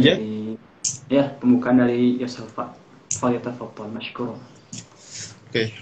Ya. 0.00 0.16
Dari, 0.16 0.56
ya, 1.12 1.24
pembukaan 1.36 1.76
dari 1.76 2.16
Yosef 2.16 2.56
Falyatafaddal 3.20 3.92
mashkur. 3.92 4.40
Oke. 5.50 5.74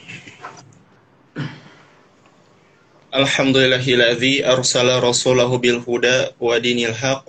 Alhamdulillahilladzi 3.15 4.43
arsala 4.45 5.01
rasulahu 5.01 5.63
bil 5.63 5.81
huda 5.81 6.35
wa 6.43 6.59
dinil 6.59 6.93
haq 6.93 7.25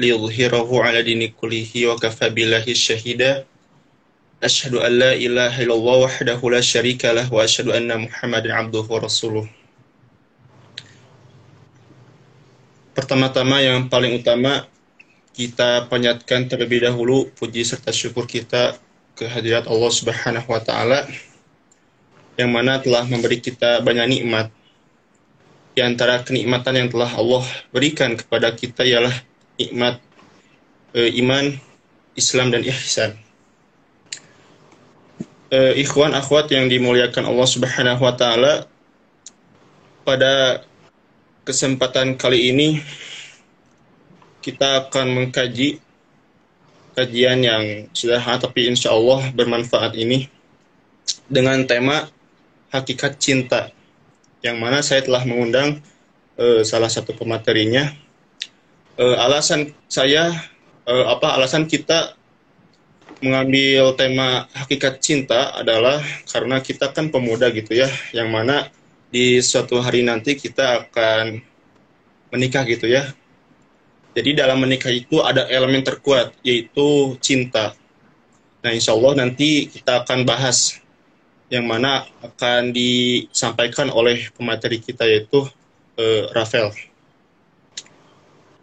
liyudhhirahu 0.00 0.80
ala 0.80 1.04
dini 1.04 1.30
kullihi 1.30 1.86
wa 1.86 2.00
kafa 2.00 2.32
billahi 2.32 2.72
syahida. 2.72 3.44
Asyhadu 4.40 4.80
an 4.80 4.96
la 4.96 5.12
ilaha 5.12 5.60
illallah 5.60 6.08
wahdahu 6.08 6.50
la 6.50 6.64
syarika 6.64 7.12
lah 7.12 7.28
wa 7.28 7.44
asyhadu 7.44 7.76
anna 7.76 8.00
Muhammadan 8.00 8.56
abduhu 8.56 8.88
wa 8.88 9.04
rasuluh. 9.04 9.46
Pertama-tama 12.96 13.60
yang 13.60 13.86
paling 13.92 14.16
utama 14.18 14.64
kita 15.40 15.88
panjatkan 15.88 16.52
terlebih 16.52 16.84
dahulu 16.84 17.32
puji 17.32 17.64
serta 17.64 17.88
syukur 17.96 18.28
kita 18.28 18.76
kehadirat 19.16 19.64
Allah 19.64 19.88
Subhanahu 19.88 20.44
wa 20.52 20.60
taala 20.60 21.08
yang 22.36 22.52
mana 22.52 22.76
telah 22.76 23.08
memberi 23.08 23.40
kita 23.40 23.80
banyak 23.80 24.20
nikmat. 24.20 24.52
Di 25.72 25.80
antara 25.80 26.20
kenikmatan 26.20 26.76
yang 26.76 26.88
telah 26.92 27.08
Allah 27.16 27.44
berikan 27.72 28.20
kepada 28.20 28.52
kita 28.52 28.84
ialah 28.84 29.16
nikmat 29.56 29.96
e, 30.92 31.08
iman, 31.24 31.56
Islam 32.12 32.52
dan 32.52 32.60
ihsan. 32.68 33.16
E, 35.48 35.80
ikhwan 35.80 36.12
akhwat 36.12 36.52
yang 36.52 36.68
dimuliakan 36.68 37.24
Allah 37.24 37.48
Subhanahu 37.48 38.04
wa 38.04 38.12
taala 38.12 38.68
pada 40.04 40.64
kesempatan 41.48 42.20
kali 42.20 42.52
ini 42.52 42.84
kita 44.40 44.88
akan 44.88 45.06
mengkaji 45.16 45.80
kajian 46.96 47.40
yang 47.40 47.64
sederhana 47.94 48.40
tapi 48.42 48.66
insya 48.66 48.92
Allah 48.92 49.30
bermanfaat 49.32 49.94
ini 49.96 50.26
dengan 51.30 51.62
tema 51.64 52.10
hakikat 52.74 53.16
cinta 53.20 53.70
yang 54.40 54.56
mana 54.58 54.80
saya 54.80 55.04
telah 55.04 55.22
mengundang 55.28 55.84
uh, 56.40 56.62
salah 56.64 56.88
satu 56.88 57.12
pematerinya. 57.12 57.92
Uh, 59.00 59.16
alasan 59.16 59.72
saya 59.88 60.32
uh, 60.84 61.06
apa 61.08 61.36
alasan 61.36 61.64
kita 61.64 62.16
mengambil 63.20 63.92
tema 64.00 64.48
hakikat 64.56 65.00
cinta 65.00 65.52
adalah 65.52 66.00
karena 66.24 66.56
kita 66.64 66.88
kan 66.92 67.12
pemuda 67.12 67.52
gitu 67.52 67.76
ya 67.76 67.88
yang 68.16 68.32
mana 68.32 68.72
di 69.12 69.44
suatu 69.44 69.80
hari 69.80 70.00
nanti 70.00 70.40
kita 70.40 70.88
akan 70.88 71.44
menikah 72.32 72.64
gitu 72.64 72.88
ya 72.88 73.12
jadi 74.10 74.42
dalam 74.42 74.58
menikah 74.58 74.90
itu 74.90 75.22
ada 75.22 75.46
elemen 75.46 75.86
terkuat 75.86 76.34
yaitu 76.42 77.14
cinta. 77.22 77.78
Nah 78.60 78.70
insya 78.74 78.92
Allah 78.92 79.22
nanti 79.22 79.70
kita 79.70 80.02
akan 80.02 80.26
bahas 80.26 80.82
yang 81.50 81.66
mana 81.66 82.06
akan 82.22 82.74
disampaikan 82.74 83.90
oleh 83.90 84.30
pemateri 84.34 84.82
kita 84.82 85.06
yaitu 85.06 85.46
uh, 85.98 86.24
Rafael. 86.34 86.74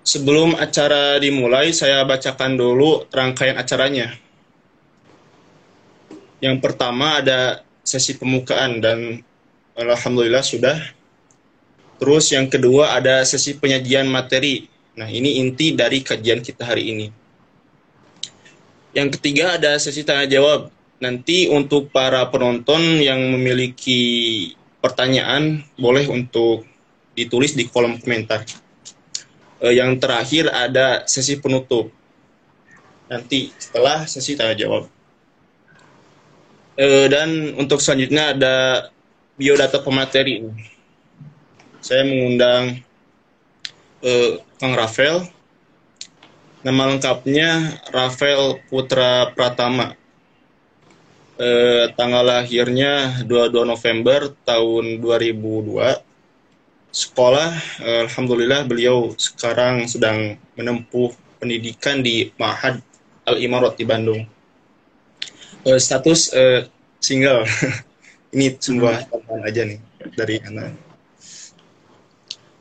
Sebelum 0.08 0.56
acara 0.56 1.20
dimulai, 1.20 1.76
saya 1.76 2.08
bacakan 2.08 2.56
dulu 2.56 3.04
rangkaian 3.12 3.60
acaranya. 3.60 4.16
Yang 6.40 6.64
pertama 6.64 7.20
ada 7.20 7.68
sesi 7.84 8.16
pembukaan 8.16 8.80
dan 8.80 9.20
alhamdulillah 9.76 10.48
sudah. 10.48 10.80
Terus 12.00 12.32
yang 12.32 12.48
kedua 12.48 12.96
ada 12.96 13.20
sesi 13.28 13.60
penyajian 13.60 14.08
materi 14.08 14.77
Nah, 14.98 15.06
ini 15.06 15.38
inti 15.38 15.78
dari 15.78 16.02
kajian 16.02 16.42
kita 16.42 16.66
hari 16.66 16.90
ini. 16.90 17.08
Yang 18.98 19.22
ketiga 19.22 19.62
ada 19.62 19.78
sesi 19.78 20.02
tanya 20.02 20.26
jawab. 20.26 20.74
Nanti 20.98 21.46
untuk 21.46 21.94
para 21.94 22.26
penonton 22.34 22.98
yang 22.98 23.22
memiliki 23.38 24.50
pertanyaan 24.82 25.62
boleh 25.78 26.10
untuk 26.10 26.66
ditulis 27.14 27.54
di 27.54 27.70
kolom 27.70 28.02
komentar. 28.02 28.42
Eh, 29.62 29.78
yang 29.78 30.02
terakhir 30.02 30.50
ada 30.50 31.06
sesi 31.06 31.38
penutup. 31.38 31.94
Nanti 33.06 33.54
setelah 33.54 34.10
sesi 34.10 34.34
tanya 34.34 34.58
jawab. 34.58 34.90
Eh, 36.74 37.06
dan 37.06 37.54
untuk 37.54 37.86
selanjutnya 37.86 38.34
ada 38.34 38.56
biodata 39.38 39.78
pemateri. 39.78 40.42
Saya 41.86 42.02
mengundang 42.02 42.87
eh, 44.02 44.42
Kang 44.58 44.74
Rafael. 44.74 45.26
Nama 46.66 46.84
lengkapnya 46.90 47.80
Rafael 47.94 48.60
Putra 48.68 49.32
Pratama. 49.32 49.94
Eh, 51.38 51.94
tanggal 51.94 52.26
lahirnya 52.26 53.22
22 53.24 53.62
November 53.62 54.34
tahun 54.42 54.98
2002. 55.00 56.02
Sekolah, 56.90 57.54
eh, 57.86 58.10
Alhamdulillah 58.10 58.66
beliau 58.66 59.14
sekarang 59.22 59.86
sedang 59.86 60.42
menempuh 60.58 61.14
pendidikan 61.38 62.02
di 62.02 62.34
Mahad 62.42 62.82
Al-Imarat 63.30 63.78
di 63.78 63.86
Bandung. 63.86 64.22
Eh, 65.68 65.78
status 65.78 66.34
eh, 66.34 66.66
single. 66.98 67.46
Ini 68.34 68.58
sebuah 68.60 69.08
tambahan 69.08 69.44
aja 69.48 69.62
nih 69.64 69.80
dari 70.18 70.36
anak. 70.44 70.74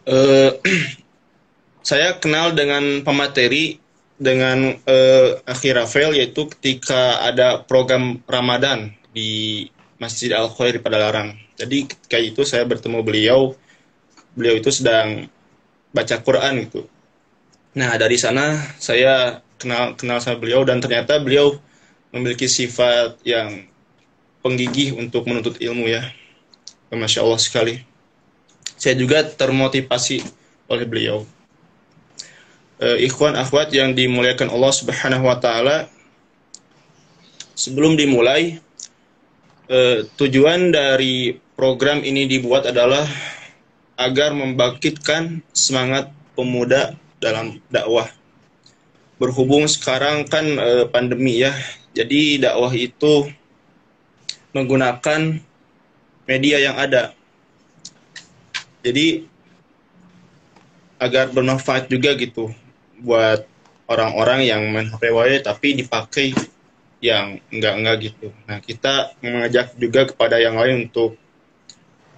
Eh, 0.06 0.50
saya 1.86 2.18
kenal 2.18 2.50
dengan 2.50 3.06
pemateri 3.06 3.78
dengan 4.18 4.74
uh, 4.74 5.38
Akhir 5.46 5.78
Rafael 5.78 6.18
yaitu 6.18 6.50
ketika 6.58 7.22
ada 7.22 7.62
program 7.62 8.18
Ramadan 8.26 8.90
di 9.14 9.70
Masjid 10.02 10.34
Al 10.34 10.50
Khair 10.50 10.82
pada 10.82 10.98
Larang. 10.98 11.38
Jadi 11.54 11.86
ketika 11.86 12.18
itu 12.18 12.42
saya 12.42 12.66
bertemu 12.66 13.06
beliau, 13.06 13.54
beliau 14.34 14.58
itu 14.58 14.74
sedang 14.74 15.30
baca 15.94 16.18
Quran 16.26 16.66
gitu. 16.66 16.90
Nah 17.78 17.94
dari 17.94 18.18
sana 18.18 18.58
saya 18.82 19.38
kenal 19.54 19.94
kenal 19.94 20.18
sama 20.18 20.42
beliau 20.42 20.66
dan 20.66 20.82
ternyata 20.82 21.22
beliau 21.22 21.54
memiliki 22.10 22.50
sifat 22.50 23.22
yang 23.22 23.62
penggigih 24.42 24.98
untuk 24.98 25.22
menuntut 25.30 25.62
ilmu 25.62 25.86
ya, 25.86 26.02
masya 26.90 27.22
Allah 27.22 27.38
sekali. 27.38 27.74
Saya 28.74 28.98
juga 28.98 29.22
termotivasi 29.22 30.26
oleh 30.66 30.82
beliau 30.82 31.35
uh, 32.80 32.98
ikhwan 33.00 33.36
akhwat 33.36 33.72
yang 33.72 33.96
dimuliakan 33.96 34.52
Allah 34.52 34.72
Subhanahu 34.72 35.24
wa 35.24 35.36
taala 35.40 35.88
sebelum 37.56 37.96
dimulai 37.96 38.60
uh, 39.72 40.04
tujuan 40.20 40.72
dari 40.72 41.40
program 41.56 42.04
ini 42.04 42.28
dibuat 42.28 42.68
adalah 42.68 43.04
agar 43.96 44.36
membangkitkan 44.36 45.40
semangat 45.56 46.12
pemuda 46.36 46.92
dalam 47.16 47.56
dakwah. 47.72 48.12
Berhubung 49.16 49.64
sekarang 49.64 50.28
kan 50.28 50.44
uh, 50.60 50.84
pandemi 50.92 51.40
ya 51.40 51.56
jadi 51.96 52.36
dakwah 52.52 52.76
itu 52.76 53.32
menggunakan 54.52 55.40
media 56.28 56.56
yang 56.60 56.76
ada. 56.76 57.16
Jadi 58.84 59.24
agar 61.00 61.32
bermanfaat 61.32 61.88
juga 61.88 62.12
gitu 62.16 62.52
buat 63.06 63.46
orang-orang 63.86 64.50
yang 64.50 64.62
main 64.74 64.90
HP 64.90 65.14
WA 65.14 65.38
tapi 65.38 65.78
dipakai 65.78 66.34
yang 66.98 67.38
enggak-enggak 67.54 68.10
gitu. 68.10 68.28
Nah, 68.50 68.58
kita 68.58 69.14
mengajak 69.22 69.78
juga 69.78 70.10
kepada 70.10 70.42
yang 70.42 70.58
lain 70.58 70.90
untuk 70.90 71.14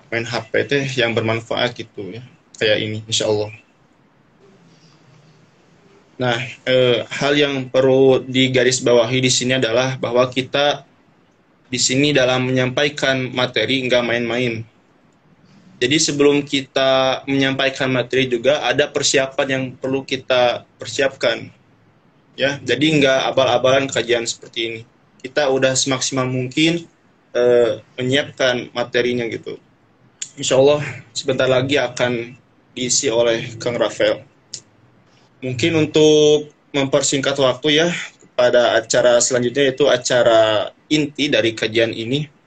main 0.09 0.25
HP 0.25 0.53
teh 0.65 0.84
yang 0.97 1.12
bermanfaat 1.12 1.77
gitu 1.77 2.09
ya. 2.09 2.25
Kayak 2.56 2.78
ini 2.81 2.98
insya 3.04 3.28
Allah. 3.28 3.53
Nah, 6.19 6.38
eh, 6.66 7.06
hal 7.06 7.32
yang 7.38 7.71
perlu 7.71 8.25
digarisbawahi 8.27 9.22
di 9.22 9.30
sini 9.30 9.54
adalah 9.54 9.95
bahwa 10.01 10.27
kita 10.27 10.83
di 11.68 11.78
sini 11.78 12.10
dalam 12.16 12.48
menyampaikan 12.48 13.28
materi 13.30 13.84
enggak 13.84 14.03
main-main 14.03 14.65
jadi 15.78 15.97
sebelum 16.03 16.42
kita 16.42 17.22
menyampaikan 17.30 17.86
materi 17.86 18.27
juga 18.27 18.66
ada 18.66 18.91
persiapan 18.91 19.47
yang 19.47 19.65
perlu 19.78 20.03
kita 20.03 20.66
persiapkan. 20.75 21.54
Ya, 22.34 22.59
jadi 22.63 22.86
nggak 22.98 23.21
abal-abalan 23.34 23.86
kajian 23.86 24.27
seperti 24.27 24.59
ini. 24.66 24.80
Kita 25.22 25.51
udah 25.51 25.78
semaksimal 25.78 26.27
mungkin 26.27 26.86
uh, 27.34 27.78
menyiapkan 27.95 28.75
materinya 28.75 29.27
gitu. 29.30 29.59
Insya 30.39 30.59
Allah 30.59 30.83
sebentar 31.15 31.47
lagi 31.47 31.78
akan 31.78 32.34
diisi 32.74 33.10
oleh 33.10 33.59
Kang 33.59 33.78
Rafael. 33.78 34.22
Mungkin 35.42 35.78
untuk 35.78 36.51
mempersingkat 36.74 37.39
waktu 37.39 37.86
ya 37.86 37.89
pada 38.34 38.78
acara 38.78 39.19
selanjutnya 39.22 39.74
itu 39.74 39.86
acara 39.86 40.71
inti 40.91 41.31
dari 41.31 41.54
kajian 41.54 41.91
ini 41.91 42.37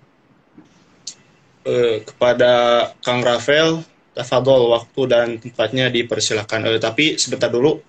eh, 1.66 2.02
kepada 2.06 2.52
Kang 3.02 3.22
Rafael 3.22 3.84
tafadol 4.12 4.76
waktu 4.76 5.02
dan 5.08 5.28
tempatnya 5.40 5.88
dipersilakan 5.88 6.68
eh, 6.68 6.82
tapi 6.82 7.16
sebentar 7.16 7.48
dulu 7.48 7.80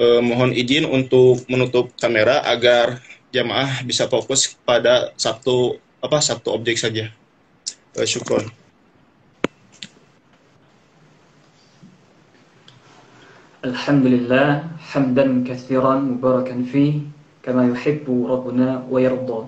eh, 0.00 0.20
mohon 0.24 0.50
izin 0.56 0.88
untuk 0.88 1.44
menutup 1.46 1.92
kamera 2.00 2.40
agar 2.48 3.00
jamaah 3.32 3.84
bisa 3.84 4.08
fokus 4.08 4.56
pada 4.64 5.12
satu 5.16 5.76
apa 6.02 6.18
satu 6.18 6.52
objek 6.56 6.76
saja 6.80 7.08
eh, 7.96 8.08
syukur. 8.08 8.42
Alhamdulillah 13.62 14.66
hamdan 14.90 15.46
kathiran, 15.46 16.18
mubarakan 16.18 16.66
fi 16.66 16.98
kama 17.46 17.70
yuhibbu 17.70 18.26
rabbuna 18.26 18.82
wa 18.90 18.98
yardha. 18.98 19.46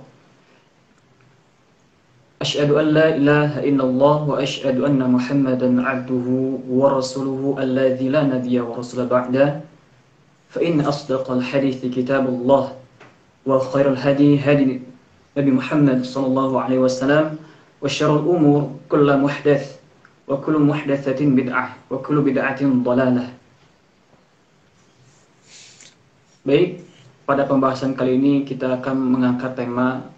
أشهد 2.45 2.77
أن 2.77 2.87
لا 2.93 3.09
إله 3.17 3.51
إلا 3.65 3.85
الله 3.89 4.17
وأشهد 4.29 4.77
أن 4.85 5.01
محمدا 5.01 5.69
عبده 5.81 6.29
ورسوله 6.69 7.43
الذي 7.57 8.13
لا 8.13 8.23
نبي 8.29 8.61
ورسول 8.61 9.09
بعده. 9.09 9.65
فإن 10.53 10.85
أصدق 10.85 11.25
الحديث 11.25 11.89
كتاب 11.97 12.29
الله 12.29 12.65
وخير 13.49 13.87
الهدي 13.97 14.45
هدي 14.45 14.85
نبي 15.35 15.51
محمد 15.51 16.05
صلى 16.05 16.27
الله 16.31 16.51
عليه 16.61 16.79
وسلم 16.85 17.25
وشر 17.83 18.13
الأمور 18.13 18.63
كل 18.93 19.09
محدث 19.09 19.65
وكل 20.29 20.57
محدثة 20.71 21.21
بدعة 21.25 21.67
وكل 21.91 22.17
بدعة 22.29 22.61
ضلالة. 22.61 23.25
Baik, 26.45 26.85
pada 27.25 27.49
pembahasan 27.49 27.97
kali 27.97 28.21
ini 28.21 28.45
kita 28.45 28.79
akan 28.79 29.17
mengangkat 29.17 29.57
tema 29.57 30.13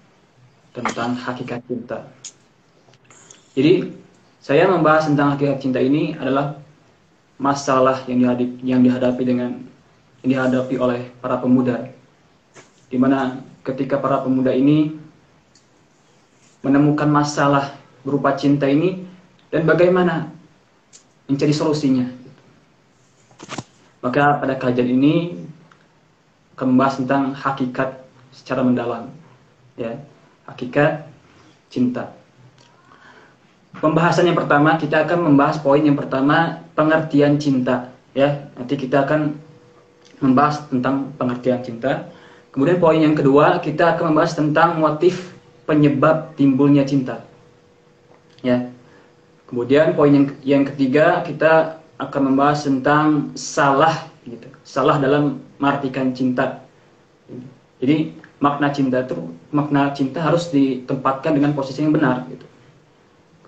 tentang 0.82 1.16
hakikat 1.16 1.60
cinta. 1.64 2.04
Jadi, 3.56 3.88
saya 4.44 4.68
membahas 4.68 5.08
tentang 5.08 5.32
hakikat 5.32 5.58
cinta 5.64 5.80
ini 5.80 6.12
adalah 6.14 6.60
masalah 7.40 8.04
yang 8.08 8.20
dihadapi, 8.20 8.46
yang 8.64 8.80
dihadapi 8.84 9.22
dengan 9.24 9.50
yang 10.24 10.30
dihadapi 10.36 10.74
oleh 10.76 11.00
para 11.20 11.40
pemuda. 11.40 11.88
Di 12.86 12.96
mana 13.00 13.40
ketika 13.64 13.98
para 13.98 14.22
pemuda 14.22 14.52
ini 14.54 14.94
menemukan 16.62 17.08
masalah 17.08 17.74
berupa 18.06 18.34
cinta 18.38 18.70
ini 18.70 19.02
dan 19.50 19.66
bagaimana 19.66 20.30
mencari 21.26 21.54
solusinya. 21.54 22.06
Maka 24.02 24.38
pada 24.38 24.54
kajian 24.54 24.86
ini 24.86 25.42
akan 26.54 26.66
membahas 26.72 26.94
tentang 27.02 27.34
hakikat 27.34 28.06
secara 28.30 28.62
mendalam 28.62 29.10
ya 29.76 29.92
hakikat 30.46 31.10
cinta. 31.68 32.14
Pembahasan 33.76 34.32
yang 34.32 34.38
pertama 34.38 34.80
kita 34.80 35.04
akan 35.04 35.32
membahas 35.32 35.60
poin 35.60 35.84
yang 35.84 35.98
pertama 35.98 36.64
pengertian 36.72 37.36
cinta 37.36 37.92
ya. 38.16 38.48
Nanti 38.56 38.74
kita 38.80 39.04
akan 39.04 39.36
membahas 40.24 40.64
tentang 40.72 41.12
pengertian 41.20 41.60
cinta. 41.60 42.08
Kemudian 42.56 42.80
poin 42.80 42.96
yang 42.96 43.12
kedua 43.12 43.60
kita 43.60 43.98
akan 43.98 44.16
membahas 44.16 44.32
tentang 44.32 44.80
motif 44.80 45.36
penyebab 45.68 46.32
timbulnya 46.40 46.88
cinta 46.88 47.20
ya. 48.40 48.72
Kemudian 49.46 49.92
poin 49.92 50.10
yang 50.10 50.26
yang 50.42 50.64
ketiga 50.64 51.20
kita 51.20 51.82
akan 52.00 52.32
membahas 52.32 52.64
tentang 52.64 53.36
salah 53.36 54.08
gitu. 54.24 54.48
Salah 54.64 54.96
dalam 54.98 55.44
mengartikan 55.60 56.16
cinta. 56.16 56.64
Jadi 57.76 58.16
makna 58.36 58.68
cinta 58.68 59.00
itu 59.00 59.32
makna 59.48 59.96
cinta 59.96 60.20
harus 60.20 60.52
ditempatkan 60.52 61.32
dengan 61.32 61.56
posisi 61.56 61.80
yang 61.80 61.96
benar 61.96 62.28
gitu. 62.28 62.46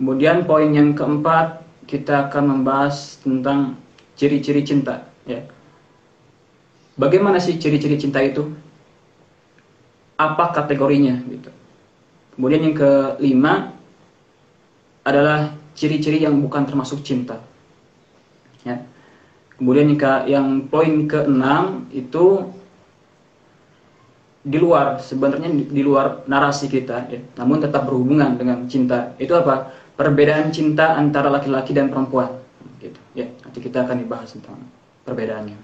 Kemudian 0.00 0.46
poin 0.48 0.70
yang 0.70 0.96
keempat 0.96 1.66
kita 1.90 2.28
akan 2.28 2.56
membahas 2.60 3.20
tentang 3.20 3.76
ciri-ciri 4.16 4.64
cinta 4.64 5.08
ya. 5.28 5.44
Bagaimana 6.98 7.38
sih 7.38 7.60
ciri-ciri 7.60 7.98
cinta 8.00 8.18
itu? 8.18 8.50
Apa 10.18 10.50
kategorinya 10.50 11.14
gitu. 11.30 11.50
Kemudian 12.34 12.70
yang 12.70 12.74
kelima 12.74 13.70
adalah 15.06 15.54
ciri-ciri 15.78 16.26
yang 16.26 16.34
bukan 16.42 16.66
termasuk 16.66 17.06
cinta. 17.06 17.38
Ya. 18.66 18.82
Kemudian 19.58 19.94
yang 20.26 20.66
poin 20.70 21.06
ke-6 21.06 21.46
itu 21.94 22.26
di 24.42 24.58
luar 24.58 25.02
sebenarnya 25.02 25.50
di 25.50 25.82
luar 25.82 26.24
narasi 26.30 26.70
kita 26.70 27.10
ya, 27.10 27.20
namun 27.36 27.58
tetap 27.58 27.84
berhubungan 27.90 28.38
dengan 28.38 28.64
cinta. 28.70 29.14
Itu 29.18 29.34
apa? 29.34 29.74
Perbedaan 29.98 30.54
cinta 30.54 30.94
antara 30.94 31.26
laki-laki 31.26 31.74
dan 31.74 31.90
perempuan 31.90 32.38
gitu. 32.78 32.98
Ya, 33.18 33.26
nanti 33.42 33.58
kita 33.58 33.82
akan 33.82 33.98
dibahas 33.98 34.30
tentang 34.30 34.62
perbedaannya. 35.02 35.58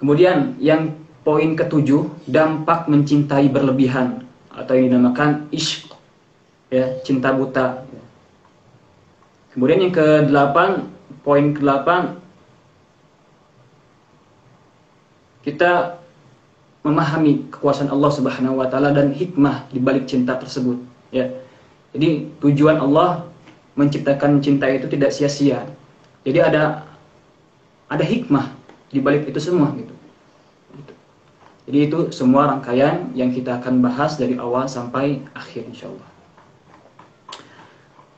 Kemudian 0.00 0.56
yang 0.62 0.96
poin 1.20 1.52
ketujuh 1.52 2.08
dampak 2.24 2.88
mencintai 2.88 3.52
berlebihan 3.52 4.24
atau 4.48 4.72
yang 4.72 4.96
dinamakan 4.96 5.52
ishq 5.52 5.92
ya, 6.72 6.96
cinta 7.04 7.34
buta. 7.36 7.84
Kemudian 9.52 9.84
yang 9.84 9.92
ke-8 9.92 10.56
poin 11.26 11.52
ke-8 11.52 11.88
kita 15.44 15.98
memahami 16.88 17.52
kekuasaan 17.52 17.92
Allah 17.92 18.10
Subhanahu 18.10 18.58
wa 18.58 18.66
taala 18.66 18.96
dan 18.96 19.12
hikmah 19.12 19.68
di 19.68 19.78
balik 19.78 20.08
cinta 20.08 20.40
tersebut 20.40 20.80
ya. 21.12 21.28
Jadi 21.92 22.32
tujuan 22.40 22.80
Allah 22.80 23.28
menciptakan 23.76 24.40
cinta 24.40 24.66
itu 24.66 24.88
tidak 24.88 25.12
sia-sia. 25.12 25.68
Jadi 26.24 26.38
ada 26.40 26.88
ada 27.88 28.04
hikmah 28.04 28.52
di 28.88 28.98
balik 29.04 29.28
itu 29.28 29.40
semua 29.40 29.72
gitu. 29.76 29.94
Jadi 31.68 31.78
itu 31.84 31.98
semua 32.16 32.48
rangkaian 32.48 33.12
yang 33.12 33.28
kita 33.28 33.60
akan 33.60 33.84
bahas 33.84 34.16
dari 34.16 34.40
awal 34.40 34.64
sampai 34.64 35.20
akhir 35.36 35.68
insya 35.68 35.92
Allah. 35.92 36.08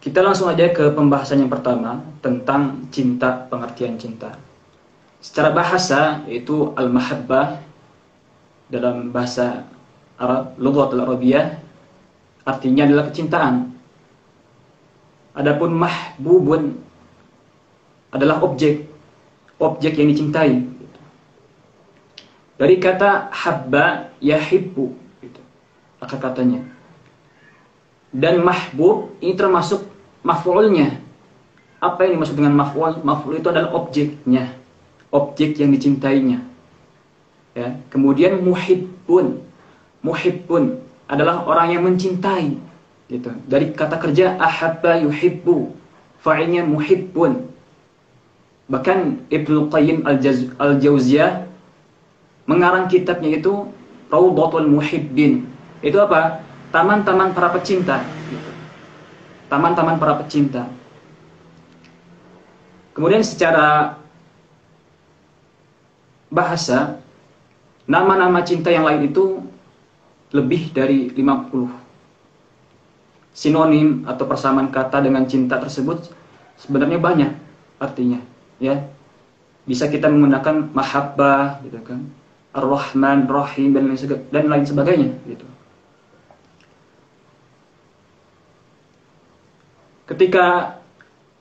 Kita 0.00 0.22
langsung 0.22 0.48
aja 0.48 0.70
ke 0.70 0.94
pembahasan 0.94 1.44
yang 1.44 1.52
pertama 1.52 2.00
tentang 2.24 2.88
cinta, 2.88 3.44
pengertian 3.50 4.00
cinta. 4.00 4.38
Secara 5.20 5.52
bahasa 5.52 6.24
yaitu 6.24 6.72
al-mahabbah 6.72 7.60
dalam 8.70 9.10
bahasa 9.10 9.66
Arab, 10.16 10.54
lughat 10.56 10.94
al-Arabiyah 10.94 11.58
artinya 12.46 12.86
adalah 12.86 13.04
kecintaan. 13.10 13.74
Adapun 15.34 15.70
mahbubun 15.74 16.62
adalah 18.10 18.42
objek, 18.42 18.86
objek 19.62 19.94
yang 19.98 20.10
dicintai. 20.10 20.66
Dari 22.60 22.76
kata 22.76 23.32
habba 23.32 24.12
yahibbu 24.20 24.86
gitu. 25.24 25.40
Akar 26.02 26.20
katanya. 26.20 26.60
Dan 28.10 28.42
mahbub 28.42 29.14
ini 29.22 29.38
termasuk 29.38 29.86
maf'ulnya. 30.26 30.98
Apa 31.80 32.04
yang 32.04 32.20
dimaksud 32.20 32.36
dengan 32.36 32.52
maf'ul? 32.58 33.00
Maf'ul 33.00 33.40
itu 33.40 33.48
adalah 33.48 33.72
objeknya 33.72 34.60
objek 35.10 35.58
yang 35.58 35.74
dicintainya. 35.74 36.49
Ya. 37.54 37.78
Kemudian 37.90 38.42
muhibbun. 38.42 39.42
Muhibbun 40.00 40.80
adalah 41.10 41.44
orang 41.44 41.74
yang 41.74 41.82
mencintai. 41.84 42.56
Gitu. 43.10 43.30
Dari 43.50 43.74
kata 43.74 43.98
kerja 43.98 44.38
ahabba 44.38 45.02
yuhibbu. 45.02 45.74
Fa'ilnya 46.22 46.62
muhibbun. 46.68 47.48
Bahkan 48.70 49.26
Ibnu 49.34 49.66
Qayyim 49.66 50.06
Al-Jauziyah 50.60 51.50
mengarang 52.46 52.86
kitabnya 52.86 53.34
itu 53.42 53.66
Raudatul 54.10 54.70
Muhibbin. 54.70 55.46
Itu 55.82 55.98
apa? 56.02 56.42
Taman-taman 56.70 57.34
para 57.34 57.50
pecinta. 57.50 58.02
Taman-taman 59.50 59.98
para 59.98 60.22
pecinta. 60.22 60.70
Kemudian 62.94 63.26
secara 63.26 63.98
bahasa 66.30 67.02
nama-nama 67.90 68.46
cinta 68.46 68.70
yang 68.70 68.86
lain 68.86 69.10
itu 69.10 69.42
lebih 70.30 70.70
dari 70.70 71.10
50 71.10 73.34
sinonim 73.34 74.06
atau 74.06 74.30
persamaan 74.30 74.70
kata 74.70 75.02
dengan 75.02 75.26
cinta 75.26 75.58
tersebut 75.58 76.06
sebenarnya 76.54 77.02
banyak 77.02 77.34
artinya 77.82 78.22
ya. 78.62 78.78
Bisa 79.66 79.90
kita 79.90 80.06
menggunakan 80.06 80.70
mahabbah 80.70 81.66
gitu 81.66 81.82
kan. 81.82 82.06
Ar-rahman 82.50 83.30
rahim 83.30 83.74
dan 83.74 83.90
lain 83.90 83.98
dan 84.30 84.46
lain 84.46 84.66
sebagainya 84.66 85.10
gitu. 85.26 85.46
Ketika 90.10 90.78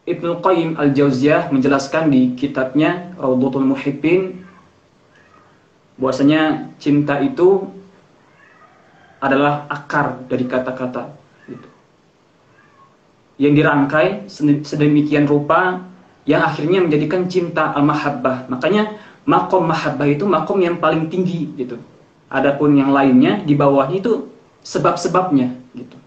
Ibnu 0.06 0.46
Qayyim 0.46 0.78
Al-Jauziyah 0.78 1.50
menjelaskan 1.50 2.14
di 2.14 2.38
kitabnya 2.38 3.18
Raudhatul 3.18 3.66
Muhibbin 3.66 4.39
bahwasanya 6.00 6.72
cinta 6.80 7.20
itu 7.20 7.68
adalah 9.20 9.68
akar 9.68 10.24
dari 10.32 10.48
kata-kata 10.48 11.12
itu. 11.52 11.70
Yang 13.40 13.54
dirangkai 13.64 14.08
sedemikian 14.64 15.28
rupa 15.28 15.84
yang 16.24 16.44
akhirnya 16.44 16.84
menjadikan 16.84 17.28
cinta 17.28 17.76
al-mahabbah. 17.76 18.48
Makanya 18.48 18.96
makom 19.28 19.68
mahabbah 19.68 20.08
itu 20.08 20.24
makom 20.24 20.64
yang 20.64 20.80
paling 20.80 21.12
tinggi 21.12 21.52
gitu. 21.60 21.76
Adapun 22.32 22.80
yang 22.80 22.96
lainnya 22.96 23.44
di 23.44 23.54
bawahnya 23.56 24.00
itu 24.00 24.32
sebab-sebabnya 24.64 25.56
gitu. 25.76 25.98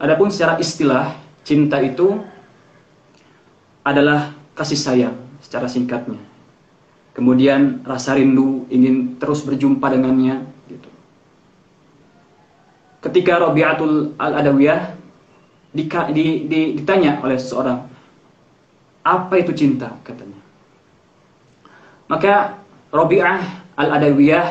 Adapun 0.00 0.32
secara 0.32 0.56
istilah 0.56 1.12
cinta 1.44 1.80
itu 1.80 2.20
adalah 3.84 4.32
kasih 4.56 4.76
sayang 4.76 5.16
secara 5.44 5.68
singkatnya. 5.68 6.29
Kemudian 7.10 7.82
rasa 7.82 8.14
rindu 8.14 8.70
ingin 8.70 9.18
terus 9.18 9.42
berjumpa 9.42 9.90
dengannya 9.90 10.46
gitu. 10.70 10.88
Ketika 13.02 13.42
Rabi'atul 13.42 14.14
Al-Adawiyah 14.14 14.94
di, 15.74 15.84
di, 15.86 16.24
di, 16.46 16.60
ditanya 16.78 17.18
oleh 17.22 17.34
seseorang, 17.34 17.90
apa 19.02 19.34
itu 19.40 19.50
cinta 19.56 19.96
katanya. 20.06 20.38
Maka 22.06 22.62
Rabi'ah 22.94 23.38
Al-Adawiyah 23.74 24.46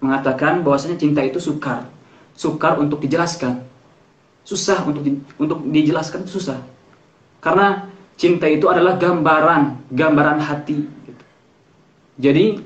mengatakan 0.00 0.60
bahwasanya 0.60 0.96
cinta 1.00 1.24
itu 1.24 1.40
sukar. 1.40 1.88
Sukar 2.36 2.76
untuk 2.76 3.00
dijelaskan. 3.00 3.64
Susah 4.46 4.84
untuk 4.86 5.02
di, 5.02 5.18
untuk 5.40 5.64
dijelaskan 5.66 6.28
susah. 6.28 6.60
Karena 7.40 7.88
cinta 8.14 8.46
itu 8.46 8.68
adalah 8.68 9.00
gambaran, 9.00 9.90
gambaran 9.90 10.38
hati. 10.38 10.95
Jadi 12.16 12.60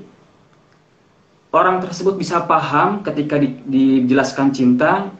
orang 1.51 1.83
tersebut 1.83 2.15
bisa 2.15 2.43
paham 2.47 3.03
ketika 3.03 3.35
di, 3.35 3.59
dijelaskan 3.67 4.55
cinta 4.55 5.11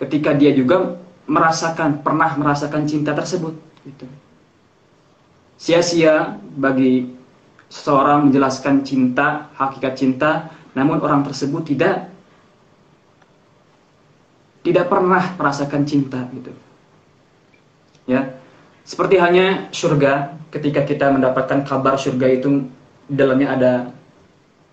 ketika 0.00 0.32
dia 0.32 0.50
juga 0.56 0.98
merasakan 1.28 2.02
pernah 2.02 2.34
merasakan 2.34 2.88
cinta 2.88 3.14
tersebut 3.14 3.54
gitu. 3.86 4.08
Sia-sia 5.60 6.42
bagi 6.58 7.06
seseorang 7.70 8.28
menjelaskan 8.28 8.82
cinta, 8.82 9.52
hakikat 9.54 9.94
cinta, 9.94 10.50
namun 10.74 10.98
orang 10.98 11.22
tersebut 11.22 11.62
tidak 11.70 12.10
tidak 14.66 14.90
pernah 14.90 15.22
merasakan 15.38 15.82
cinta 15.86 16.26
gitu. 16.34 16.52
Ya. 18.10 18.34
Seperti 18.82 19.14
hanya 19.22 19.70
surga, 19.70 20.34
ketika 20.50 20.82
kita 20.82 21.14
mendapatkan 21.14 21.62
kabar 21.62 21.94
surga 21.94 22.26
itu 22.42 22.66
dalamnya 23.08 23.48
ada 23.54 23.72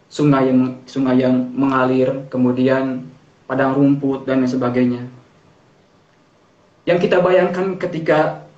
sungai 0.09 0.50
yang 0.50 0.62
sungai 0.89 1.21
yang 1.21 1.36
mengalir, 1.53 2.25
kemudian 2.33 3.05
padang 3.45 3.77
rumput 3.77 4.25
dan 4.25 4.41
lain 4.41 4.50
sebagainya. 4.50 5.01
Yang 6.89 7.09
kita 7.09 7.21
bayangkan 7.21 7.77
ketika 7.77 8.50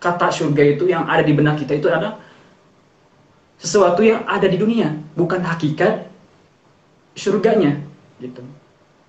kata 0.00 0.28
surga 0.28 0.62
itu 0.76 0.88
yang 0.92 1.08
ada 1.08 1.24
di 1.24 1.32
benak 1.32 1.60
kita 1.62 1.78
itu 1.78 1.88
adalah 1.88 2.20
sesuatu 3.56 4.04
yang 4.04 4.26
ada 4.28 4.44
di 4.44 4.58
dunia, 4.60 4.92
bukan 5.16 5.40
hakikat 5.40 6.10
surganya 7.14 7.80
gitu. 8.20 8.42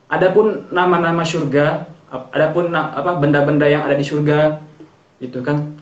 Adapun 0.08 0.70
nama-nama 0.70 1.26
surga, 1.26 1.90
adapun 2.32 2.70
apa 2.72 3.18
benda-benda 3.18 3.66
yang 3.66 3.84
ada 3.84 3.98
di 3.98 4.06
surga 4.06 4.62
itu 5.18 5.42
kan 5.42 5.74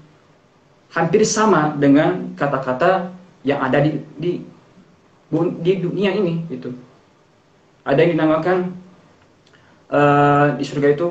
hampir 0.95 1.27
sama 1.27 1.75
dengan 1.75 2.31
kata-kata 2.39 3.11
yang 3.41 3.59
ada 3.61 3.81
di, 3.81 3.97
di 4.17 4.31
di 5.63 5.73
dunia 5.79 6.11
ini 6.11 6.43
gitu. 6.51 6.75
Ada 7.87 8.03
yang 8.03 8.11
dinamakan 8.19 8.57
uh, 9.89 10.47
di 10.59 10.63
surga 10.67 10.87
itu 10.93 11.07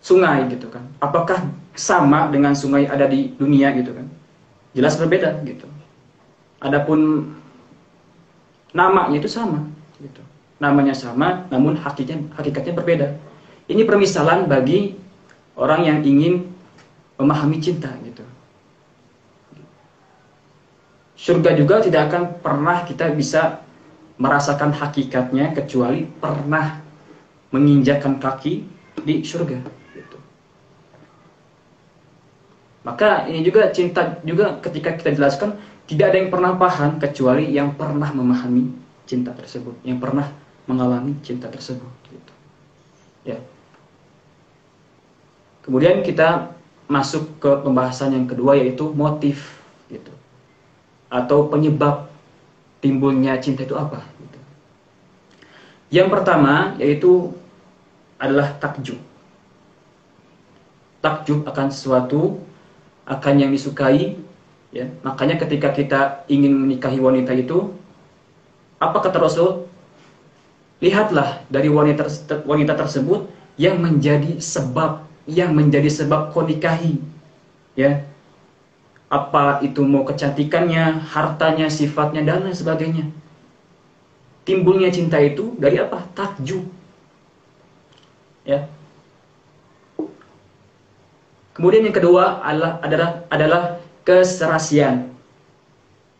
sungai 0.00 0.48
gitu 0.50 0.72
kan. 0.72 0.82
Apakah 0.98 1.46
sama 1.76 2.32
dengan 2.32 2.56
sungai 2.56 2.88
ada 2.88 3.06
di 3.06 3.36
dunia 3.36 3.70
gitu 3.76 3.92
kan? 3.92 4.06
Jelas 4.72 4.96
berbeda 4.96 5.38
gitu. 5.44 5.68
Adapun 6.58 7.30
namanya 8.74 9.20
itu 9.20 9.30
sama 9.30 9.68
gitu. 10.02 10.24
Namanya 10.58 10.96
sama 10.96 11.46
namun 11.52 11.78
hakikatnya 11.78 12.34
hakikatnya 12.34 12.74
berbeda. 12.74 13.08
Ini 13.68 13.84
permisalan 13.84 14.48
bagi 14.48 14.96
orang 15.54 15.84
yang 15.84 15.98
ingin 16.02 16.48
memahami 17.20 17.60
cinta 17.60 17.92
gitu. 18.02 18.24
Surga 21.18 21.50
juga 21.58 21.82
tidak 21.82 22.14
akan 22.14 22.22
pernah 22.38 22.86
kita 22.86 23.10
bisa 23.10 23.66
merasakan 24.22 24.70
hakikatnya 24.70 25.50
kecuali 25.50 26.06
pernah 26.06 26.78
menginjakkan 27.50 28.22
kaki 28.22 28.62
di 29.02 29.26
surga. 29.26 29.58
Gitu. 29.98 30.18
Maka 32.86 33.26
ini 33.26 33.42
juga 33.42 33.66
cinta 33.74 34.22
juga 34.22 34.62
ketika 34.62 34.94
kita 34.94 35.18
jelaskan 35.18 35.58
tidak 35.90 36.14
ada 36.14 36.16
yang 36.22 36.30
pernah 36.30 36.52
paham 36.54 37.02
kecuali 37.02 37.50
yang 37.50 37.74
pernah 37.74 38.14
memahami 38.14 38.70
cinta 39.08 39.34
tersebut, 39.34 39.74
yang 39.82 39.98
pernah 39.98 40.30
mengalami 40.70 41.18
cinta 41.26 41.50
tersebut. 41.50 41.90
Gitu. 42.12 42.32
Ya. 43.34 43.42
Kemudian 45.66 46.06
kita 46.06 46.54
masuk 46.88 47.42
ke 47.42 47.50
pembahasan 47.60 48.14
yang 48.14 48.26
kedua 48.30 48.56
yaitu 48.56 48.88
motif, 48.92 49.57
atau 51.08 51.48
penyebab 51.48 52.08
timbulnya 52.84 53.36
cinta 53.40 53.64
itu 53.64 53.74
apa. 53.74 54.04
Gitu. 54.20 54.38
Yang 56.00 56.08
pertama 56.12 56.76
yaitu 56.80 57.32
adalah 58.20 58.54
takjub. 58.60 59.00
Takjub 61.00 61.48
akan 61.48 61.66
sesuatu, 61.72 62.42
akan 63.08 63.34
yang 63.40 63.50
disukai, 63.54 64.18
Ya, 64.68 64.84
makanya 65.00 65.40
ketika 65.40 65.72
kita 65.72 66.00
ingin 66.28 66.52
menikahi 66.52 67.00
wanita 67.00 67.32
itu, 67.32 67.72
apa 68.76 69.00
kata 69.00 69.16
Rasul? 69.16 69.64
Lihatlah 70.78 71.42
dari 71.48 71.72
wanita 71.72 72.04
wanita 72.44 72.76
tersebut 72.76 73.32
yang 73.56 73.80
menjadi 73.80 74.38
sebab 74.38 75.08
yang 75.26 75.56
menjadi 75.56 75.88
sebab 75.88 76.30
kau 76.36 76.44
nikahi. 76.44 77.00
Ya. 77.74 78.04
Apa 79.08 79.64
itu 79.64 79.80
mau 79.88 80.04
kecantikannya, 80.04 81.00
hartanya, 81.00 81.72
sifatnya 81.72 82.20
dan 82.20 82.44
lain 82.44 82.52
sebagainya. 82.52 83.08
Timbulnya 84.44 84.92
cinta 84.92 85.16
itu 85.20 85.56
dari 85.56 85.80
apa? 85.80 86.04
Takjub. 86.12 86.64
Ya. 88.44 88.68
Kemudian 91.56 91.88
yang 91.88 91.96
kedua 91.96 92.44
adalah 92.44 92.80
adalah 92.84 93.10
adalah 93.32 93.62
keserasian. 94.04 95.10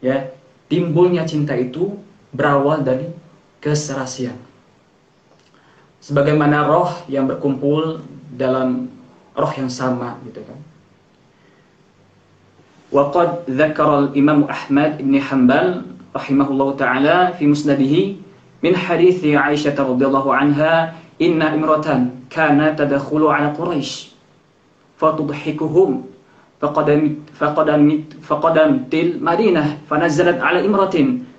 Ya, 0.02 0.32
timbulnya 0.66 1.28
cinta 1.28 1.54
itu 1.54 1.96
berawal 2.32 2.82
dari 2.84 3.08
keserasian. 3.62 4.36
Sebagaimana 6.02 6.64
roh 6.66 6.90
yang 7.06 7.28
berkumpul 7.28 8.02
dalam 8.34 8.88
roh 9.36 9.52
yang 9.54 9.68
sama 9.68 10.18
gitu 10.24 10.40
kan. 10.42 10.58
وقد 12.92 13.28
ذكر 13.50 13.98
الإمام 13.98 14.42
أحمد 14.44 14.98
بن 15.02 15.20
حنبل 15.20 15.82
رحمه 16.16 16.48
الله 16.50 16.68
تعالى 16.76 17.34
في 17.38 17.46
مسنده 17.46 17.94
من 18.64 18.76
حديث 18.76 19.24
عائشة 19.24 19.76
رضي 19.76 20.06
الله 20.06 20.34
عنها 20.34 20.94
إن 21.22 21.42
امرأة 21.42 22.06
كانت 22.30 22.78
تدخل 22.78 23.22
على 23.26 23.46
قريش 23.52 24.08
فتضحكهم 24.98 25.90
فقدمت 26.60 27.16
فقدمت 27.38 28.04
فقدمت 28.22 28.94
المدينة 28.94 29.78
فنزلت 29.90 30.38
على 30.40 30.66
امرأة 30.66 30.96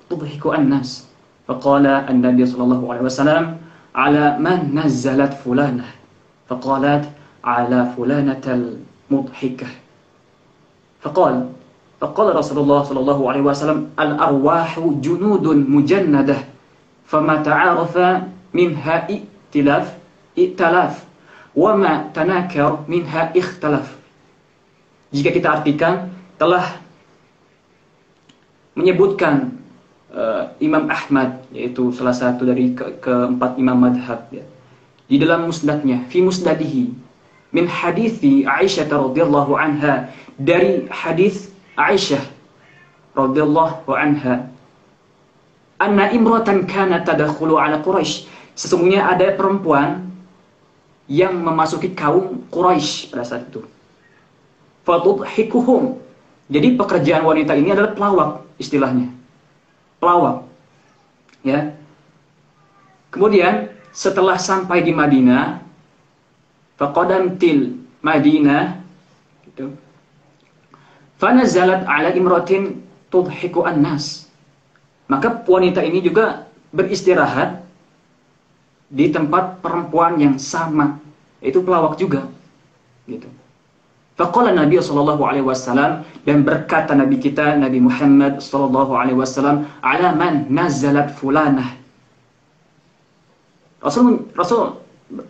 تضحك 0.09 0.45
الناس. 0.45 1.07
فقال 1.47 1.85
النبي 1.87 2.45
صلى 2.45 2.63
الله 2.63 2.81
عليه 2.93 3.01
وسلم 3.01 3.57
على 3.95 4.37
من 4.39 4.79
نزلت 4.79 5.33
فلانة؟ 5.33 5.85
فقالت 6.47 7.05
على 7.43 7.79
فلانة 7.97 8.45
المضحكة. 9.11 9.67
فقال 11.04 11.34
فقال 12.00 12.36
رسول 12.36 12.58
الله 12.58 12.80
صلى 12.82 13.00
الله 13.00 13.20
عليه 13.30 13.42
وسلم 13.44 13.78
الأرواح 14.00 14.80
جنود 15.04 15.46
مجندة 15.68 16.38
فما 17.06 17.34
تعارف 17.42 17.94
منها 18.54 18.96
ائتلاف 19.08 19.86
ائتلاف 20.38 20.94
وما 21.56 21.92
تناكر 22.14 22.70
منها 22.88 23.22
اختلف 23.36 23.86
jika 25.14 25.30
kita 25.30 25.48
artikan 25.62 26.10
telah 26.34 26.82
menyebutkan 28.74 29.54
uh, 30.10 30.50
Imam 30.58 30.90
Ahmad 30.90 31.46
yaitu 31.54 31.94
salah 31.94 32.10
satu 32.10 32.42
dari 32.42 32.74
ke 32.74 32.98
keempat 32.98 33.54
imam 33.54 33.78
madhab 33.78 34.26
ya. 34.34 34.42
di 35.06 35.22
dalam 35.22 35.46
musnadnya 35.46 36.02
fi 36.10 36.18
musnadihi 36.18 36.90
min 37.55 37.65
hadithi 37.65 38.45
Aisyah 38.45 38.89
radhiyallahu 38.89 39.57
anha 39.57 40.09
dari 40.37 40.85
hadis 40.93 41.49
Aisyah 41.75 42.21
radhiyallahu 43.17 43.89
anha 43.93 44.47
anna 45.81 46.11
imratan 46.13 46.67
kana 46.69 47.01
tadakhulu 47.01 47.57
ala 47.57 47.81
Quraisy 47.81 48.27
sesungguhnya 48.53 49.05
ada 49.05 49.33
perempuan 49.33 50.05
yang 51.09 51.37
memasuki 51.41 51.95
kaum 51.95 52.45
Quraisy 52.53 53.09
pada 53.09 53.25
saat 53.25 53.49
itu 53.49 53.65
fatudhikuhum 54.85 56.09
Jadi 56.49 56.73
pekerjaan 56.73 57.21
wanita 57.29 57.53
ini 57.53 57.69
adalah 57.77 57.93
pelawak 57.93 58.31
istilahnya. 58.57 59.13
Pelawak. 60.01 60.49
Ya. 61.45 61.77
Kemudian 63.13 63.69
setelah 63.93 64.41
sampai 64.41 64.81
di 64.81 64.89
Madinah, 64.89 65.61
til 67.39 67.83
Madinah 67.99 68.79
gitu. 69.51 69.75
Fanazalat 71.19 71.83
ala 71.83 72.15
imratin 72.15 72.79
tudhiku 73.11 73.67
an-nas. 73.67 74.31
Maka 75.11 75.43
wanita 75.43 75.83
ini 75.83 75.99
juga 75.99 76.47
beristirahat 76.71 77.59
di 78.87 79.11
tempat 79.11 79.59
perempuan 79.59 80.15
yang 80.21 80.39
sama, 80.39 80.95
yaitu 81.43 81.59
pelawak 81.59 81.99
juga. 81.99 82.29
Gitu. 83.09 83.27
Faqala 84.15 84.51
Nabi 84.51 84.75
sallallahu 84.79 85.23
alaihi 85.23 85.47
wasallam 85.47 86.03
dan 86.27 86.43
berkata 86.43 86.91
Nabi 86.91 87.23
kita 87.23 87.55
Nabi 87.55 87.79
Muhammad 87.79 88.43
sallallahu 88.43 88.91
alaihi 88.91 89.15
wasallam, 89.15 89.63
"Ala 89.79 90.11
man 90.11 90.47
nazalat 90.51 91.15
fulanah." 91.15 91.79
Rasul 93.79 94.27
Rasul 94.35 94.75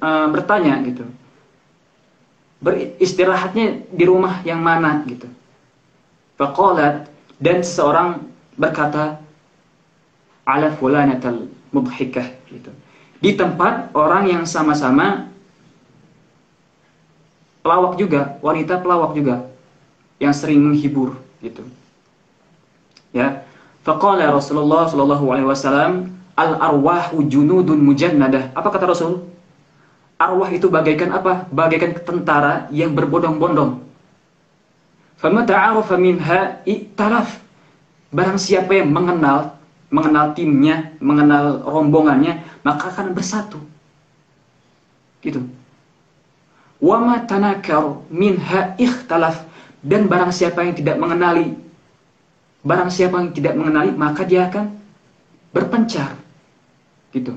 uh, 0.02 0.28
bertanya 0.34 0.82
gitu. 0.90 1.06
Beristirahatnya 2.60 3.88
di 3.88 4.04
rumah 4.04 4.44
yang 4.44 4.60
mana 4.60 5.04
gitu. 5.08 5.28
Faqalat 6.36 7.08
dan 7.40 7.64
seseorang 7.64 8.28
berkata, 8.60 9.24
"Ala 10.44 10.76
fulanatal 10.76 11.48
mudhikah." 11.72 12.36
gitu 12.52 12.72
di 13.20 13.36
tempat 13.36 13.92
orang 13.92 14.32
yang 14.32 14.44
sama-sama 14.48 15.28
pelawak 17.60 18.00
juga, 18.00 18.40
wanita 18.40 18.80
pelawak 18.80 19.12
juga 19.12 19.52
yang 20.24 20.32
sering 20.32 20.64
menghibur 20.64 21.20
gitu. 21.44 21.68
Ya. 23.12 23.44
Faqala 23.84 24.32
Rasulullah 24.32 24.88
sallallahu 24.88 25.26
alaihi 25.36 25.48
wasallam, 25.48 26.16
"Al 26.36 26.56
arwahu 26.60 27.28
junudun 27.28 27.84
mujannadah." 27.84 28.56
Apa 28.56 28.72
kata 28.72 28.88
Rasul? 28.88 29.28
Arwah 30.20 30.52
itu 30.52 30.68
bagaikan 30.68 31.16
apa? 31.16 31.48
Bagaikan 31.48 31.96
tentara 32.04 32.68
yang 32.76 32.92
berbondong-bondong. 32.92 33.88
Fama 35.16 35.48
ta'arafa 35.48 35.96
minha 35.96 36.60
i'talaf. 36.68 37.40
Barang 38.12 38.36
siapa 38.36 38.76
yang 38.76 38.92
mengenal 38.92 39.60
mengenal 39.90 40.38
timnya, 40.38 40.94
mengenal 41.02 41.66
rombongannya, 41.66 42.46
maka 42.62 42.94
akan 42.94 43.16
bersatu. 43.18 43.58
Gitu. 45.24 45.42
Wama 46.80 47.26
tanakar 47.26 48.04
minha 48.08 48.76
ikhtalaf 48.80 49.44
dan 49.84 50.08
barang 50.08 50.32
siapa 50.32 50.64
yang 50.64 50.76
tidak 50.76 50.96
mengenali 50.96 51.56
barang 52.64 52.92
siapa 52.92 53.24
yang 53.24 53.32
tidak 53.32 53.56
mengenali 53.56 53.92
maka 53.96 54.24
dia 54.28 54.48
akan 54.48 54.76
berpencar. 55.52 56.16
Gitu. 57.12 57.36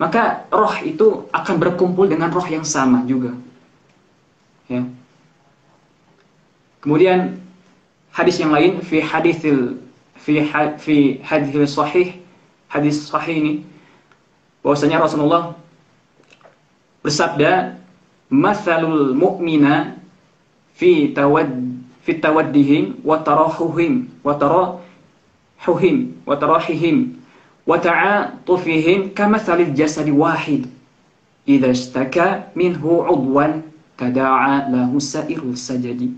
Maka 0.00 0.48
roh 0.48 0.72
itu 0.80 1.28
akan 1.28 1.60
berkumpul 1.60 2.08
dengan 2.08 2.32
roh 2.32 2.48
yang 2.48 2.64
sama 2.64 3.04
juga. 3.04 3.36
Ya. 4.64 4.88
Kemudian 6.80 7.36
hadis 8.08 8.40
yang 8.40 8.48
lain 8.48 8.80
fi 8.80 9.04
hadithil 9.04 9.76
fi 10.16 10.40
fi 10.80 11.20
hadis 11.20 11.76
sahih 11.76 12.16
hadis 12.72 13.12
sahih 13.12 13.36
ini 13.36 13.54
bahwasanya 14.64 15.04
Rasulullah 15.04 15.52
bersabda 17.04 17.76
masalul 18.32 19.12
mu'mina 19.12 20.00
fi 20.80 21.12
tawad 21.12 21.52
fi 22.00 22.16
tawaddihim 22.16 23.04
wa 23.04 23.20
tarahuhim 23.20 24.08
wa 24.24 24.32
tarahuhim 24.32 25.96
wa 26.24 26.34
tarahihim 26.40 27.19
jasadi 29.76 30.12
wahid 30.12 30.68
idza 31.44 31.68
ishtaka 31.70 32.52
minhu 32.56 33.04
udwan 33.04 33.64
tada'a 33.96 34.68
lahu 34.72 34.96
sa'irul 34.96 35.56
sajadi 35.56 36.12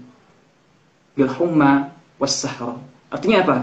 bil 1.18 1.30
humma 1.30 1.90
was 2.18 2.38
sahra 2.38 2.78
artinya 3.12 3.44
apa? 3.44 3.56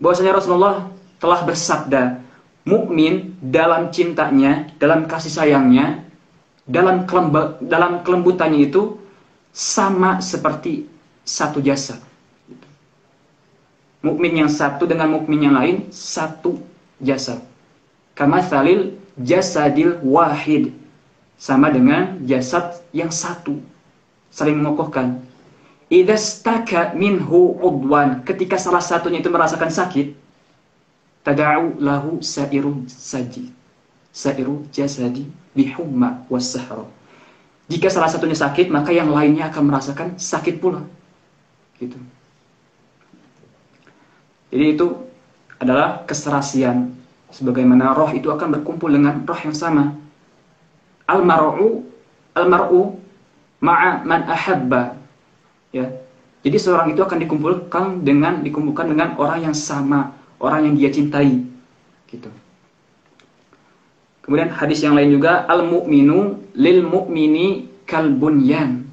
Bahwasanya 0.00 0.32
Rasulullah 0.36 0.88
telah 1.20 1.44
bersabda, 1.44 2.24
mukmin 2.64 3.36
dalam 3.44 3.92
cintanya, 3.92 4.72
dalam 4.80 5.04
kasih 5.04 5.28
sayangnya, 5.28 6.04
dalam 6.64 7.04
kelemba, 7.04 7.60
dalam 7.60 8.00
kelembutannya 8.00 8.68
itu 8.72 8.96
sama 9.52 10.24
seperti 10.24 10.88
satu 11.24 11.60
jasa. 11.60 12.00
Mukmin 14.00 14.40
yang 14.40 14.48
satu 14.48 14.88
dengan 14.88 15.12
mukmin 15.12 15.44
yang 15.44 15.56
lain 15.60 15.92
satu 15.92 16.56
jasa. 17.00 17.40
Kama 18.14 18.44
salil 18.44 18.96
jasadil 19.20 19.98
wahid. 20.04 20.76
Sama 21.40 21.72
dengan 21.72 22.20
jasad 22.28 22.84
yang 22.92 23.08
satu. 23.08 23.56
Saling 24.28 24.60
mengokohkan. 24.60 25.24
Idastaka 25.88 26.92
minhu 26.92 27.56
udwan. 27.58 28.22
Ketika 28.22 28.60
salah 28.60 28.84
satunya 28.84 29.24
itu 29.24 29.32
merasakan 29.32 29.72
sakit 29.72 30.20
tada'u 31.20 31.76
lahu 31.80 32.24
sairu 32.24 32.84
saji 32.88 33.52
sairu 34.08 34.64
jasadi 34.72 35.28
bihumma 35.52 36.24
wassahra 36.32 36.88
jika 37.70 37.86
salah 37.86 38.10
satunya 38.10 38.34
sakit 38.34 38.66
maka 38.72 38.90
yang 38.90 39.12
lainnya 39.14 39.46
akan 39.46 39.70
merasakan 39.70 40.18
sakit 40.18 40.58
pula. 40.58 40.82
Gitu. 41.78 41.94
Jadi 44.50 44.64
itu 44.74 44.86
adalah 45.60 46.02
keserasian. 46.08 46.96
Sebagaimana 47.30 47.94
roh 47.94 48.10
itu 48.10 48.26
akan 48.32 48.58
berkumpul 48.58 48.90
dengan 48.90 49.22
roh 49.22 49.38
yang 49.38 49.54
sama. 49.54 49.94
Al-mar'u 51.06 51.86
al-mar'u 52.34 52.98
ma'a 53.62 54.02
man 54.02 54.26
ahabba. 54.26 54.98
Ya. 55.70 55.86
Jadi 56.40 56.56
seorang 56.56 56.90
itu 56.90 57.04
akan 57.04 57.18
dikumpulkan 57.20 57.84
dengan 58.02 58.40
dikumpulkan 58.40 58.90
dengan 58.90 59.14
orang 59.20 59.52
yang 59.52 59.54
sama 59.54 60.16
orang 60.40 60.72
yang 60.72 60.74
dia 60.80 60.90
cintai. 60.90 61.44
Gitu. 62.08 62.32
Kemudian 64.24 64.50
hadis 64.50 64.80
yang 64.82 64.96
lain 64.96 65.12
juga 65.14 65.44
al 65.46 65.68
mu'minu 65.68 66.40
lil 66.56 66.80
mu'mini 66.82 67.68
kal 67.84 68.10
bunyan 68.10 68.90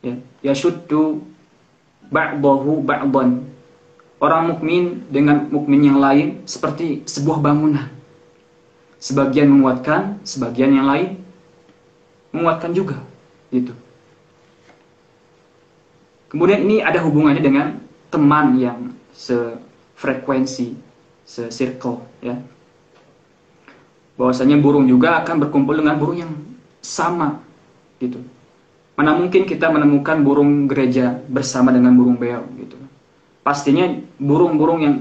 ya. 0.00 0.16
Yashuddu 0.40 1.20
ba'dahu 2.08 2.80
ba'dan 2.82 3.49
orang 4.20 4.54
mukmin 4.54 5.08
dengan 5.08 5.48
mukmin 5.48 5.82
yang 5.90 5.98
lain 5.98 6.44
seperti 6.44 7.02
sebuah 7.08 7.40
bangunan 7.40 7.88
sebagian 9.00 9.48
menguatkan 9.48 10.20
sebagian 10.22 10.76
yang 10.76 10.86
lain 10.86 11.24
menguatkan 12.30 12.70
juga 12.76 13.00
gitu 13.50 13.74
Kemudian 16.30 16.62
ini 16.62 16.78
ada 16.78 17.02
hubungannya 17.02 17.42
dengan 17.42 17.82
teman 18.06 18.54
yang 18.54 18.94
sefrekuensi, 19.10 20.78
se-circle 21.26 22.06
ya. 22.22 22.38
Bahwasanya 24.14 24.62
burung 24.62 24.86
juga 24.86 25.18
akan 25.26 25.42
berkumpul 25.42 25.82
dengan 25.82 25.98
burung 25.98 26.22
yang 26.22 26.32
sama 26.78 27.42
gitu. 27.98 28.22
Mana 28.94 29.18
mungkin 29.18 29.42
kita 29.42 29.74
menemukan 29.74 30.22
burung 30.22 30.70
gereja 30.70 31.18
bersama 31.26 31.74
dengan 31.74 31.98
burung 31.98 32.14
beo 32.14 32.46
gitu. 32.62 32.78
Pastinya 33.50 33.90
burung-burung 34.22 34.78
yang 34.78 34.96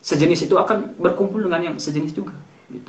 sejenis 0.00 0.48
itu 0.48 0.56
akan 0.56 0.96
berkumpul 0.96 1.44
dengan 1.44 1.60
yang 1.60 1.76
sejenis 1.76 2.16
juga 2.16 2.32
gitu. 2.72 2.88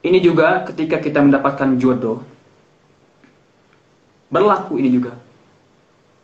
Ini 0.00 0.16
juga 0.24 0.64
ketika 0.64 0.96
kita 0.96 1.20
mendapatkan 1.20 1.76
jodoh 1.76 2.24
berlaku 4.32 4.80
ini 4.80 4.96
juga. 4.96 5.12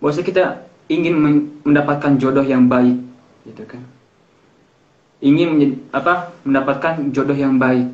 Bahwasanya 0.00 0.26
kita 0.32 0.44
ingin 0.88 1.14
mendapatkan 1.60 2.16
jodoh 2.16 2.48
yang 2.48 2.72
baik, 2.72 2.96
gitu 3.44 3.68
kan. 3.68 3.84
Ingin 5.20 5.84
apa? 5.92 6.32
mendapatkan 6.48 7.12
jodoh 7.12 7.36
yang 7.36 7.60
baik. 7.60 7.92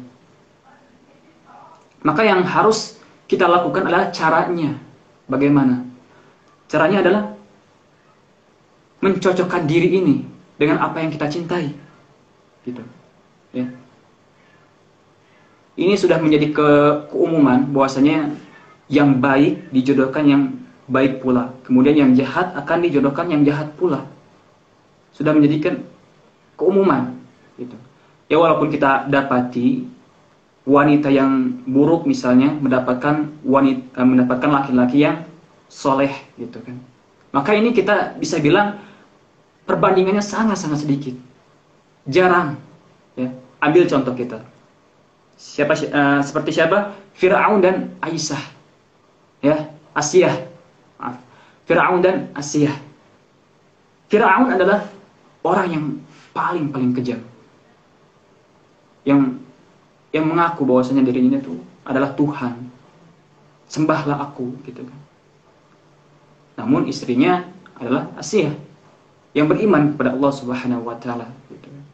Maka 2.07 2.23
yang 2.23 2.47
harus 2.47 2.95
kita 3.27 3.51
lakukan 3.51 3.91
adalah 3.91 4.15
caranya. 4.15 4.79
Bagaimana? 5.25 5.85
Caranya 6.69 7.01
adalah 7.01 7.23
mencocokkan 9.01 9.69
diri 9.69 10.01
ini 10.01 10.25
dengan 10.57 10.81
apa 10.81 11.01
yang 11.01 11.13
kita 11.13 11.29
cintai. 11.29 11.73
Gitu. 12.65 12.81
Ya. 13.53 13.69
Ini 15.75 15.95
sudah 15.99 16.23
menjadi 16.23 16.55
ke 16.55 16.69
keumuman 17.13 17.69
bahwasanya 17.75 18.33
yang 18.89 19.19
baik 19.19 19.75
dijodohkan 19.75 20.25
yang 20.25 20.43
baik 20.89 21.21
pula. 21.25 21.53
Kemudian 21.65 21.97
yang 21.97 22.11
jahat 22.17 22.53
akan 22.57 22.79
dijodohkan 22.85 23.27
yang 23.33 23.43
jahat 23.45 23.73
pula. 23.77 24.07
Sudah 25.13 25.33
menjadikan 25.33 25.85
keumuman. 26.57 27.17
Gitu. 27.57 27.77
Ya 28.29 28.37
walaupun 28.41 28.73
kita 28.73 29.09
dapati 29.09 29.94
wanita 30.65 31.13
yang 31.13 31.61
buruk 31.69 32.09
misalnya 32.09 32.49
mendapatkan 32.57 33.29
wanita 33.45 34.01
eh, 34.01 34.07
mendapatkan 34.09 34.51
laki-laki 34.51 35.05
yang 35.05 35.29
soleh 35.69 36.13
gitu 36.41 36.61
kan. 36.65 36.81
Maka 37.37 37.53
ini 37.53 37.77
kita 37.77 38.17
bisa 38.17 38.41
bilang 38.41 38.81
perbandingannya 39.69 40.25
sangat-sangat 40.25 40.89
sedikit. 40.89 41.17
Jarang. 42.09 42.57
Ya. 43.17 43.33
Ambil 43.61 43.89
contoh 43.89 44.15
kita. 44.17 44.45
Siapa 45.35 45.75
uh, 45.75 46.21
seperti 46.23 46.55
siapa? 46.55 46.95
Firaun 47.19 47.59
dan 47.59 47.99
Aisyah. 47.99 48.41
Ya, 49.43 49.75
Asia. 49.93 50.31
Maaf. 50.97 51.19
Firaun 51.67 52.01
dan 52.01 52.31
Asia. 52.39 52.71
Firaun 54.09 54.55
adalah 54.55 54.87
orang 55.43 55.69
yang 55.69 55.85
paling 56.31 56.71
paling 56.71 56.93
kejam. 56.95 57.21
Yang 59.05 59.43
yang 60.15 60.31
mengaku 60.31 60.63
bahwasanya 60.63 61.03
dirinya 61.03 61.43
itu 61.43 61.59
adalah 61.83 62.15
Tuhan. 62.15 62.71
Sembahlah 63.67 64.23
aku 64.31 64.55
gitu 64.63 64.87
kan. 64.87 64.99
Namun 66.63 66.87
istrinya 66.87 67.43
adalah 67.75 68.15
Asia 68.15 68.55
yang 69.35 69.51
beriman 69.51 69.99
kepada 69.99 70.15
Allah 70.15 70.31
Subhanahu 70.31 70.87
wa 70.87 70.95
taala 71.03 71.27
gitu 71.51 71.67
kan. 71.67 71.85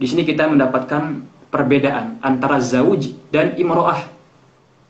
Di 0.00 0.06
sini 0.08 0.24
kita 0.24 0.48
mendapatkan 0.48 1.20
perbedaan 1.52 2.16
antara 2.24 2.64
zauj 2.64 3.12
dan 3.28 3.52
imro'ah. 3.60 4.08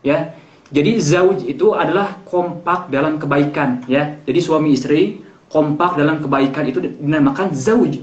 Ya. 0.06 0.38
Jadi 0.70 1.02
zauj 1.02 1.42
itu 1.42 1.74
adalah 1.74 2.22
kompak 2.22 2.86
dalam 2.94 3.18
kebaikan 3.18 3.82
ya. 3.90 4.14
Jadi 4.22 4.38
suami 4.38 4.78
istri 4.78 5.26
kompak 5.50 5.98
dalam 5.98 6.22
kebaikan 6.22 6.70
itu 6.70 6.78
dinamakan 6.78 7.50
zauj. 7.50 7.98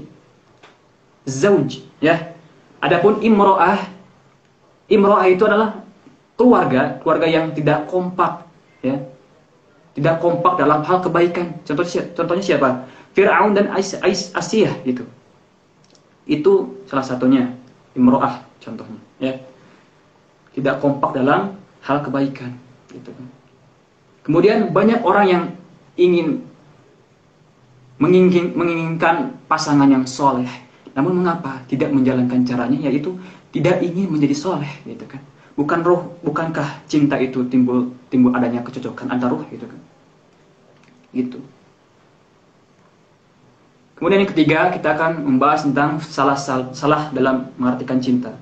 Zauj 1.24 1.80
ya. 2.04 2.36
Adapun 2.84 3.24
imro'ah 3.24 3.95
Imro'ah 4.86 5.26
itu 5.26 5.42
adalah 5.42 5.82
keluarga, 6.38 7.02
keluarga 7.02 7.26
yang 7.26 7.50
tidak 7.56 7.90
kompak, 7.90 8.46
ya. 8.84 9.02
Tidak 9.96 10.20
kompak 10.20 10.60
dalam 10.60 10.84
hal 10.84 11.00
kebaikan. 11.00 11.56
Contohnya, 11.64 12.02
contohnya 12.12 12.44
siapa? 12.44 12.68
Fir'aun 13.16 13.56
dan 13.56 13.72
Asiyah 13.74 14.84
gitu. 14.84 15.08
Itu 16.28 16.84
salah 16.86 17.02
satunya 17.02 17.50
Imro'ah 17.96 18.44
contohnya, 18.60 19.00
ya. 19.18 19.34
Tidak 20.54 20.78
kompak 20.78 21.16
dalam 21.16 21.56
hal 21.82 21.98
kebaikan, 22.04 22.54
gitu. 22.92 23.10
Kemudian 24.22 24.74
banyak 24.74 25.00
orang 25.06 25.26
yang 25.26 25.44
ingin 25.96 26.44
mengingin, 27.96 28.52
menginginkan 28.52 29.40
pasangan 29.48 29.88
yang 29.88 30.04
soleh. 30.04 30.50
Namun 30.92 31.24
mengapa 31.24 31.60
tidak 31.68 31.92
menjalankan 31.92 32.44
caranya 32.44 32.88
yaitu 32.88 33.16
tidak 33.56 33.80
ingin 33.80 34.12
menjadi 34.12 34.36
soleh 34.36 34.68
gitu 34.84 35.08
kan. 35.08 35.24
Bukan 35.56 35.80
roh 35.80 36.20
bukankah 36.20 36.84
cinta 36.84 37.16
itu 37.16 37.48
timbul 37.48 37.88
timbul 38.12 38.36
adanya 38.36 38.60
kecocokan 38.60 39.08
antar 39.08 39.32
roh 39.32 39.40
gitu 39.48 39.64
kan. 39.64 39.80
Gitu. 41.16 41.40
Kemudian 43.96 44.28
yang 44.28 44.32
ketiga 44.36 44.68
kita 44.76 44.92
akan 44.92 45.24
membahas 45.24 45.64
tentang 45.64 45.96
salah 46.04 46.36
salah 46.76 47.08
dalam 47.16 47.48
mengartikan 47.56 47.96
cinta. 47.96 48.36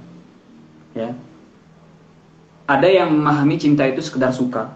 Ya. 0.98 1.14
Ada 2.66 2.90
yang 2.90 3.14
memahami 3.14 3.54
cinta 3.62 3.86
itu 3.86 4.02
sekedar 4.02 4.34
suka. 4.34 4.74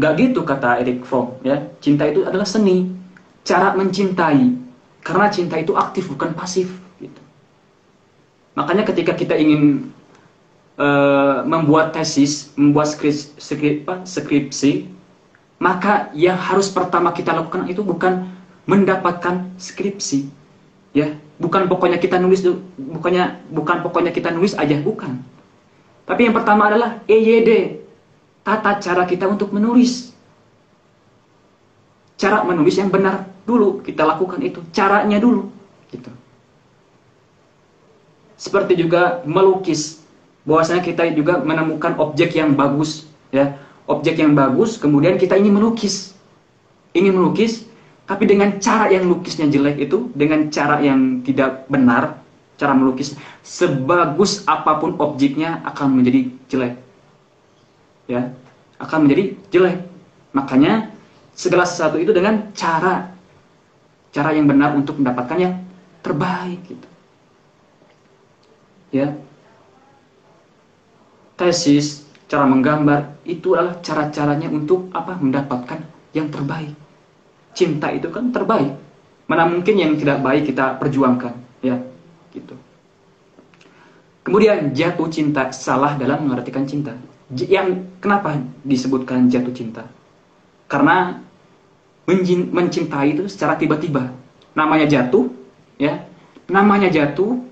Gak 0.00 0.16
gitu 0.16 0.48
kata 0.48 0.80
Eric 0.80 1.04
Fromm 1.04 1.36
ya. 1.44 1.60
Cinta 1.84 2.08
itu 2.08 2.24
adalah 2.24 2.48
seni. 2.48 2.88
Cara 3.44 3.76
mencintai. 3.76 4.56
Karena 5.04 5.28
cinta 5.28 5.60
itu 5.60 5.76
aktif 5.76 6.08
bukan 6.08 6.32
pasif 6.32 6.87
Makanya 8.58 8.82
ketika 8.90 9.14
kita 9.14 9.38
ingin 9.38 9.94
uh, 10.82 11.46
membuat 11.46 11.94
tesis, 11.94 12.50
membuat 12.58 12.90
skripsi, 12.90 13.38
skripsi, 13.38 13.86
skripsi, 14.02 14.72
maka 15.62 16.10
yang 16.10 16.34
harus 16.34 16.66
pertama 16.66 17.14
kita 17.14 17.30
lakukan 17.30 17.70
itu 17.70 17.86
bukan 17.86 18.26
mendapatkan 18.66 19.46
skripsi, 19.62 20.26
ya, 20.90 21.14
bukan 21.38 21.70
pokoknya 21.70 22.02
kita 22.02 22.18
nulis, 22.18 22.42
bukannya 22.74 23.46
bukan 23.54 23.78
pokoknya 23.86 24.10
kita 24.10 24.34
nulis 24.34 24.58
aja, 24.58 24.74
bukan. 24.82 25.22
Tapi 26.02 26.26
yang 26.26 26.34
pertama 26.34 26.66
adalah 26.66 26.98
EYD, 27.06 27.78
tata 28.42 28.82
cara 28.82 29.06
kita 29.06 29.30
untuk 29.30 29.54
menulis. 29.54 30.10
Cara 32.18 32.42
menulis 32.42 32.74
yang 32.74 32.90
benar 32.90 33.22
dulu 33.46 33.86
kita 33.86 34.02
lakukan 34.02 34.42
itu, 34.42 34.58
caranya 34.74 35.22
dulu, 35.22 35.46
gitu. 35.94 36.10
Seperti 38.38 38.78
juga 38.78 39.20
melukis. 39.26 39.98
Bahwasanya 40.46 40.80
kita 40.80 41.10
juga 41.12 41.42
menemukan 41.42 41.98
objek 41.98 42.38
yang 42.38 42.54
bagus, 42.54 43.04
ya. 43.34 43.58
Objek 43.90 44.22
yang 44.22 44.32
bagus, 44.32 44.78
kemudian 44.78 45.18
kita 45.18 45.34
ingin 45.34 45.58
melukis. 45.58 46.14
Ingin 46.94 47.18
melukis, 47.18 47.66
tapi 48.08 48.24
dengan 48.24 48.56
cara 48.62 48.88
yang 48.88 49.10
lukisnya 49.10 49.50
jelek 49.50 49.90
itu, 49.90 50.08
dengan 50.16 50.48
cara 50.48 50.80
yang 50.80 51.20
tidak 51.26 51.68
benar, 51.68 52.22
cara 52.56 52.72
melukis, 52.72 53.12
sebagus 53.44 54.46
apa 54.48 54.80
pun 54.80 54.96
objeknya 54.96 55.60
akan 55.68 56.00
menjadi 56.00 56.32
jelek. 56.48 56.74
Ya, 58.08 58.32
akan 58.80 59.04
menjadi 59.04 59.36
jelek. 59.52 59.78
Makanya 60.32 60.88
segala 61.36 61.68
sesuatu 61.68 62.00
itu 62.00 62.14
dengan 62.14 62.48
cara 62.56 63.12
cara 64.12 64.32
yang 64.32 64.48
benar 64.48 64.72
untuk 64.72 64.96
mendapatkan 64.96 65.36
yang 65.36 65.54
terbaik 66.00 66.64
gitu 66.64 66.88
ya. 68.94 69.14
Tesis 71.38 72.08
cara 72.28 72.44
menggambar 72.44 73.22
itu 73.24 73.54
adalah 73.54 73.78
cara-caranya 73.80 74.50
untuk 74.50 74.90
apa? 74.90 75.16
Mendapatkan 75.16 75.80
yang 76.12 76.28
terbaik. 76.28 76.74
Cinta 77.54 77.94
itu 77.94 78.10
kan 78.10 78.34
terbaik. 78.34 78.74
Mana 79.28 79.44
mungkin 79.44 79.76
yang 79.76 79.92
tidak 80.00 80.24
baik 80.24 80.48
kita 80.48 80.80
perjuangkan 80.80 81.36
ya 81.60 81.76
gitu. 82.32 82.56
Kemudian 84.24 84.76
jatuh 84.76 85.08
cinta 85.08 85.48
salah 85.56 85.96
dalam 85.96 86.28
mengartikan 86.28 86.68
cinta. 86.68 86.92
Yang 87.32 87.88
kenapa 88.00 88.40
disebutkan 88.64 89.28
jatuh 89.32 89.52
cinta? 89.56 89.84
Karena 90.68 91.16
mencintai 92.52 93.16
itu 93.16 93.24
secara 93.28 93.56
tiba-tiba. 93.56 94.12
Namanya 94.52 94.84
jatuh 94.84 95.32
ya. 95.80 96.04
Namanya 96.48 96.92
jatuh 96.92 97.47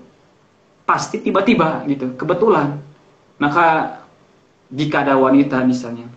pasti 0.87 1.19
tiba-tiba 1.19 1.83
gitu, 1.91 2.15
kebetulan. 2.15 2.79
Maka 3.37 3.99
jika 4.71 5.03
ada 5.03 5.19
wanita 5.19 5.61
misalnya, 5.67 6.07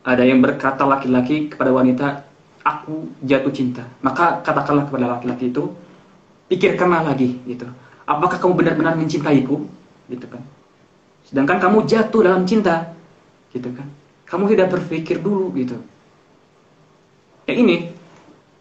ada 0.00 0.24
yang 0.24 0.40
berkata 0.40 0.88
laki-laki 0.88 1.52
kepada 1.52 1.70
wanita, 1.70 2.24
aku 2.64 3.12
jatuh 3.20 3.52
cinta. 3.52 3.84
Maka 4.00 4.40
katakanlah 4.40 4.88
kepada 4.88 5.06
laki-laki 5.20 5.52
itu, 5.52 5.76
pikirkanlah 6.48 7.04
lagi 7.04 7.36
gitu. 7.44 7.68
Apakah 8.08 8.40
kamu 8.40 8.56
benar-benar 8.56 8.96
mencintaiku? 8.96 9.68
Gitu 10.08 10.26
kan. 10.28 10.42
Sedangkan 11.24 11.60
kamu 11.60 11.88
jatuh 11.88 12.20
dalam 12.20 12.44
cinta, 12.48 12.96
gitu 13.52 13.72
kan. 13.72 13.88
Kamu 14.24 14.48
tidak 14.52 14.72
berpikir 14.72 15.20
dulu 15.20 15.52
gitu. 15.56 15.80
Ya 17.44 17.54
ini, 17.56 17.92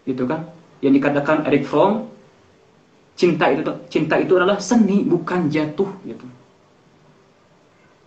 gitu 0.04 0.28
kan. 0.28 0.52
Yang 0.84 1.00
dikatakan 1.00 1.48
Eric 1.48 1.68
Fromm, 1.68 2.13
cinta 3.14 3.46
itu 3.54 3.62
cinta 3.90 4.16
itu 4.18 4.34
adalah 4.38 4.58
seni 4.58 5.06
bukan 5.06 5.50
jatuh 5.50 5.90
gitu. 6.06 6.26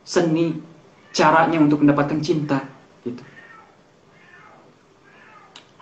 Seni 0.06 0.58
caranya 1.14 1.58
untuk 1.62 1.82
mendapatkan 1.82 2.18
cinta 2.22 2.62
gitu. 3.06 3.22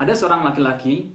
Ada 0.01 0.13
seorang 0.17 0.45
laki-laki 0.45 1.15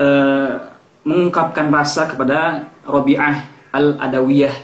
uh, 0.00 0.72
mengungkapkan 1.02 1.68
rasa 1.68 2.08
kepada 2.08 2.70
Robi'ah 2.86 3.48
al-Adawiyah. 3.74 4.54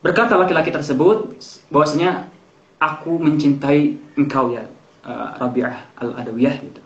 Berkata 0.00 0.38
laki-laki 0.38 0.70
tersebut 0.70 1.34
bahwasanya 1.66 2.30
aku 2.78 3.18
mencintai 3.18 3.98
engkau 4.14 4.54
ya 4.54 4.70
uh, 5.02 5.34
Rabi'ah 5.40 5.98
al-Adawiyah 5.98 6.56
gitu 6.62 6.85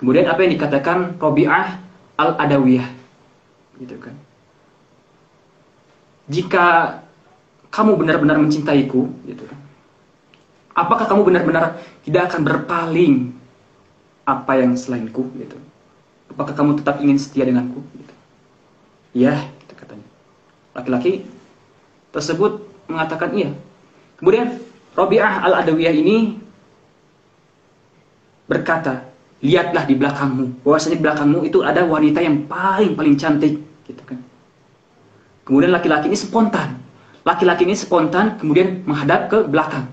Kemudian 0.00 0.32
apa 0.32 0.40
yang 0.40 0.56
dikatakan 0.56 1.20
Robi'ah 1.20 1.76
al-Adawiyah. 2.16 2.88
Gitu 3.76 4.00
kan. 4.00 4.16
Jika 6.32 6.64
kamu 7.68 8.00
benar-benar 8.00 8.40
mencintaiku, 8.40 9.12
gitu 9.28 9.44
kan. 9.44 9.60
Apakah 10.72 11.04
kamu 11.04 11.28
benar-benar 11.28 11.84
tidak 12.00 12.32
akan 12.32 12.40
berpaling 12.48 13.36
apa 14.24 14.52
yang 14.56 14.72
selainku, 14.72 15.28
gitu. 15.36 15.60
Apakah 16.32 16.56
kamu 16.56 16.80
tetap 16.80 16.96
ingin 17.04 17.20
setia 17.20 17.44
denganku, 17.44 17.84
gitu. 18.00 18.14
Ya, 19.12 19.52
gitu 19.60 19.74
katanya. 19.76 20.08
Laki-laki 20.72 21.28
tersebut 22.08 22.64
mengatakan 22.88 23.36
iya. 23.36 23.52
Kemudian 24.16 24.64
Robi'ah 24.96 25.44
al-Adawiyah 25.44 25.92
ini 25.92 26.40
berkata, 28.48 29.10
lihatlah 29.40 29.84
di 29.88 29.94
belakangmu. 29.96 30.64
Bahwasanya 30.64 30.96
di 31.00 31.02
belakangmu 31.02 31.38
itu 31.48 31.64
ada 31.64 31.84
wanita 31.84 32.20
yang 32.20 32.44
paling 32.44 32.92
paling 32.96 33.16
cantik, 33.16 33.56
gitu 33.88 34.02
kan. 34.04 34.20
Kemudian 35.48 35.72
laki-laki 35.72 36.12
ini 36.12 36.18
spontan. 36.18 36.76
Laki-laki 37.24 37.68
ini 37.68 37.76
spontan 37.76 38.40
kemudian 38.40 38.84
menghadap 38.84 39.28
ke 39.28 39.38
belakang. 39.48 39.88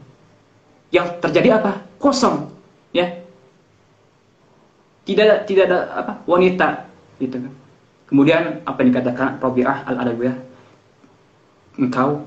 Yang 0.92 1.20
terjadi 1.20 1.60
apa? 1.60 1.84
Kosong, 2.00 2.48
ya. 2.96 3.08
Tidak 5.08 5.48
tidak 5.48 5.64
ada 5.72 5.80
apa? 5.96 6.14
wanita, 6.28 6.88
gitu 7.20 7.40
kan. 7.40 7.54
Kemudian 8.08 8.64
apa 8.64 8.78
yang 8.84 8.90
dikatakan 8.96 9.40
Rabi'ah 9.44 9.84
al-Adawiyah? 9.88 10.36
Engkau 11.80 12.24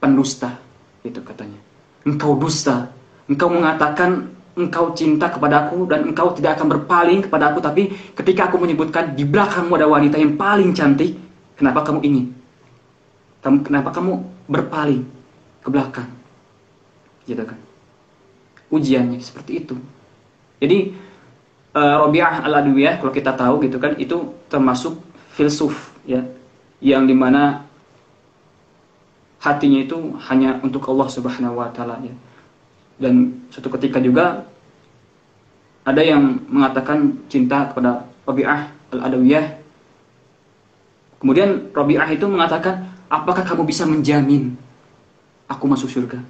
pendusta, 0.00 0.56
itu 1.04 1.20
katanya. 1.20 1.60
Engkau 2.08 2.36
dusta. 2.40 2.88
Engkau 3.28 3.52
mengatakan 3.52 4.32
engkau 4.66 4.92
cinta 4.92 5.32
kepadaku 5.32 5.88
dan 5.88 6.04
engkau 6.10 6.36
tidak 6.36 6.60
akan 6.60 6.76
berpaling 6.76 7.24
kepada 7.24 7.54
aku 7.54 7.64
tapi 7.64 7.92
ketika 8.12 8.52
aku 8.52 8.60
menyebutkan 8.60 9.16
di 9.16 9.24
belakangmu 9.24 9.72
ada 9.76 9.88
wanita 9.88 10.20
yang 10.20 10.36
paling 10.36 10.76
cantik 10.76 11.16
kenapa 11.60 11.84
kamu 11.84 12.00
ingin? 12.04 12.26
Kenapa 13.40 13.92
kamu 13.92 14.20
berpaling 14.48 15.04
ke 15.60 15.68
belakang? 15.68 16.08
Gitu 17.28 17.44
kan. 17.44 17.60
Ujiannya 18.72 19.20
seperti 19.20 19.64
itu. 19.64 19.76
Jadi 20.60 20.96
uh, 21.76 21.96
Robiah 22.04 22.44
al 22.44 22.64
adwiyah 22.64 23.00
kalau 23.00 23.12
kita 23.12 23.32
tahu 23.36 23.64
gitu 23.64 23.76
kan 23.76 23.96
itu 23.96 24.32
termasuk 24.52 24.96
filsuf 25.32 25.92
ya 26.04 26.24
yang 26.80 27.04
di 27.08 27.16
mana 27.16 27.64
hatinya 29.40 29.80
itu 29.80 30.20
hanya 30.28 30.60
untuk 30.60 30.84
Allah 30.88 31.08
Subhanahu 31.08 31.60
wa 31.60 31.68
taala 31.72 32.00
ya. 32.04 32.12
Dan 33.00 33.44
suatu 33.48 33.72
ketika 33.72 33.96
juga 34.00 34.44
ada 35.90 36.02
yang 36.06 36.46
mengatakan 36.46 37.18
cinta 37.26 37.66
kepada 37.70 38.06
Rabi'ah 38.22 38.70
al-Adawiyah. 38.94 39.58
Kemudian 41.18 41.74
Rabi'ah 41.74 42.08
itu 42.14 42.24
mengatakan, 42.30 42.94
apakah 43.10 43.42
kamu 43.42 43.66
bisa 43.66 43.84
menjamin 43.84 44.54
aku 45.50 45.66
masuk 45.66 45.90
surga? 45.90 46.22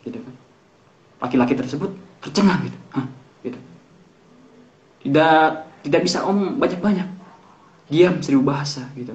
Gitu 0.00 0.16
kan. 0.16 0.34
Laki-laki 1.20 1.54
tersebut 1.54 1.92
tercengang 2.24 2.64
gitu. 2.64 2.78
Hah, 2.96 3.06
gitu. 3.44 3.58
Tidak 5.04 5.40
tidak 5.84 6.00
bisa 6.00 6.24
om 6.24 6.56
banyak-banyak. 6.56 7.08
Diam 7.92 8.24
seribu 8.24 8.48
bahasa 8.48 8.88
gitu. 8.96 9.12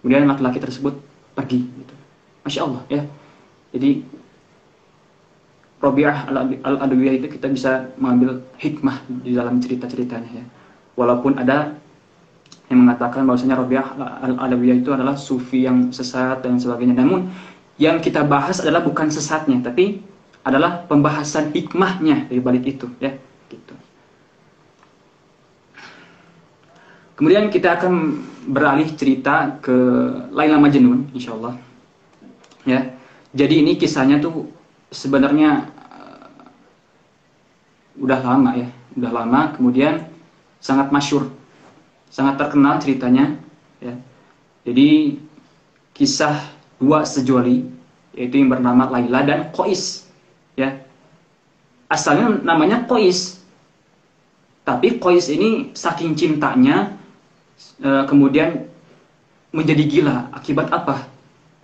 Kemudian 0.00 0.30
laki-laki 0.30 0.62
tersebut 0.62 0.94
pergi 1.34 1.66
gitu. 1.66 1.94
Masya 2.46 2.60
Allah 2.62 2.82
ya. 2.86 3.02
Jadi 3.74 4.06
Robiah 5.78 6.26
al-Adawiyah 6.66 7.22
itu 7.22 7.26
kita 7.38 7.46
bisa 7.46 7.86
mengambil 8.02 8.42
hikmah 8.58 8.98
di 9.22 9.30
dalam 9.34 9.62
cerita-ceritanya 9.62 10.42
ya. 10.42 10.44
Walaupun 10.98 11.38
ada 11.38 11.78
yang 12.66 12.82
mengatakan 12.82 13.22
bahwasanya 13.22 13.54
Robiah 13.54 13.86
al-Adawiyah 14.26 14.82
itu 14.82 14.90
adalah 14.90 15.14
sufi 15.14 15.64
yang 15.70 15.94
sesat 15.94 16.42
dan 16.42 16.58
sebagainya. 16.58 16.98
Namun 16.98 17.30
yang 17.78 18.02
kita 18.02 18.26
bahas 18.26 18.58
adalah 18.58 18.82
bukan 18.82 19.06
sesatnya, 19.06 19.62
tapi 19.62 20.02
adalah 20.42 20.82
pembahasan 20.90 21.54
hikmahnya 21.54 22.26
dari 22.26 22.42
balik 22.42 22.66
itu 22.66 22.90
ya. 22.98 23.14
Gitu. 23.46 23.74
Kemudian 27.14 27.54
kita 27.54 27.78
akan 27.78 28.18
beralih 28.50 28.90
cerita 28.98 29.62
ke 29.62 29.74
Laila 30.34 30.58
Majnun 30.58 31.14
insyaallah. 31.14 31.54
Ya. 32.66 32.98
Jadi 33.30 33.62
ini 33.62 33.78
kisahnya 33.78 34.18
tuh 34.18 34.57
sebenarnya 34.88 35.68
uh, 35.92 36.28
udah 38.00 38.20
lama 38.22 38.50
ya, 38.56 38.68
udah 38.96 39.10
lama. 39.12 39.40
Kemudian 39.56 40.08
sangat 40.58 40.90
masyur, 40.90 41.30
sangat 42.08 42.40
terkenal 42.40 42.80
ceritanya. 42.80 43.36
Ya. 43.78 43.94
Jadi 44.66 45.20
kisah 45.94 46.38
dua 46.78 47.02
sejoli 47.02 47.66
yaitu 48.18 48.42
yang 48.42 48.50
bernama 48.50 48.90
Laila 48.90 49.22
dan 49.22 49.40
Kois. 49.54 50.06
Ya. 50.58 50.82
Asalnya 51.86 52.42
namanya 52.42 52.84
Kois, 52.84 53.38
tapi 54.66 54.98
Kois 55.00 55.30
ini 55.32 55.72
saking 55.72 56.18
cintanya 56.18 56.98
uh, 57.80 58.04
kemudian 58.04 58.68
menjadi 59.54 59.84
gila. 59.88 60.28
Akibat 60.34 60.68
apa? 60.68 61.08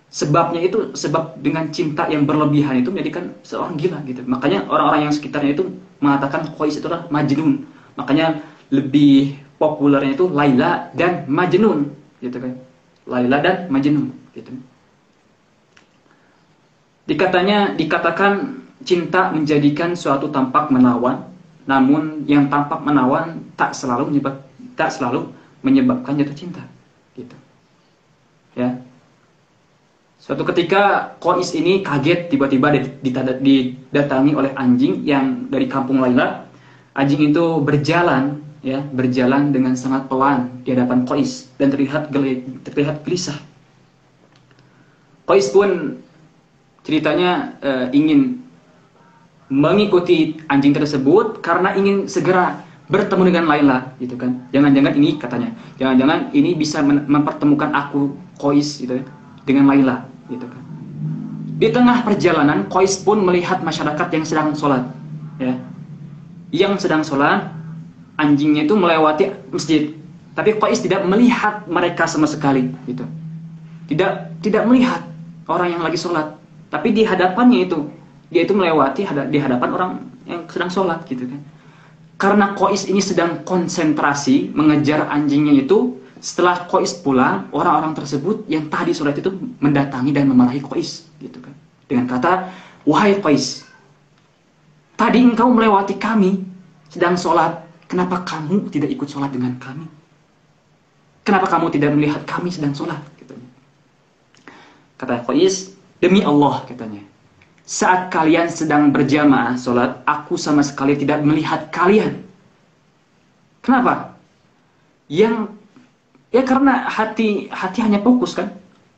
Sebabnya 0.09 0.61
itu 0.63 0.93
sebab 0.95 1.39
dengan 1.41 1.69
cinta 1.73 2.07
yang 2.07 2.23
berlebihan 2.23 2.79
itu 2.79 2.89
menjadikan 2.93 3.35
seorang 3.41 3.75
gila 3.75 3.99
gitu. 4.07 4.21
Makanya 4.23 4.65
orang-orang 4.69 5.09
yang 5.09 5.13
sekitarnya 5.13 5.57
itu 5.57 5.63
mengatakan 5.99 6.47
Qais 6.55 6.77
itu 6.77 6.85
adalah 6.87 7.09
Majnun. 7.11 7.65
Makanya 7.95 8.43
lebih 8.69 9.39
populernya 9.59 10.15
itu 10.15 10.25
Laila 10.27 10.91
dan 10.95 11.25
Majnun 11.27 11.91
gitu 12.21 12.37
kan. 12.37 12.53
Laila 13.05 13.37
dan 13.41 13.55
Majnun 13.71 14.11
gitu. 14.35 14.51
Dikatanya 17.05 17.77
dikatakan 17.77 18.65
cinta 18.81 19.29
menjadikan 19.29 19.93
suatu 19.93 20.29
tampak 20.33 20.73
menawan, 20.73 21.29
namun 21.69 22.25
yang 22.25 22.49
tampak 22.49 22.81
menawan 22.81 23.45
tak 23.53 23.77
selalu 23.77 24.09
menyebab 24.09 24.41
tak 24.75 24.89
selalu 24.91 25.29
menyebabkan 25.61 26.17
jatuh 26.17 26.37
cinta 26.37 26.63
gitu. 27.13 27.37
Ya, 28.55 28.84
Suatu 30.25 30.41
ketika 30.41 31.13
Kois 31.21 31.53
ini 31.53 31.85
kaget 31.85 32.33
tiba-tiba 32.33 32.73
didatangi 32.73 34.33
oleh 34.33 34.57
anjing 34.57 35.05
yang 35.05 35.45
dari 35.53 35.69
kampung 35.69 36.01
Laila. 36.01 36.49
Anjing 36.97 37.29
itu 37.29 37.61
berjalan 37.61 38.41
ya, 38.65 38.81
berjalan 38.81 39.53
dengan 39.53 39.77
sangat 39.77 40.09
pelan 40.09 40.65
di 40.65 40.73
hadapan 40.73 41.05
Kois 41.05 41.53
dan 41.61 41.69
terlihat 41.69 42.09
terlihat 42.65 43.05
gelisah. 43.05 43.37
Kois 45.29 45.45
pun 45.53 46.01
ceritanya 46.81 47.61
uh, 47.61 47.85
ingin 47.93 48.41
mengikuti 49.53 50.41
anjing 50.49 50.73
tersebut 50.73 51.45
karena 51.45 51.77
ingin 51.77 52.09
segera 52.09 52.65
bertemu 52.89 53.29
dengan 53.29 53.45
Laila 53.45 53.93
gitu 54.01 54.17
kan. 54.17 54.49
Jangan-jangan 54.49 54.93
ini 54.97 55.21
katanya, 55.21 55.53
jangan-jangan 55.77 56.33
ini 56.33 56.57
bisa 56.57 56.81
mempertemukan 56.81 57.77
aku 57.77 58.17
Kois 58.41 58.81
gitu 58.81 58.97
ya, 58.97 59.05
dengan 59.45 59.69
Laila 59.69 60.14
gitu 60.29 60.45
kan. 60.45 60.61
Di 61.55 61.71
tengah 61.71 62.03
perjalanan, 62.03 62.67
Kois 62.67 62.99
pun 62.99 63.23
melihat 63.23 63.63
masyarakat 63.63 64.07
yang 64.11 64.25
sedang 64.27 64.51
sholat, 64.51 64.83
ya. 65.39 65.55
Yang 66.51 66.83
sedang 66.87 66.99
sholat, 67.07 67.47
anjingnya 68.19 68.67
itu 68.67 68.75
melewati 68.75 69.31
masjid, 69.55 69.95
tapi 70.35 70.59
Kois 70.59 70.83
tidak 70.83 71.07
melihat 71.07 71.63
mereka 71.71 72.11
sama 72.11 72.27
sekali, 72.27 72.75
gitu. 72.87 73.07
Tidak 73.87 74.43
tidak 74.43 74.67
melihat 74.67 75.07
orang 75.47 75.79
yang 75.79 75.83
lagi 75.85 75.95
sholat, 75.95 76.35
tapi 76.67 76.91
di 76.91 77.07
hadapannya 77.07 77.71
itu 77.71 77.87
dia 78.33 78.43
itu 78.43 78.51
melewati 78.51 79.07
di 79.31 79.37
hadapan 79.39 79.69
orang 79.71 79.91
yang 80.27 80.43
sedang 80.51 80.67
sholat, 80.67 81.07
gitu 81.07 81.23
kan. 81.23 81.39
Karena 82.19 82.51
Kois 82.55 82.83
ini 82.87 82.99
sedang 82.99 83.47
konsentrasi 83.47 84.51
mengejar 84.51 85.07
anjingnya 85.07 85.63
itu, 85.63 85.99
setelah 86.25 86.65
Kois 86.65 86.89
pulang, 86.97 87.45
orang-orang 87.53 87.93
tersebut 87.93 88.49
yang 88.49 88.65
tadi 88.65 88.97
sholat 88.97 89.13
itu 89.21 89.29
mendatangi 89.61 90.09
dan 90.09 90.25
memarahi 90.25 90.57
Kois, 90.57 91.05
gitu 91.21 91.37
kan. 91.37 91.53
Dengan 91.85 92.09
kata, 92.09 92.49
wahai 92.81 93.21
Kois, 93.21 93.61
tadi 94.97 95.21
engkau 95.21 95.53
melewati 95.53 95.93
kami 96.01 96.41
sedang 96.89 97.13
sholat, 97.13 97.61
kenapa 97.85 98.25
kamu 98.25 98.73
tidak 98.73 98.89
ikut 98.89 99.05
sholat 99.05 99.29
dengan 99.29 99.53
kami? 99.61 99.85
Kenapa 101.21 101.45
kamu 101.45 101.69
tidak 101.69 101.93
melihat 101.93 102.25
kami 102.25 102.49
sedang 102.49 102.73
sholat? 102.73 103.05
Gitu. 103.21 103.37
Kata 104.97 105.21
Kois, 105.29 105.77
demi 106.01 106.25
Allah 106.25 106.65
katanya, 106.65 107.05
saat 107.69 108.09
kalian 108.09 108.49
sedang 108.49 108.89
berjamaah 108.89 109.61
sholat, 109.61 110.01
aku 110.09 110.41
sama 110.41 110.65
sekali 110.65 110.97
tidak 110.97 111.21
melihat 111.21 111.69
kalian. 111.69 112.25
Kenapa? 113.61 114.17
Yang 115.05 115.53
Ya 116.35 116.43
karena 116.43 116.91
hati 116.91 117.47
hati 117.47 117.79
hanya 117.79 118.03
fokus 118.03 118.35
kan, 118.35 118.51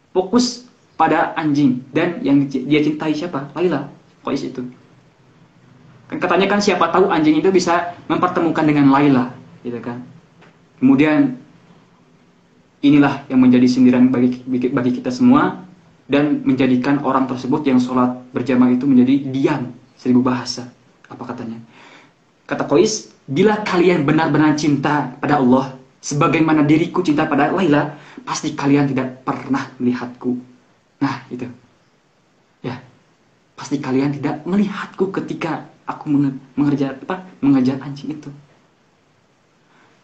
fokus 0.09 0.65
pada 0.97 1.37
anjing 1.37 1.85
dan 1.93 2.17
yang 2.25 2.49
dia 2.49 2.81
cintai 2.81 3.13
siapa? 3.13 3.53
Laila, 3.53 3.93
Qais 4.25 4.41
itu. 4.41 4.65
Kan 6.09 6.17
katanya 6.17 6.49
kan 6.49 6.57
siapa 6.57 6.89
tahu 6.89 7.13
anjing 7.13 7.37
itu 7.37 7.53
bisa 7.53 7.93
mempertemukan 8.09 8.65
dengan 8.65 8.89
Laila, 8.89 9.37
gitu 9.61 9.77
kan. 9.77 10.01
Kemudian 10.81 11.37
inilah 12.81 13.29
yang 13.29 13.37
menjadi 13.37 13.69
sindiran 13.69 14.09
bagi 14.09 14.41
bagi 14.73 14.91
kita 14.97 15.13
semua 15.13 15.61
dan 16.09 16.41
menjadikan 16.41 17.05
orang 17.05 17.29
tersebut 17.29 17.61
yang 17.69 17.77
sholat 17.77 18.17
berjamaah 18.33 18.73
itu 18.73 18.89
menjadi 18.89 19.13
diam 19.29 19.77
seribu 19.93 20.25
bahasa. 20.25 20.73
Apa 21.05 21.29
katanya? 21.29 21.61
Kata 22.49 22.65
Qais, 22.65 23.13
bila 23.29 23.61
kalian 23.61 24.09
benar-benar 24.09 24.57
cinta 24.57 25.13
pada 25.21 25.37
Allah, 25.37 25.76
sebagaimana 26.01 26.63
diriku 26.63 27.01
cinta 27.03 27.25
pada 27.25 27.51
Laila, 27.53 27.97
pasti 28.23 28.53
kalian 28.53 28.91
tidak 28.91 29.23
pernah 29.25 29.71
melihatku. 29.81 30.37
Nah, 31.01 31.25
itu. 31.29 31.45
Ya. 32.65 32.81
Pasti 33.57 33.81
kalian 33.81 34.13
tidak 34.13 34.45
melihatku 34.45 35.09
ketika 35.09 35.65
aku 35.87 36.11
mengejar 36.59 36.99
apa? 36.99 37.23
mengejar 37.39 37.79
anjing 37.79 38.11
itu. 38.11 38.29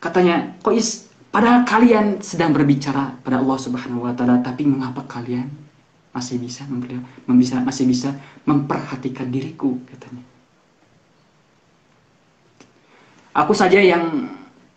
katanya 0.04 0.52
Qais 0.60 1.08
padahal 1.32 1.64
kalian 1.64 2.20
sedang 2.20 2.52
berbicara 2.52 3.16
pada 3.24 3.40
Allah 3.40 3.56
Subhanahu 3.56 4.04
wa 4.04 4.12
taala 4.12 4.44
tapi 4.44 4.68
mengapa 4.68 5.00
kalian 5.08 5.48
masih 6.12 6.44
bisa 6.44 6.68
bisa 7.40 7.64
masih 7.64 7.88
bisa 7.88 8.12
memperhatikan 8.44 9.32
diriku 9.32 9.80
katanya 9.88 10.24
aku 13.32 13.56
saja 13.56 13.80
yang 13.80 14.28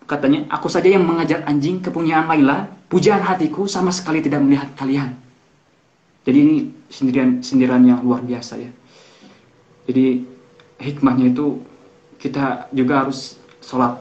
katanya 0.07 0.47
aku 0.49 0.71
saja 0.71 0.87
yang 0.87 1.05
mengajar 1.05 1.43
anjing 1.45 1.83
kepunyaan 1.83 2.31
Laila. 2.31 2.71
Pujaan 2.87 3.19
hatiku 3.19 3.67
sama 3.67 3.91
sekali 3.91 4.23
tidak 4.23 4.39
melihat 4.47 4.71
kalian. 4.79 5.19
Jadi 6.23 6.39
ini 6.39 6.57
sendirian 6.87 7.43
sindiran 7.43 7.83
yang 7.83 7.99
luar 8.07 8.23
biasa 8.23 8.63
ya. 8.63 8.71
Jadi 9.91 10.23
hikmahnya 10.79 11.35
itu 11.35 11.63
kita 12.23 12.71
juga 12.71 13.07
harus 13.07 13.39
sholat 13.59 13.99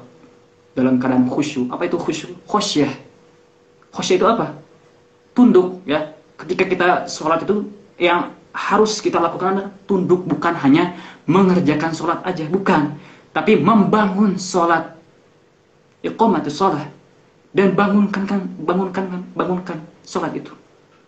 dalam 0.78 1.02
keadaan 1.02 1.26
khusyuk. 1.30 1.70
Apa 1.74 1.90
itu 1.90 1.98
khusyuk? 1.98 2.34
Khosyah. 2.46 2.94
Khosyah 3.94 4.16
itu 4.22 4.28
apa? 4.30 4.48
Tunduk 5.34 5.82
ya. 5.90 6.14
Ketika 6.38 6.64
kita 6.70 6.88
sholat 7.10 7.42
itu 7.46 7.66
yang 7.98 8.34
harus 8.56 9.04
kita 9.04 9.20
lakukan 9.20 9.60
adalah 9.60 9.72
tunduk 9.88 10.24
bukan 10.24 10.56
hanya 10.62 10.96
mengerjakan 11.28 11.92
sholat 11.92 12.20
aja 12.24 12.48
bukan. 12.48 12.96
Tapi 13.36 13.60
membangun 13.60 14.40
sholat 14.40 14.95
iqamatu 16.06 16.54
sholat. 16.54 16.88
Dan 17.56 17.74
bangunkan 17.74 18.24
kan 18.30 18.42
bangunkan 18.62 19.26
bangunkan 19.34 19.82
sholat 20.06 20.38
itu. 20.38 20.54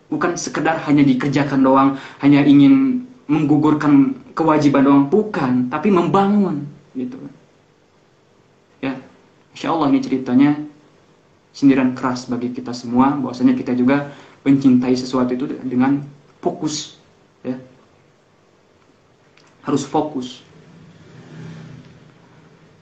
Bukan 0.08 0.34
sekedar 0.34 0.80
hanya 0.88 1.04
dikerjakan 1.04 1.60
doang 1.60 2.00
hanya 2.24 2.42
ingin 2.42 3.04
menggugurkan 3.28 4.16
kewajiban 4.34 4.82
doang. 4.82 5.04
Bukan 5.06 5.70
tapi 5.70 5.92
membangun 5.94 6.66
gitu. 6.98 7.20
Ya 8.82 8.98
insya 9.54 9.70
Allah 9.70 9.92
ini 9.94 10.00
ceritanya 10.02 10.58
sindiran 11.54 11.94
keras 11.94 12.26
bagi 12.26 12.50
kita 12.50 12.74
semua. 12.74 13.14
Bahwasanya 13.14 13.54
kita 13.54 13.76
juga 13.76 14.10
mencintai 14.42 14.96
sesuatu 14.96 15.36
itu 15.36 15.44
dengan 15.62 16.02
fokus 16.40 16.96
ya. 17.44 17.60
Harus 19.68 19.84
fokus 19.84 20.47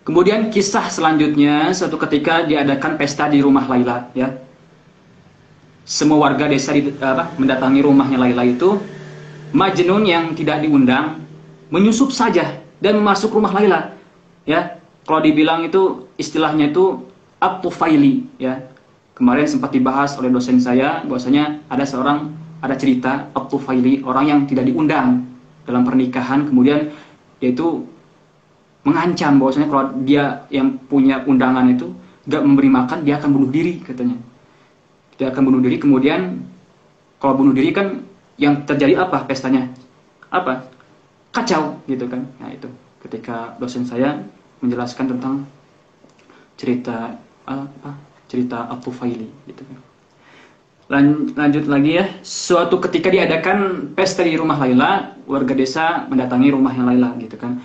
kemudian 0.06 0.48
kisah 0.54 0.86
selanjutnya 0.86 1.74
suatu 1.74 1.98
ketika 1.98 2.46
diadakan 2.46 2.94
pesta 2.94 3.26
di 3.26 3.42
rumah 3.42 3.66
Laila 3.66 4.06
ya. 4.14 4.30
Semua 5.86 6.18
warga 6.30 6.50
desa 6.50 6.74
di, 6.74 6.90
apa, 6.98 7.30
mendatangi 7.38 7.78
rumahnya 7.82 8.18
Laila 8.18 8.42
itu. 8.42 8.78
Majnun 9.54 10.02
yang 10.02 10.34
tidak 10.34 10.62
diundang 10.62 11.22
menyusup 11.70 12.10
saja 12.10 12.58
dan 12.82 12.98
masuk 13.02 13.34
rumah 13.34 13.54
Laila 13.54 13.94
ya. 14.46 14.78
Kalau 15.06 15.22
dibilang 15.22 15.66
itu 15.66 16.10
istilahnya 16.18 16.74
itu 16.74 17.06
Abtufaili 17.38 18.26
ya. 18.42 18.62
Kemarin 19.14 19.46
sempat 19.46 19.70
dibahas 19.72 20.18
oleh 20.18 20.28
dosen 20.28 20.58
saya 20.58 21.06
bahwasanya 21.06 21.62
ada 21.70 21.86
seorang 21.86 22.34
ada 22.60 22.74
cerita 22.74 23.30
Abtufaili 23.32 24.02
orang 24.02 24.24
yang 24.26 24.40
tidak 24.50 24.66
diundang 24.66 25.22
dalam 25.62 25.86
pernikahan. 25.86 26.50
Kemudian 26.50 26.90
yaitu 27.38 27.86
mengancam 28.86 29.42
bahwasanya 29.42 29.66
kalau 29.66 29.84
dia 30.06 30.46
yang 30.54 30.78
punya 30.86 31.26
undangan 31.26 31.66
itu 31.66 31.90
gak 32.30 32.42
memberi 32.46 32.70
makan 32.70 33.02
dia 33.02 33.18
akan 33.18 33.30
bunuh 33.34 33.50
diri 33.50 33.82
katanya. 33.82 34.16
Dia 35.18 35.34
akan 35.34 35.42
bunuh 35.42 35.60
diri. 35.60 35.76
Kemudian 35.82 36.46
kalau 37.18 37.34
bunuh 37.34 37.50
diri 37.50 37.74
kan 37.74 38.06
yang 38.38 38.62
terjadi 38.62 39.02
apa 39.02 39.26
pestanya? 39.26 39.66
Apa? 40.30 40.70
Kacau 41.34 41.82
gitu 41.90 42.06
kan. 42.06 42.22
Nah 42.38 42.54
itu. 42.54 42.70
Ketika 43.02 43.58
dosen 43.58 43.82
saya 43.86 44.22
menjelaskan 44.62 45.18
tentang 45.18 45.46
cerita 46.56 47.14
apa 47.46 47.90
cerita 48.26 48.66
At-Tufaili 48.70 49.30
gitu 49.46 49.62
kan. 49.62 49.78
Lan, 50.86 51.34
lanjut 51.34 51.66
lagi 51.66 51.98
ya, 51.98 52.06
suatu 52.22 52.78
ketika 52.78 53.10
diadakan 53.10 53.90
pesta 53.98 54.22
di 54.22 54.38
rumah 54.38 54.54
Laila, 54.54 55.18
warga 55.26 55.50
desa 55.50 56.06
mendatangi 56.06 56.54
rumahnya 56.54 56.86
Laila 56.86 57.10
gitu 57.18 57.34
kan. 57.34 57.58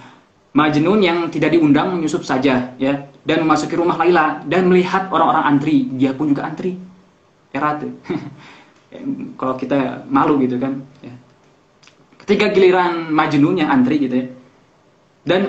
Majnun 0.51 0.99
yang 0.99 1.31
tidak 1.31 1.55
diundang 1.55 1.95
menyusup 1.95 2.27
saja 2.27 2.75
ya 2.75 2.93
dan 3.23 3.47
memasuki 3.47 3.79
rumah 3.79 3.95
Laila 3.95 4.43
dan 4.43 4.67
melihat 4.67 5.07
orang-orang 5.07 5.55
antri, 5.55 5.87
dia 5.95 6.11
pun 6.11 6.35
juga 6.35 6.43
antri. 6.43 6.75
Erat. 7.55 7.83
Kalau 9.39 9.55
kita 9.55 10.03
malu 10.11 10.35
gitu 10.43 10.59
kan 10.59 10.83
ya. 10.99 11.15
Ketika 12.19 12.51
giliran 12.51 13.07
Majnun 13.07 13.63
yang 13.63 13.71
antri 13.71 13.95
gitu 14.03 14.15
ya. 14.19 14.27
Dan 15.23 15.41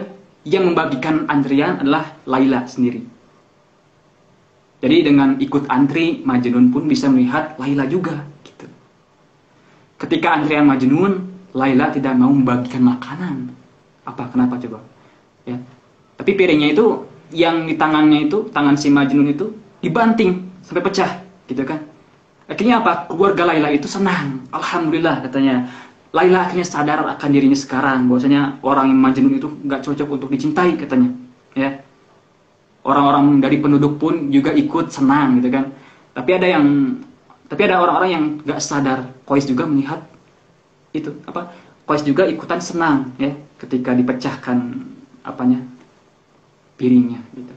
yang 0.47 0.71
membagikan 0.71 1.27
antrian 1.27 1.83
adalah 1.83 2.19
Laila 2.27 2.67
sendiri. 2.71 3.03
Jadi 4.83 4.97
dengan 5.07 5.38
ikut 5.38 5.71
antri, 5.71 6.27
Majnun 6.27 6.75
pun 6.75 6.91
bisa 6.91 7.07
melihat 7.07 7.55
Laila 7.59 7.87
juga. 7.87 8.19
Gitu. 8.43 8.67
Ketika 9.99 10.35
antrian 10.38 10.67
Majnun, 10.67 11.12
Laila 11.55 11.95
tidak 11.95 12.19
mau 12.19 12.35
membagikan 12.35 12.83
makanan. 12.83 13.62
Apa? 14.09 14.31
Kenapa 14.31 14.59
coba? 14.59 14.79
Ya. 15.47 15.59
Tapi 16.19 16.31
piringnya 16.35 16.75
itu, 16.75 17.07
yang 17.33 17.67
di 17.67 17.75
tangannya 17.75 18.29
itu, 18.31 18.51
tangan 18.51 18.79
si 18.79 18.93
Majnun 18.93 19.31
itu, 19.31 19.55
dibanting 19.83 20.51
sampai 20.62 20.83
pecah. 20.83 21.23
Gitu 21.47 21.62
kan. 21.62 21.83
Akhirnya 22.47 22.83
apa? 22.83 23.07
Keluarga 23.11 23.49
Laila 23.49 23.71
itu 23.71 23.87
senang. 23.87 24.47
Alhamdulillah 24.51 25.25
katanya. 25.25 25.71
Laila 26.12 26.45
akhirnya 26.45 26.67
sadar 26.69 27.01
akan 27.07 27.29
dirinya 27.33 27.57
sekarang. 27.57 28.11
bahwasanya 28.11 28.61
orang 28.61 28.93
yang 28.93 29.01
Majnun 29.01 29.35
itu 29.38 29.49
nggak 29.49 29.81
cocok 29.81 30.09
untuk 30.09 30.29
dicintai 30.29 30.77
katanya. 30.77 31.09
Ya 31.57 31.83
orang-orang 32.83 33.38
dari 33.38 33.62
penduduk 33.62 33.99
pun 33.99 34.31
juga 34.35 34.51
ikut 34.55 34.91
senang 34.91 35.38
gitu 35.38 35.55
kan 35.55 35.71
tapi 36.12 36.31
ada 36.35 36.47
yang 36.51 36.99
tapi 37.47 37.61
ada 37.69 37.79
orang-orang 37.79 38.11
yang 38.11 38.25
nggak 38.43 38.61
sadar 38.61 38.99
Kois 39.23 39.47
juga 39.47 39.65
melihat 39.69 40.03
itu 40.93 41.15
apa 41.25 41.55
Kois 41.83 42.03
juga 42.07 42.25
ikutan 42.29 42.62
senang 42.62 43.12
ya 43.18 43.35
ketika 43.59 43.92
dipecahkan 43.92 44.59
apanya 45.27 45.62
piringnya 46.79 47.21
gitu 47.37 47.55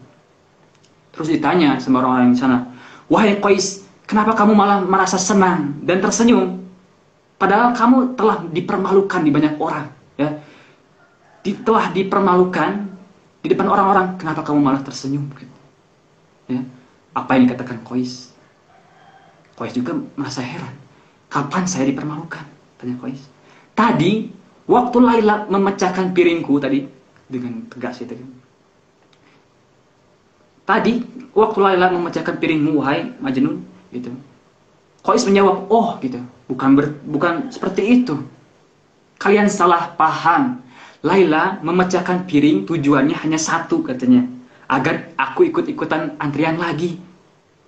terus 1.16 1.28
ditanya 1.32 1.80
sama 1.80 2.02
orang-orang 2.04 2.36
di 2.36 2.40
sana 2.40 2.70
wahai 3.10 3.38
Kois 3.40 3.86
kenapa 4.06 4.34
kamu 4.34 4.54
malah 4.54 4.82
merasa 4.84 5.18
senang 5.18 5.78
dan 5.86 6.02
tersenyum 6.02 6.62
padahal 7.38 7.74
kamu 7.74 8.18
telah 8.18 8.38
dipermalukan 8.50 9.22
di 9.22 9.32
banyak 9.32 9.54
orang 9.62 9.88
ya 10.18 10.42
di, 11.46 11.54
telah 11.62 11.94
dipermalukan 11.94 12.96
di 13.46 13.54
depan 13.54 13.70
orang-orang, 13.70 14.18
kenapa 14.18 14.42
kamu 14.42 14.58
malah 14.58 14.82
tersenyum? 14.82 15.30
Ya, 16.50 16.66
apa 17.14 17.38
yang 17.38 17.46
dikatakan 17.46 17.86
Kois? 17.86 18.34
Kois 19.54 19.70
juga 19.70 19.94
merasa 20.18 20.42
heran. 20.42 20.74
Kapan 21.30 21.70
saya 21.70 21.86
dipermalukan? 21.86 22.42
Tanya 22.82 22.98
Kois. 22.98 23.22
Tadi, 23.76 24.32
waktu 24.72 24.98
Laila 25.04 25.46
memecahkan 25.52 26.16
piringku 26.16 26.56
tadi, 26.64 26.88
dengan 27.28 27.68
tegas 27.68 28.00
itu. 28.00 28.16
Tadi, 30.64 30.94
waktu 31.36 31.60
Laila 31.60 31.92
memecahkan 31.92 32.40
piringmu, 32.40 32.80
wahai 32.80 33.12
Majnun, 33.20 33.62
gitu. 33.92 34.16
Kois 35.04 35.22
menjawab, 35.28 35.70
oh 35.70 36.00
gitu, 36.02 36.24
bukan 36.50 36.70
ber, 36.74 36.86
bukan 37.06 37.52
seperti 37.52 38.02
itu. 38.02 38.18
Kalian 39.20 39.52
salah 39.52 39.94
paham. 39.94 40.64
Laila 41.06 41.62
memecahkan 41.62 42.26
piring 42.26 42.66
tujuannya 42.66 43.14
hanya 43.14 43.38
satu 43.38 43.86
katanya. 43.86 44.26
Agar 44.66 45.14
aku 45.22 45.46
ikut-ikutan 45.46 46.18
antrian 46.18 46.58
lagi. 46.58 46.98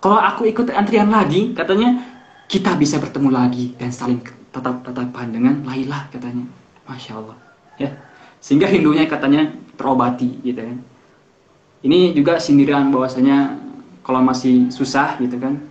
Kalau 0.01 0.17
aku 0.17 0.49
ikut 0.49 0.73
antrian 0.73 1.13
lagi, 1.13 1.53
katanya, 1.53 2.01
kita 2.49 2.73
bisa 2.73 2.97
bertemu 2.97 3.29
lagi 3.29 3.77
dan 3.77 3.93
saling 3.93 4.23
tatap-tatapan 4.57 5.27
dengan 5.29 5.53
Laila 5.61 6.09
katanya. 6.09 6.49
Masya 6.89 7.13
Allah. 7.21 7.37
Ya. 7.77 7.93
Sehingga 8.41 8.71
rindunya 8.71 9.05
katanya 9.05 9.53
terobati 9.77 10.41
gitu 10.41 10.57
kan. 10.65 10.77
Ini 11.85 12.17
juga 12.17 12.41
sindiran 12.41 12.89
bahwasanya 12.89 13.61
kalau 14.01 14.25
masih 14.25 14.73
susah 14.73 15.21
gitu 15.21 15.37
kan. 15.37 15.61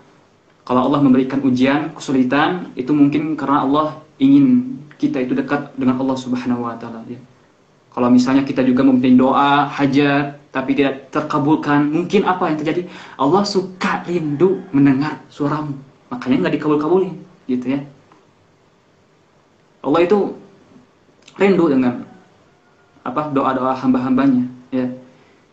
Kalau 0.67 0.87
Allah 0.91 1.03
memberikan 1.03 1.43
ujian, 1.47 1.95
kesulitan, 1.95 2.75
itu 2.75 2.91
mungkin 2.91 3.39
karena 3.39 3.63
Allah 3.63 3.87
ingin 4.19 4.77
kita 4.99 5.23
itu 5.23 5.35
dekat 5.37 5.75
dengan 5.79 5.99
Allah 6.03 6.19
Subhanahu 6.19 6.67
wa 6.67 6.75
taala 6.75 7.07
ya. 7.07 7.19
Kalau 7.95 8.13
misalnya 8.13 8.45
kita 8.45 8.61
juga 8.67 8.85
mempunyai 8.85 9.17
doa, 9.17 9.71
hajat, 9.73 10.37
tapi 10.53 10.77
tidak 10.77 11.09
terkabulkan, 11.09 11.89
mungkin 11.89 12.29
apa 12.29 12.53
yang 12.53 12.61
terjadi? 12.61 12.83
Allah 13.17 13.41
suka 13.49 14.05
rindu 14.05 14.61
mendengar 14.69 15.23
suaramu. 15.33 15.73
Makanya 16.13 16.45
nggak 16.45 16.55
dikabul-kabulin, 16.61 17.15
gitu 17.49 17.67
ya. 17.73 17.81
Allah 19.87 20.01
itu 20.03 20.35
rindu 21.39 21.71
dengan 21.71 22.03
apa 23.07 23.31
doa-doa 23.31 23.79
hamba-hambanya, 23.79 24.51
ya. 24.75 24.91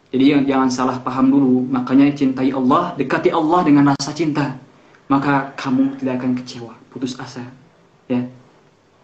Jadi 0.10 0.46
jangan 0.50 0.70
salah 0.70 0.98
paham 1.02 1.30
dulu. 1.30 1.66
Makanya 1.70 2.10
cintai 2.14 2.54
Allah, 2.54 2.94
dekati 2.98 3.30
Allah 3.34 3.62
dengan 3.66 3.94
rasa 3.94 4.14
cinta. 4.14 4.58
Maka 5.10 5.54
kamu 5.58 5.98
tidak 6.02 6.22
akan 6.22 6.32
kecewa, 6.38 6.74
putus 6.90 7.18
asa. 7.18 7.46
Ya. 8.10 8.26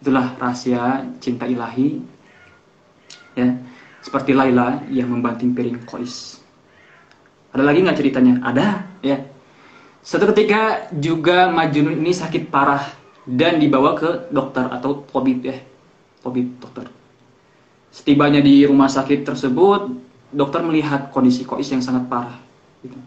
Itulah 0.00 0.32
rahasia 0.40 1.06
cinta 1.20 1.44
ilahi 1.44 2.00
ya 3.36 3.52
seperti 4.00 4.32
Laila 4.32 4.80
yang 4.88 5.12
membanting 5.12 5.52
piring 5.52 5.84
Qais 5.84 6.40
Ada 7.52 7.66
lagi 7.66 7.82
nggak 7.82 7.98
ceritanya? 7.98 8.34
Ada, 8.46 8.66
ya. 9.02 9.18
Suatu 10.00 10.30
ketika 10.30 10.88
juga 10.94 11.50
Majnun 11.50 11.98
ini 11.98 12.14
sakit 12.14 12.46
parah 12.46 12.80
dan 13.30 13.62
dibawa 13.62 13.94
ke 13.94 14.32
dokter 14.34 14.66
atau 14.66 15.06
tabib 15.06 15.46
ya, 15.46 15.54
tabib 16.26 16.58
dokter. 16.58 16.90
Setibanya 17.94 18.42
di 18.42 18.66
rumah 18.66 18.90
sakit 18.90 19.22
tersebut, 19.22 19.94
dokter 20.34 20.62
melihat 20.66 21.14
kondisi 21.14 21.46
Kois 21.46 21.70
yang 21.70 21.82
sangat 21.82 22.10
parah. 22.10 22.38
Gitu. 22.82 22.98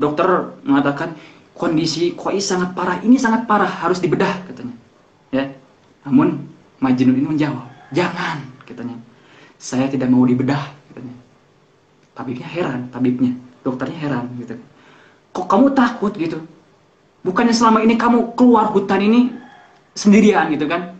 Dokter 0.00 0.56
mengatakan 0.64 1.16
kondisi 1.52 2.16
Kois 2.16 2.40
sangat 2.40 2.72
parah, 2.72 3.04
ini 3.04 3.20
sangat 3.20 3.44
parah, 3.44 3.68
harus 3.68 4.00
dibedah 4.00 4.48
katanya. 4.48 4.76
Ya, 5.28 5.52
namun 6.08 6.48
Majnun 6.80 7.20
ini 7.20 7.28
menjawab, 7.36 7.68
jangan 7.92 8.40
katanya. 8.64 8.96
Saya 9.60 9.92
tidak 9.92 10.08
mau 10.08 10.24
dibedah 10.24 10.72
katanya. 10.88 11.12
Tabibnya 12.16 12.48
heran, 12.48 12.88
tabibnya, 12.88 13.36
dokternya 13.60 13.98
heran 14.00 14.24
gitu. 14.40 14.56
Kok 15.36 15.46
kamu 15.48 15.76
takut 15.76 16.16
gitu? 16.16 16.40
Bukannya 17.20 17.52
selama 17.52 17.84
ini 17.84 18.00
kamu 18.00 18.32
keluar 18.32 18.72
hutan 18.72 19.00
ini 19.04 19.20
sendirian 19.92 20.48
gitu 20.56 20.64
kan? 20.64 20.96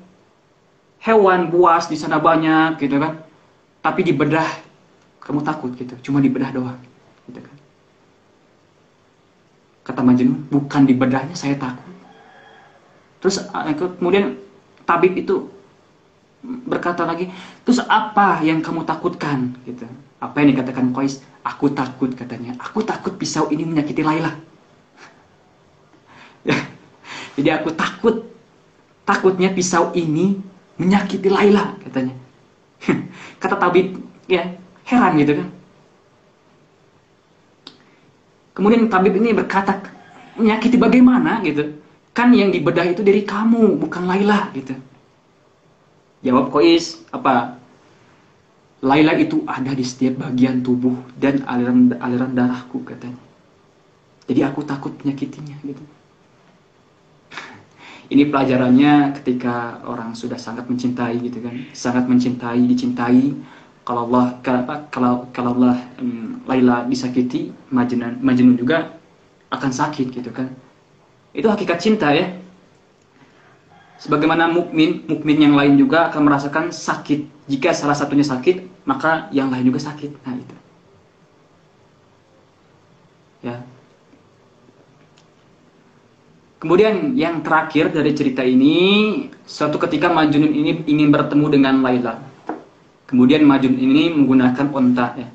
Hewan 1.01 1.49
buas 1.49 1.89
di 1.89 1.97
sana 1.97 2.21
banyak 2.21 2.77
gitu 2.77 3.01
kan? 3.01 3.25
Tapi 3.81 4.05
dibedah 4.05 4.45
kamu 5.25 5.41
takut 5.41 5.73
gitu, 5.79 5.97
cuma 6.05 6.21
dibedah 6.21 6.53
doang 6.53 6.81
gitu 7.29 7.41
kan. 7.41 7.57
Kata 9.87 10.01
Majnun, 10.05 10.45
bukan 10.53 10.83
dibedahnya 10.85 11.33
saya 11.33 11.57
takut. 11.57 11.89
Terus 13.25 13.41
eh, 13.41 13.77
kemudian 13.77 14.37
tabib 14.85 15.17
itu 15.17 15.49
berkata 16.45 17.05
lagi, 17.05 17.33
terus 17.65 17.81
apa 17.85 18.45
yang 18.45 18.61
kamu 18.61 18.85
takutkan? 18.85 19.57
Gitu. 19.65 19.89
Apa 20.21 20.45
yang 20.45 20.53
dikatakan 20.57 20.93
Qais? 20.93 21.25
Aku 21.41 21.73
takut 21.73 22.13
katanya. 22.13 22.53
Aku 22.61 22.85
takut 22.85 23.17
pisau 23.17 23.49
ini 23.49 23.65
menyakiti 23.65 24.05
Laila. 24.05 24.37
Jadi 27.39 27.49
aku 27.51 27.71
takut, 27.75 28.27
takutnya 29.07 29.51
pisau 29.55 29.95
ini 29.95 30.39
menyakiti 30.81 31.29
Laila 31.29 31.77
katanya. 31.85 32.15
Kata 33.43 33.57
tabib, 33.61 34.01
ya 34.27 34.57
heran 34.89 35.21
gitu 35.21 35.33
kan. 35.39 35.49
Kemudian 38.57 38.91
tabib 38.91 39.15
ini 39.17 39.37
berkata, 39.37 39.79
menyakiti 40.37 40.77
bagaimana 40.81 41.45
gitu? 41.47 41.77
Kan 42.11 42.35
yang 42.35 42.51
dibedah 42.51 42.91
itu 42.91 43.05
dari 43.07 43.23
kamu, 43.23 43.79
bukan 43.79 44.09
Laila 44.09 44.51
gitu. 44.57 44.75
Jawab 46.21 46.53
Kois, 46.53 47.01
apa? 47.15 47.57
Laila 48.81 49.13
itu 49.17 49.45
ada 49.45 49.77
di 49.77 49.85
setiap 49.85 50.25
bagian 50.25 50.65
tubuh 50.65 50.97
dan 51.21 51.45
aliran 51.45 51.93
aliran 52.01 52.33
darahku 52.33 52.81
katanya. 52.85 53.21
Jadi 54.25 54.41
aku 54.41 54.65
takut 54.65 54.97
menyakitinya 55.05 55.57
gitu. 55.61 55.85
Ini 58.11 58.27
pelajarannya 58.27 59.15
ketika 59.23 59.87
orang 59.87 60.19
sudah 60.19 60.35
sangat 60.35 60.67
mencintai 60.67 61.15
gitu 61.23 61.39
kan, 61.47 61.55
sangat 61.71 62.11
mencintai, 62.11 62.59
dicintai. 62.67 63.39
Kalau 63.87 64.11
Allah 64.11 64.35
kalau 64.43 65.31
kalau 65.31 65.51
Allah 65.55 65.79
um, 66.03 66.43
Laila 66.43 66.91
disakiti, 66.91 67.55
Majnun 67.71 68.19
Majnun 68.19 68.59
juga 68.59 68.99
akan 69.55 69.71
sakit 69.71 70.11
gitu 70.11 70.31
kan. 70.35 70.51
Itu 71.31 71.47
hakikat 71.47 71.79
cinta 71.79 72.11
ya. 72.11 72.35
Sebagaimana 74.01 74.51
mukmin, 74.51 75.07
mukmin 75.07 75.39
yang 75.39 75.55
lain 75.55 75.77
juga 75.79 76.11
akan 76.11 76.27
merasakan 76.27 76.75
sakit. 76.75 77.47
Jika 77.47 77.71
salah 77.77 77.95
satunya 77.95 78.25
sakit, 78.25 78.83
maka 78.89 79.29
yang 79.31 79.53
lain 79.53 79.69
juga 79.69 79.87
sakit. 79.87 80.11
Nah, 80.25 80.35
itu. 80.41 80.57
Ya. 83.45 83.61
Kemudian 86.61 87.17
yang 87.17 87.41
terakhir 87.41 87.89
dari 87.89 88.13
cerita 88.13 88.45
ini, 88.45 89.27
suatu 89.49 89.81
ketika 89.81 90.13
Majnun 90.13 90.53
ini 90.53 90.85
ingin 90.85 91.09
bertemu 91.09 91.47
dengan 91.49 91.81
Laila. 91.81 92.21
Kemudian 93.09 93.49
Majnun 93.49 93.81
ini 93.81 94.13
menggunakan 94.13 94.69
onta 94.69 95.17
ya. 95.17 95.29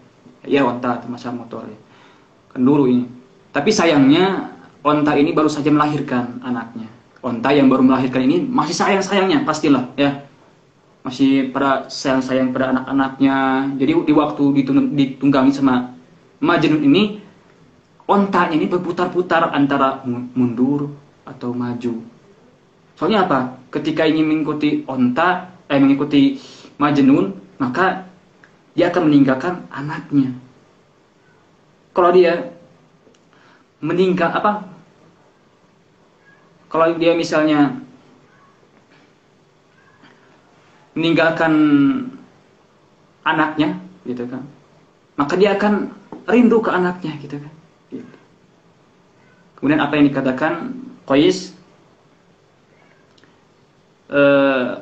Ya 0.46 0.62
onta 0.62 1.02
masa 1.10 1.34
motor 1.34 1.66
ya. 1.66 1.78
Dulu 2.54 2.86
ini. 2.86 3.06
Tapi 3.50 3.74
sayangnya 3.74 4.54
onta 4.86 5.18
ini 5.18 5.34
baru 5.34 5.50
saja 5.50 5.74
melahirkan 5.74 6.46
anaknya 6.46 6.86
onta 7.26 7.50
yang 7.50 7.66
baru 7.66 7.82
melahirkan 7.82 8.22
ini 8.22 8.46
masih 8.46 8.78
sayang-sayangnya 8.78 9.42
pastilah 9.42 9.90
ya 9.98 10.22
masih 11.02 11.50
pada 11.50 11.90
sayang-sayang 11.90 12.54
pada 12.54 12.70
anak-anaknya 12.70 13.36
jadi 13.82 13.92
di 14.06 14.14
waktu 14.14 14.44
ditunggangi 14.94 15.52
sama 15.58 15.98
Majnun 16.38 16.86
ini 16.86 17.18
ontanya 18.06 18.54
ini 18.54 18.70
berputar-putar 18.70 19.50
antara 19.58 20.06
mundur 20.38 20.94
atau 21.26 21.52
maju. 21.52 22.06
Soalnya 22.96 23.28
apa? 23.28 23.60
Ketika 23.74 24.08
ingin 24.08 24.30
mengikuti 24.30 24.86
onta 24.88 25.52
eh 25.68 25.82
mengikuti 25.82 26.40
Majnun 26.78 27.34
maka 27.60 28.08
dia 28.78 28.94
akan 28.94 29.10
meninggalkan 29.12 29.68
anaknya. 29.74 30.32
Kalau 31.96 32.12
dia 32.14 32.56
meninggal 33.82 34.32
apa? 34.32 34.70
Kalau 36.72 36.96
dia 37.00 37.16
misalnya 37.16 37.86
meninggalkan 40.96 41.54
anaknya 43.26 43.76
gitu 44.08 44.24
kan 44.30 44.46
maka 45.20 45.34
dia 45.36 45.56
akan 45.56 45.92
rindu 46.28 46.60
ke 46.64 46.70
anaknya 46.72 47.14
gitu 47.20 47.40
kan. 47.40 47.54
Gitu. 47.92 48.18
kemudian 49.60 49.82
apa 49.84 49.94
yang 50.00 50.06
dikatakan 50.12 50.54
Qais 51.06 51.54
e, 54.10 54.22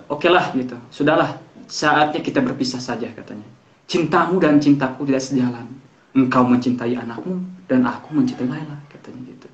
oke 0.07 0.19
okay 0.23 0.29
lah 0.31 0.51
gitu. 0.55 0.75
Sudahlah 0.89 1.39
saatnya 1.67 2.23
kita 2.23 2.39
berpisah 2.39 2.79
saja 2.79 3.11
katanya. 3.11 3.47
Cintamu 3.85 4.39
dan 4.39 4.57
cintaku 4.63 5.03
tidak 5.03 5.23
sejalan. 5.23 5.67
Engkau 6.13 6.45
mencintai 6.45 6.95
anakmu 6.95 7.41
dan 7.67 7.83
aku 7.83 8.13
mencintai 8.15 8.47
Laila 8.47 8.77
katanya 8.87 9.21
gitu. 9.27 9.47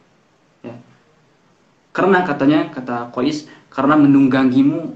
Karena 1.90 2.22
katanya 2.24 2.70
kata 2.70 3.12
Qais 3.12 3.50
karena 3.68 3.98
menunggangimu 3.98 4.96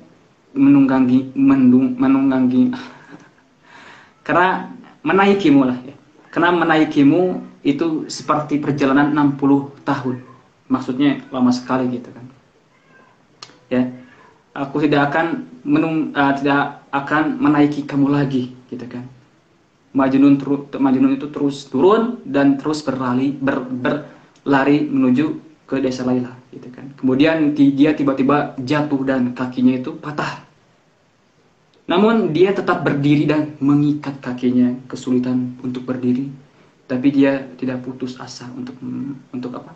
menunggangi 0.53 1.33
mendung, 1.33 1.97
menunggangi 1.97 2.69
karena 4.25 4.69
menaikimu 5.01 5.61
lah 5.65 5.77
ya. 5.81 5.95
Karena 6.29 6.53
menaikimu 6.53 7.43
itu 7.65 8.07
seperti 8.07 8.61
perjalanan 8.61 9.11
60 9.35 9.83
tahun. 9.83 10.15
Maksudnya 10.71 11.23
lama 11.29 11.51
sekali 11.51 11.89
gitu 11.91 12.09
kan. 12.11 12.25
Ya. 13.67 13.83
Aku 14.53 14.77
tidak 14.77 15.09
akan 15.09 15.49
menung, 15.65 16.13
uh, 16.13 16.33
tidak 16.37 16.85
akan 16.93 17.41
menaiki 17.41 17.89
kamu 17.89 18.13
lagi 18.13 18.53
gitu 18.69 18.85
kan. 18.85 19.09
Majnun 19.93 20.41
Majnun 20.73 21.13
itu 21.17 21.29
terus 21.29 21.69
turun 21.69 22.21
dan 22.25 22.57
terus 22.57 22.81
berlari 22.81 23.33
ber, 23.33 23.65
berlari 23.65 24.85
menuju 24.89 25.25
ke 25.69 25.81
desa 25.81 26.05
Laila 26.05 26.33
gitu 26.53 26.69
kan. 26.69 26.93
Kemudian 26.97 27.53
dia 27.57 27.93
tiba-tiba 27.97 28.57
jatuh 28.61 29.01
dan 29.05 29.33
kakinya 29.33 29.73
itu 29.73 29.93
patah. 29.97 30.45
Namun 31.89 32.31
dia 32.31 32.55
tetap 32.55 32.81
berdiri 32.81 33.27
dan 33.27 33.57
mengikat 33.59 34.17
kakinya 34.23 34.71
kesulitan 34.87 35.59
untuk 35.61 35.83
berdiri, 35.83 36.31
tapi 36.87 37.11
dia 37.11 37.43
tidak 37.59 37.83
putus 37.83 38.15
asa 38.17 38.47
untuk 38.55 38.77
untuk 39.35 39.51
apa? 39.51 39.71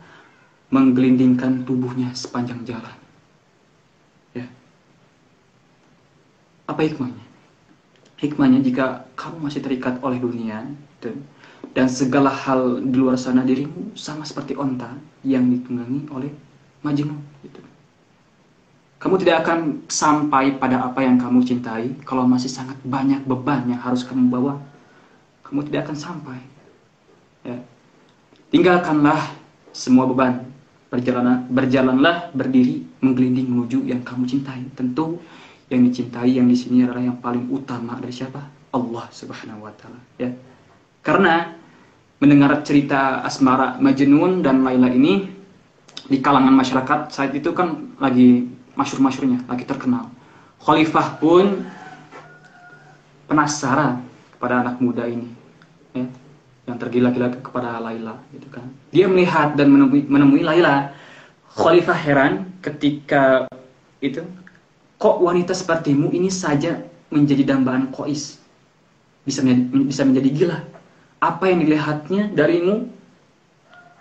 Menggelindingkan 0.68 1.64
tubuhnya 1.64 2.12
sepanjang 2.12 2.64
jalan. 2.68 2.98
Ya. 4.36 4.48
Apa 6.68 6.84
hikmahnya? 6.84 7.26
Hikmahnya 8.18 8.60
jika 8.66 9.08
kamu 9.16 9.48
masih 9.48 9.62
terikat 9.64 10.02
oleh 10.04 10.20
dunia, 10.20 10.66
gitu, 10.98 11.16
dan 11.78 11.86
segala 11.88 12.34
hal 12.34 12.82
di 12.82 12.98
luar 12.98 13.16
sana 13.22 13.46
dirimu 13.46 13.94
sama 13.94 14.26
seperti 14.26 14.58
onta 14.58 14.90
yang 15.22 15.46
ditunggangi 15.46 16.10
oleh 16.10 16.34
majnun 16.82 17.22
gitu. 17.46 17.62
Kamu 18.98 19.14
tidak 19.22 19.46
akan 19.46 19.86
sampai 19.86 20.58
pada 20.58 20.82
apa 20.82 21.06
yang 21.06 21.22
kamu 21.22 21.46
cintai 21.46 21.94
kalau 22.02 22.26
masih 22.26 22.50
sangat 22.50 22.82
banyak 22.82 23.22
beban 23.30 23.70
yang 23.70 23.78
harus 23.78 24.02
kamu 24.02 24.26
bawa. 24.26 24.58
Kamu 25.46 25.70
tidak 25.70 25.86
akan 25.88 25.98
sampai. 26.02 26.40
Ya. 27.46 27.62
Tinggalkanlah 28.50 29.38
semua 29.70 30.10
beban. 30.10 30.47
Berjalanlah, 30.88 31.44
berjalanlah 31.52 32.18
berdiri 32.32 32.80
menggelinding 33.04 33.48
menuju 33.52 33.84
yang 33.88 34.02
kamu 34.08 34.24
cintai. 34.24 34.64
Tentu 34.72 35.20
yang 35.68 35.84
dicintai 35.84 36.32
yang 36.40 36.48
di 36.48 36.56
sini 36.56 36.88
adalah 36.88 37.04
yang 37.04 37.20
paling 37.20 37.52
utama 37.52 38.00
dari 38.00 38.16
siapa? 38.16 38.40
Allah 38.72 39.06
Subhanahu 39.12 39.68
wa 39.68 39.74
taala, 39.76 40.00
ya. 40.20 40.32
Karena 41.04 41.56
mendengar 42.20 42.64
cerita 42.64 43.24
asmara 43.24 43.80
Majnun 43.80 44.44
dan 44.44 44.64
Laila 44.64 44.92
ini 44.92 45.28
di 46.08 46.18
kalangan 46.24 46.56
masyarakat 46.56 47.00
saat 47.12 47.36
itu 47.36 47.52
kan 47.52 47.96
lagi 48.00 48.48
masyur-masyurnya, 48.80 49.44
lagi 49.48 49.68
terkenal. 49.68 50.08
Khalifah 50.64 51.20
pun 51.20 51.68
penasaran 53.28 54.08
kepada 54.36 54.64
anak 54.64 54.76
muda 54.80 55.04
ini. 55.08 55.28
Ya. 55.92 56.08
Yang 56.68 56.76
tergila-gila 56.76 57.32
kepada 57.40 57.80
Laila 57.80 58.20
gitu 58.36 58.52
kan. 58.52 58.68
Dia 58.92 59.08
melihat 59.08 59.56
dan 59.56 59.72
menemui, 59.72 60.04
menemui 60.06 60.44
Laila. 60.44 60.92
Khalifah 61.58 61.98
heran 61.98 62.54
ketika 62.62 63.48
itu 64.04 64.22
kok 65.02 65.18
wanita 65.24 65.56
sepertimu 65.56 66.14
ini 66.14 66.30
saja 66.30 66.78
menjadi 67.10 67.56
dambaan 67.56 67.90
kois 67.90 68.38
bisa 69.26 69.42
menjadi, 69.42 69.64
bisa 69.88 70.02
menjadi 70.06 70.30
gila. 70.30 70.60
Apa 71.24 71.50
yang 71.50 71.64
dilihatnya 71.66 72.30
darimu? 72.36 72.94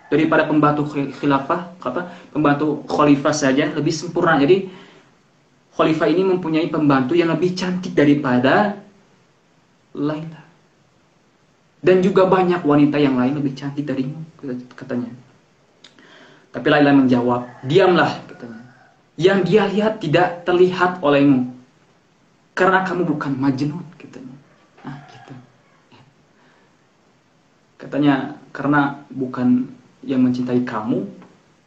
Daripada 0.07 0.47
pembantu 0.47 0.87
khilafah 1.19 1.75
apa 1.83 2.15
pembantu 2.31 2.79
khalifah 2.87 3.35
saja 3.35 3.67
lebih 3.75 3.91
sempurna. 3.91 4.39
Jadi 4.39 4.71
khalifah 5.75 6.07
ini 6.07 6.23
mempunyai 6.23 6.71
pembantu 6.71 7.11
yang 7.11 7.27
lebih 7.27 7.51
cantik 7.51 7.91
daripada 7.91 8.79
Laila 9.91 10.46
dan 11.87 12.03
juga 12.03 12.27
banyak 12.27 12.67
wanita 12.67 12.99
yang 12.99 13.15
lain 13.15 13.39
lebih 13.39 13.55
cantik 13.55 13.87
darimu 13.87 14.19
katanya. 14.75 15.07
Tapi 16.51 16.67
Laila 16.67 16.91
menjawab 16.91 17.63
diamlah 17.63 18.27
katanya. 18.27 18.59
Yang 19.15 19.39
dia 19.47 19.63
lihat 19.71 20.03
tidak 20.03 20.43
terlihat 20.43 20.99
olehmu 20.99 21.47
karena 22.51 22.83
kamu 22.83 23.07
bukan 23.07 23.39
majnun 23.39 23.87
katanya. 23.95 24.35
Nah 24.83 24.99
gitu. 25.07 25.33
Katanya 27.79 28.35
karena 28.51 29.07
bukan 29.07 29.71
yang 30.03 30.27
mencintai 30.27 30.67
kamu 30.67 31.07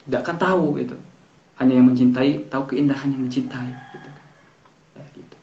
tidak 0.05 0.21
akan 0.29 0.37
tahu 0.37 0.65
gitu. 0.85 1.01
Hanya 1.57 1.81
yang 1.81 1.89
mencintai 1.89 2.45
tahu 2.53 2.77
keindahan 2.77 3.09
yang 3.09 3.25
mencintai 3.25 3.73
gitu. 3.97 4.09
Ya, 5.01 5.05
gitu. 5.17 5.37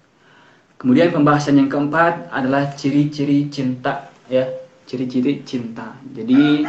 kemudian 0.77 1.09
pembahasan 1.09 1.57
yang 1.57 1.65
keempat 1.65 2.29
adalah 2.29 2.77
ciri-ciri 2.77 3.49
cinta 3.49 4.13
ya 4.29 4.66
ciri-ciri 4.87 5.43
cinta. 5.43 5.99
Jadi 6.15 6.63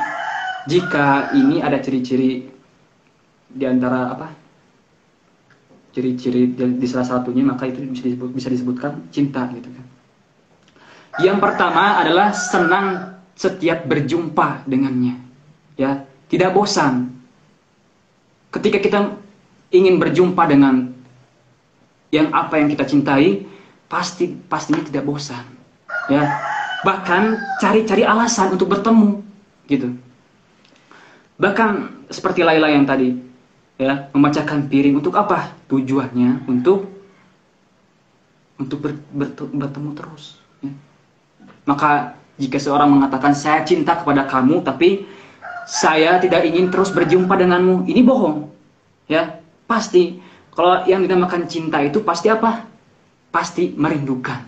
jika 0.66 1.32
ini 1.38 1.62
ada 1.62 1.78
ciri-ciri 1.78 2.44
di 3.48 3.64
antara 3.64 4.12
apa? 4.12 4.28
Ciri-ciri 5.94 6.52
di 6.52 6.86
salah 6.90 7.06
satunya 7.06 7.46
maka 7.46 7.70
itu 7.70 7.80
bisa 7.86 8.04
disebut, 8.04 8.28
bisa 8.34 8.48
disebutkan 8.50 9.08
cinta 9.14 9.46
gitu 9.54 9.70
kan. 9.70 9.86
Yang 11.22 11.38
pertama 11.40 11.98
adalah 12.02 12.34
senang 12.34 13.16
setiap 13.38 13.86
berjumpa 13.86 14.66
dengannya 14.66 15.16
ya. 15.78 16.04
Tidak 16.28 16.52
bosan. 16.52 17.08
Ketika 18.52 18.76
kita 18.82 18.98
ingin 19.72 19.96
berjumpa 19.96 20.44
dengan 20.44 20.92
yang 22.12 22.32
apa 22.32 22.60
yang 22.60 22.68
kita 22.72 22.84
cintai 22.84 23.44
pasti 23.88 24.32
pastinya 24.32 24.84
tidak 24.84 25.04
bosan 25.04 25.44
ya 26.08 26.24
bahkan 26.86 27.38
cari-cari 27.58 28.06
alasan 28.06 28.54
untuk 28.54 28.70
bertemu 28.70 29.22
gitu. 29.66 29.94
Bahkan 31.38 31.70
seperti 32.10 32.42
Laila 32.42 32.70
yang 32.70 32.86
tadi 32.86 33.14
ya 33.78 34.10
memecahkan 34.14 34.66
piring 34.66 34.98
untuk 34.98 35.14
apa? 35.18 35.54
Tujuannya 35.70 36.46
untuk 36.50 36.86
untuk 38.58 38.78
ber, 38.82 38.92
ber, 39.14 39.30
bertemu 39.38 39.90
terus 39.94 40.42
ya. 40.58 40.74
maka 41.62 42.18
jika 42.42 42.58
seorang 42.58 42.90
mengatakan 42.90 43.30
saya 43.30 43.62
cinta 43.62 43.94
kepada 43.94 44.26
kamu 44.26 44.66
tapi 44.66 45.06
saya 45.62 46.18
tidak 46.18 46.42
ingin 46.42 46.66
terus 46.74 46.90
berjumpa 46.90 47.38
denganmu 47.38 47.86
ini 47.86 48.02
bohong 48.02 48.50
ya. 49.06 49.38
Pasti 49.68 50.18
kalau 50.54 50.82
yang 50.88 51.04
dinamakan 51.04 51.46
cinta 51.46 51.78
itu 51.84 52.02
pasti 52.02 52.32
apa? 52.32 52.66
Pasti 53.28 53.76
merindukan 53.76 54.42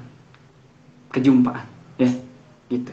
kejumpaan 1.12 1.69
ya 2.00 2.10
gitu 2.72 2.92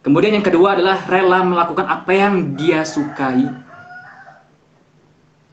kemudian 0.00 0.40
yang 0.40 0.46
kedua 0.46 0.74
adalah 0.80 1.04
rela 1.04 1.44
melakukan 1.44 1.84
apa 1.84 2.10
yang 2.16 2.56
dia 2.56 2.80
sukai 2.82 3.66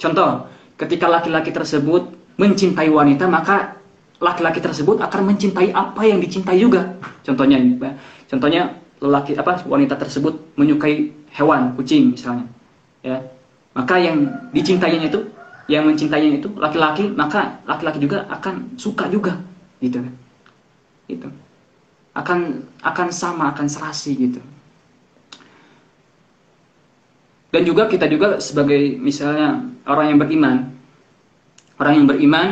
Contoh, 0.04 0.52
ketika 0.76 1.08
laki-laki 1.08 1.56
tersebut 1.56 2.12
mencintai 2.36 2.92
wanita, 2.92 3.24
maka 3.32 3.80
laki-laki 4.20 4.60
tersebut 4.60 5.00
akan 5.00 5.32
mencintai 5.32 5.72
apa 5.72 6.04
yang 6.04 6.20
dicintai 6.20 6.60
juga. 6.60 7.00
Contohnya, 7.24 7.56
contohnya 8.28 8.76
lelaki 9.00 9.40
apa 9.40 9.64
wanita 9.64 9.96
tersebut 9.96 10.60
menyukai 10.60 11.08
hewan, 11.32 11.72
kucing 11.80 12.12
misalnya, 12.12 12.52
ya. 13.00 13.16
Maka 13.72 13.96
yang 13.96 14.28
dicintainya 14.52 15.08
itu, 15.08 15.24
yang 15.72 15.88
mencintainya 15.88 16.44
itu 16.44 16.52
laki-laki, 16.60 17.08
maka 17.08 17.64
laki-laki 17.64 18.04
juga 18.04 18.28
akan 18.28 18.76
suka 18.76 19.08
juga, 19.08 19.40
gitu. 19.80 20.04
Gitu. 21.08 21.28
Akan 22.14 22.70
akan 22.86 23.08
sama, 23.10 23.50
akan 23.54 23.66
serasi 23.66 24.14
gitu. 24.14 24.42
Dan 27.54 27.70
juga 27.70 27.86
kita 27.86 28.10
juga 28.10 28.42
sebagai 28.42 28.98
misalnya 28.98 29.62
orang 29.86 30.14
yang 30.14 30.20
beriman. 30.22 30.56
Orang 31.78 31.94
yang 32.02 32.08
beriman 32.10 32.48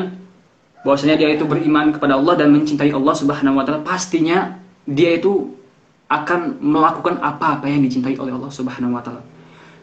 bahwasanya 0.85 1.17
dia 1.17 1.29
itu 1.33 1.45
beriman 1.45 1.93
kepada 1.93 2.17
Allah 2.17 2.37
dan 2.41 2.53
mencintai 2.53 2.93
Allah 2.93 3.13
Subhanahu 3.13 3.57
wa 3.57 3.63
taala, 3.65 3.81
pastinya 3.85 4.57
dia 4.85 5.17
itu 5.17 5.57
akan 6.09 6.57
melakukan 6.61 7.21
apa-apa 7.21 7.69
yang 7.69 7.85
dicintai 7.85 8.17
oleh 8.17 8.33
Allah 8.33 8.49
Subhanahu 8.53 8.97
wa 8.97 9.01
taala. 9.01 9.21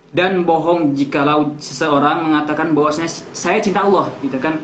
Dan 0.09 0.43
bohong 0.49 0.97
jikalau 0.97 1.55
seseorang 1.61 2.33
mengatakan 2.33 2.73
bahwasanya 2.73 3.11
saya 3.37 3.61
cinta 3.61 3.85
Allah, 3.85 4.09
gitu 4.25 4.39
kan. 4.41 4.59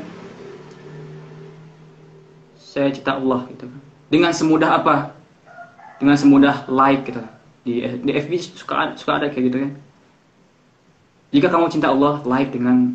Saya 2.58 2.90
cinta 2.90 3.20
Allah 3.20 3.46
gitu 3.52 3.68
kan. 3.68 3.80
Dengan 4.14 4.30
semudah 4.30 4.78
apa? 4.78 5.18
Dengan 5.98 6.14
semudah 6.14 6.70
like 6.70 7.10
gitu. 7.10 7.22
Di 7.66 7.82
di 8.06 8.10
FB 8.14 8.32
suka 8.54 8.94
suka 8.94 9.18
ada 9.18 9.26
kayak 9.26 9.50
gitu 9.50 9.58
kan 9.58 9.72
jika 11.34 11.50
kamu 11.50 11.66
cinta 11.66 11.90
Allah, 11.90 12.22
like 12.22 12.54
dengan 12.54 12.94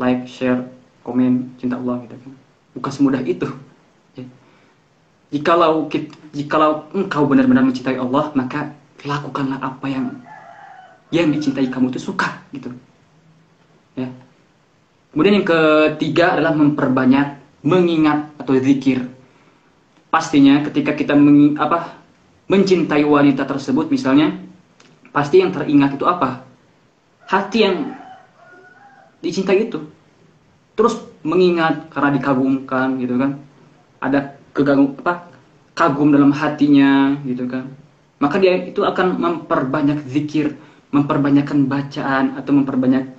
like, 0.00 0.24
share, 0.24 0.64
komen, 1.04 1.52
cinta 1.60 1.76
Allah 1.76 2.00
gitu 2.08 2.16
kan. 2.16 2.32
Bukan 2.72 2.90
semudah 2.96 3.20
itu. 3.20 3.44
Ya. 4.16 4.24
Jikalau 5.28 5.92
jikalau 6.32 6.88
engkau 6.96 7.28
benar-benar 7.28 7.60
mencintai 7.60 8.00
Allah, 8.00 8.32
maka 8.32 8.72
lakukanlah 9.04 9.60
apa 9.60 9.84
yang 9.92 10.16
yang 11.12 11.28
dicintai 11.28 11.68
kamu 11.68 11.92
itu 11.92 12.00
suka 12.00 12.40
gitu. 12.56 12.72
Ya. 14.00 14.08
Kemudian 15.12 15.44
yang 15.44 15.46
ketiga 15.46 16.40
adalah 16.40 16.56
memperbanyak 16.56 17.36
mengingat 17.60 18.32
atau 18.40 18.56
zikir. 18.64 19.12
Pastinya 20.14 20.62
ketika 20.62 20.94
kita 20.94 21.18
meng, 21.18 21.58
apa 21.58 21.98
mencintai 22.46 23.02
wanita 23.02 23.42
tersebut 23.50 23.90
misalnya, 23.90 24.38
pasti 25.10 25.42
yang 25.42 25.50
teringat 25.50 25.98
itu 25.98 26.06
apa? 26.06 26.46
hati 27.26 27.66
yang 27.66 27.98
dicintai 29.24 29.66
itu. 29.66 29.80
Terus 30.78 31.02
mengingat 31.26 31.90
karena 31.90 32.14
dikagumkan 32.14 33.00
gitu 33.00 33.18
kan. 33.18 33.42
Ada 33.98 34.38
kegagum 34.54 34.94
apa 35.02 35.34
kagum 35.74 36.14
dalam 36.14 36.30
hatinya 36.30 37.18
gitu 37.26 37.48
kan. 37.50 37.74
Maka 38.22 38.38
dia 38.38 38.60
itu 38.60 38.86
akan 38.86 39.18
memperbanyak 39.18 40.06
zikir 40.06 40.54
memperbanyakkan 40.94 41.66
bacaan 41.66 42.38
atau 42.38 42.52
memperbanyak 42.54 43.10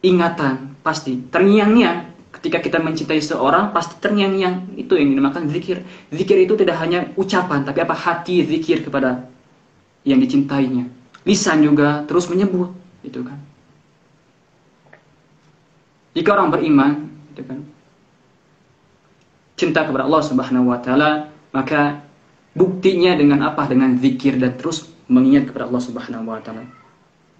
ingatan 0.00 0.80
pasti. 0.80 1.20
Terngiang-ngiang 1.28 2.13
ketika 2.38 2.58
kita 2.58 2.78
mencintai 2.82 3.22
seorang 3.22 3.70
pasti 3.70 3.94
terngiang-ngiang. 4.02 4.74
Itu 4.74 4.98
yang 4.98 5.14
dinamakan 5.14 5.46
zikir. 5.50 5.86
Zikir 6.10 6.38
itu 6.42 6.58
tidak 6.58 6.76
hanya 6.82 7.10
ucapan 7.14 7.62
tapi 7.62 7.78
apa? 7.82 7.94
Hati 7.94 8.42
zikir 8.42 8.82
kepada 8.82 9.30
yang 10.02 10.18
dicintainya. 10.18 10.90
Lisan 11.24 11.62
juga 11.62 12.02
terus 12.04 12.26
menyebut 12.28 12.74
itu 13.06 13.22
kan. 13.22 13.38
Jika 16.14 16.30
orang 16.34 16.50
beriman 16.54 16.90
itu 17.34 17.42
kan 17.42 17.58
cinta 19.58 19.82
kepada 19.82 20.06
Allah 20.06 20.22
Subhanahu 20.22 20.70
wa 20.70 20.78
taala 20.78 21.30
maka 21.54 22.02
buktinya 22.54 23.14
dengan 23.14 23.46
apa? 23.46 23.66
Dengan 23.70 23.94
zikir 23.98 24.36
dan 24.38 24.58
terus 24.58 24.90
mengingat 25.06 25.50
kepada 25.50 25.70
Allah 25.70 25.82
Subhanahu 25.82 26.28
wa 26.28 26.42
taala. 26.42 26.66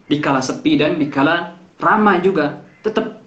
Dikala 0.07 0.41
sepi 0.45 0.77
dan 0.79 1.01
dikala 1.01 1.57
ramai 1.81 2.21
juga 2.21 2.61
tetap 2.85 3.24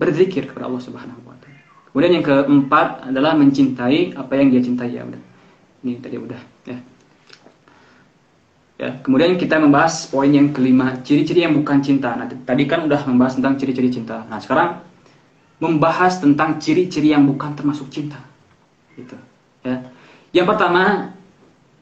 berzikir 0.00 0.48
kepada 0.48 0.72
Allah 0.72 0.80
Subhanahu 0.80 1.20
wa 1.28 1.36
taala 1.36 1.60
kemudian 1.92 2.12
yang 2.16 2.24
keempat 2.24 3.12
adalah 3.12 3.36
mencintai 3.36 4.16
apa 4.16 4.32
yang 4.40 4.48
dia 4.48 4.62
cintai 4.64 4.96
ya 4.96 5.04
udah 5.04 5.22
ini 5.84 6.00
tadi 6.00 6.16
udah 6.16 6.40
ya 6.64 6.78
Ya, 8.80 8.96
kemudian 9.04 9.36
kita 9.36 9.60
membahas 9.60 10.08
poin 10.08 10.32
yang 10.32 10.56
kelima, 10.56 11.04
ciri-ciri 11.04 11.44
yang 11.44 11.52
bukan 11.52 11.84
cinta. 11.84 12.16
Nah, 12.16 12.24
tadi 12.24 12.64
kan 12.64 12.88
udah 12.88 13.04
membahas 13.04 13.36
tentang 13.36 13.60
ciri-ciri 13.60 13.92
cinta. 13.92 14.24
Nah, 14.24 14.40
sekarang 14.40 14.80
membahas 15.60 16.16
tentang 16.16 16.56
ciri-ciri 16.56 17.12
yang 17.12 17.28
bukan 17.28 17.52
termasuk 17.52 17.92
cinta. 17.92 18.16
Gitu. 18.96 19.12
Ya. 19.68 19.84
Yang 20.32 20.46
pertama, 20.56 21.12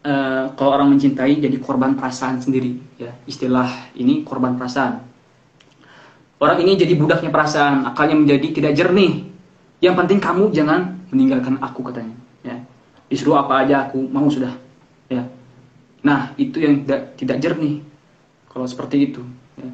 uh, 0.02 0.50
kalau 0.58 0.74
orang 0.74 0.98
mencintai 0.98 1.38
jadi 1.38 1.54
korban 1.62 1.94
perasaan 1.94 2.42
sendiri. 2.42 2.82
Ya, 2.98 3.14
istilah 3.30 3.94
ini 3.94 4.26
korban 4.26 4.58
perasaan. 4.58 5.06
Orang 6.38 6.62
ini 6.62 6.78
jadi 6.78 6.94
budaknya 6.94 7.34
perasaan, 7.34 7.82
akalnya 7.82 8.14
menjadi 8.14 8.46
tidak 8.54 8.72
jernih. 8.78 9.26
Yang 9.82 9.94
penting 9.98 10.18
kamu 10.22 10.54
jangan 10.54 11.02
meninggalkan 11.10 11.58
aku 11.58 11.82
katanya. 11.90 12.14
Ya. 12.46 12.62
Disuruh 13.10 13.42
apa 13.42 13.66
aja 13.66 13.90
aku 13.90 14.06
mau 14.06 14.30
sudah. 14.30 14.54
Ya 15.10 15.26
Nah, 16.02 16.30
itu 16.38 16.62
yang 16.62 16.86
tidak, 16.86 17.18
tidak 17.18 17.36
jernih. 17.42 17.82
Kalau 18.46 18.66
seperti 18.70 19.10
itu. 19.10 19.22
Ya. 19.58 19.70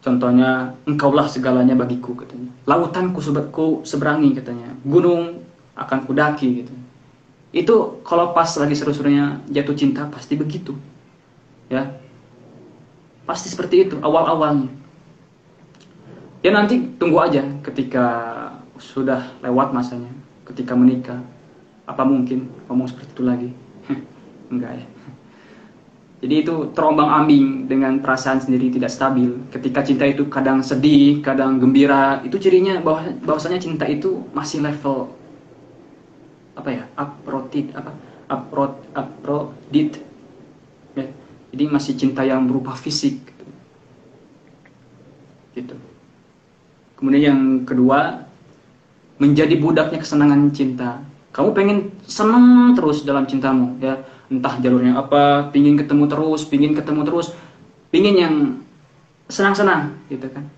Contohnya, 0.00 0.72
engkaulah 0.88 1.28
segalanya 1.28 1.76
bagiku, 1.76 2.16
katanya. 2.16 2.48
Lautanku 2.64 3.20
ku 3.52 3.84
seberangi, 3.84 4.32
katanya. 4.32 4.72
Gunung 4.86 5.44
akan 5.76 5.98
kudaki, 6.08 6.64
gitu. 6.64 6.72
Itu 7.52 7.74
kalau 8.06 8.32
pas 8.32 8.48
lagi 8.56 8.76
seru-serunya 8.76 9.44
jatuh 9.52 9.76
cinta, 9.76 10.08
pasti 10.08 10.38
begitu. 10.38 10.72
Pasti 13.26 13.50
seperti 13.50 13.90
itu, 13.90 13.96
awal-awalnya. 14.00 14.70
Ya 16.46 16.54
nanti 16.54 16.78
tunggu 16.96 17.18
aja 17.18 17.42
ketika 17.66 18.06
sudah 18.78 19.34
lewat 19.42 19.74
masanya, 19.74 20.14
ketika 20.46 20.78
menikah. 20.78 21.18
Apa 21.86 22.06
mungkin 22.06 22.46
ngomong 22.70 22.86
seperti 22.86 23.10
itu 23.18 23.22
lagi? 23.26 23.50
Enggak 24.52 24.78
ya. 24.78 24.86
Jadi 26.16 26.34
itu 26.42 26.54
terombang 26.72 27.12
ambing 27.12 27.68
dengan 27.68 28.00
perasaan 28.00 28.40
sendiri 28.40 28.72
tidak 28.72 28.88
stabil. 28.88 29.36
Ketika 29.52 29.84
cinta 29.84 30.08
itu 30.08 30.26
kadang 30.32 30.64
sedih, 30.64 31.20
kadang 31.20 31.60
gembira, 31.60 32.24
itu 32.24 32.40
cirinya 32.40 32.80
bahwa 32.80 33.10
bahwasanya 33.20 33.60
cinta 33.60 33.84
itu 33.84 34.24
masih 34.32 34.64
level 34.64 35.12
apa 36.56 36.68
ya? 36.72 36.84
Aprodit 36.96 37.68
apa? 37.76 37.92
Aprod 38.32 38.72
aprodit. 38.96 40.02
Jadi 41.54 41.64
masih 41.70 41.92
cinta 41.94 42.26
yang 42.26 42.44
berupa 42.48 42.74
fisik. 42.74 43.18
Gitu. 45.56 45.76
Kemudian 46.96 47.22
yang 47.22 47.40
kedua, 47.68 48.26
menjadi 49.16 49.56
budaknya 49.56 50.00
kesenangan 50.00 50.52
cinta. 50.52 51.00
Kamu 51.32 51.52
pengen 51.52 51.92
senang 52.08 52.72
terus 52.72 53.04
dalam 53.04 53.28
cintamu, 53.28 53.76
ya 53.80 54.00
entah 54.32 54.56
jalurnya 54.56 54.96
apa, 54.96 55.52
pingin 55.52 55.76
ketemu 55.76 56.08
terus, 56.08 56.48
pingin 56.48 56.72
ketemu 56.72 57.04
terus, 57.04 57.32
pingin 57.92 58.16
yang 58.16 58.34
senang-senang 59.28 60.00
gitu 60.08 60.28
kan. 60.32 60.48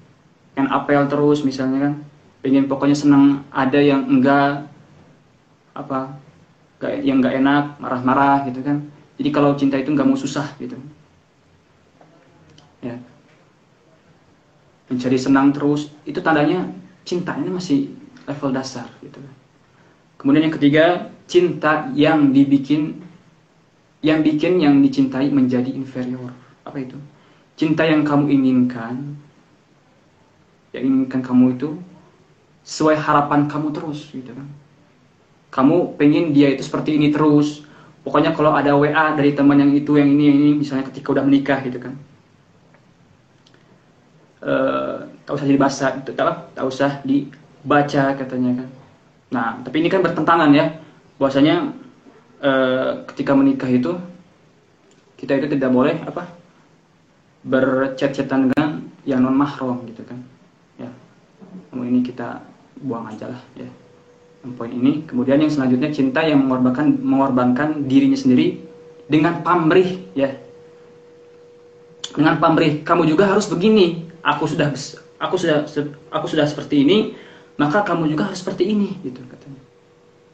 Yang 0.54 0.66
apel 0.70 1.02
terus 1.10 1.38
misalnya 1.42 1.90
kan, 1.90 1.94
pingin 2.42 2.70
pokoknya 2.70 2.94
senang, 2.94 3.42
ada 3.50 3.78
yang 3.82 4.06
enggak 4.06 4.70
apa, 5.74 6.18
yang 7.02 7.22
enggak 7.22 7.38
enak, 7.42 7.64
marah-marah 7.82 8.46
gitu 8.46 8.62
kan. 8.62 8.86
Jadi 9.18 9.28
kalau 9.34 9.58
cinta 9.58 9.74
itu 9.76 9.90
enggak 9.90 10.06
mau 10.06 10.14
susah 10.14 10.54
gitu. 10.62 10.78
Ya. 12.78 13.02
Mencari 14.86 15.18
senang 15.18 15.50
terus, 15.50 15.90
itu 16.06 16.22
tandanya 16.22 16.70
cintanya 17.02 17.50
masih 17.50 17.92
level 18.24 18.54
dasar 18.54 18.86
gitu. 19.02 19.18
Kemudian 20.16 20.46
yang 20.48 20.54
ketiga, 20.54 20.84
cinta 21.26 21.90
yang 21.92 22.30
dibikin 22.30 23.02
yang 23.98 24.22
bikin 24.22 24.62
yang 24.62 24.78
dicintai 24.78 25.26
menjadi 25.28 25.74
inferior. 25.74 26.30
Apa 26.62 26.78
itu? 26.78 26.94
Cinta 27.58 27.82
yang 27.82 28.06
kamu 28.06 28.30
inginkan, 28.30 29.18
yang 30.70 30.84
inginkan 30.86 31.20
kamu 31.26 31.58
itu 31.58 31.74
sesuai 32.62 32.94
harapan 33.02 33.50
kamu 33.50 33.74
terus, 33.74 34.06
gitu 34.14 34.30
kan? 34.30 34.46
Kamu 35.50 35.98
pengen 35.98 36.30
dia 36.30 36.54
itu 36.54 36.62
seperti 36.62 36.94
ini 36.94 37.10
terus. 37.10 37.66
Pokoknya 38.08 38.32
kalau 38.32 38.56
ada 38.56 38.72
WA 38.72 39.12
dari 39.12 39.36
teman 39.36 39.60
yang 39.60 39.72
itu, 39.76 40.00
yang 40.00 40.08
ini, 40.08 40.32
yang 40.32 40.38
ini, 40.40 40.50
misalnya 40.64 40.88
ketika 40.88 41.12
udah 41.12 41.24
menikah, 41.28 41.60
gitu 41.60 41.76
kan? 41.76 41.92
Uh, 44.40 45.04
tak 45.28 45.36
usah 45.36 45.44
dibaca, 45.44 45.86
tak, 46.00 46.16
tak 46.56 46.64
usah 46.64 47.04
dibaca 47.04 48.02
katanya 48.16 48.64
kan. 48.64 48.68
Nah, 49.28 49.48
tapi 49.60 49.84
ini 49.84 49.92
kan 49.92 50.00
bertentangan 50.00 50.48
ya, 50.56 50.72
bahwasanya 51.20 51.76
Eh, 52.38 52.90
ketika 53.10 53.34
menikah 53.34 53.66
itu 53.66 53.98
kita 55.18 55.42
itu 55.42 55.58
tidak 55.58 55.74
boleh 55.74 55.98
apa 56.06 56.30
berchat-chatan 57.42 58.54
dengan 58.54 58.86
yang 59.02 59.26
non 59.26 59.34
mahram 59.34 59.82
gitu 59.90 60.06
kan 60.06 60.22
ya 60.78 60.86
ini 61.74 61.98
kita 62.06 62.46
buang 62.78 63.10
aja 63.10 63.34
lah 63.34 63.42
ya 63.58 63.66
poin 64.54 64.70
ini. 64.70 65.02
Kemudian 65.04 65.42
yang 65.42 65.50
selanjutnya 65.50 65.90
cinta 65.90 66.22
yang 66.22 66.46
mengorbankan 66.46 67.02
mengorbankan 67.02 67.90
dirinya 67.90 68.14
sendiri 68.14 68.62
dengan 69.10 69.42
pamrih 69.42 70.06
ya. 70.14 70.38
Dengan 72.14 72.38
pamrih 72.38 72.86
kamu 72.86 73.10
juga 73.10 73.26
harus 73.26 73.50
begini. 73.50 74.06
Aku 74.22 74.46
sudah 74.46 74.70
aku 75.18 75.34
sudah 75.34 75.66
aku 76.14 76.26
sudah 76.30 76.46
seperti 76.46 76.86
ini 76.86 76.98
maka 77.58 77.82
kamu 77.82 78.14
juga 78.14 78.30
harus 78.30 78.38
seperti 78.38 78.70
ini 78.70 78.94
gitu 79.02 79.18
katanya. 79.26 79.62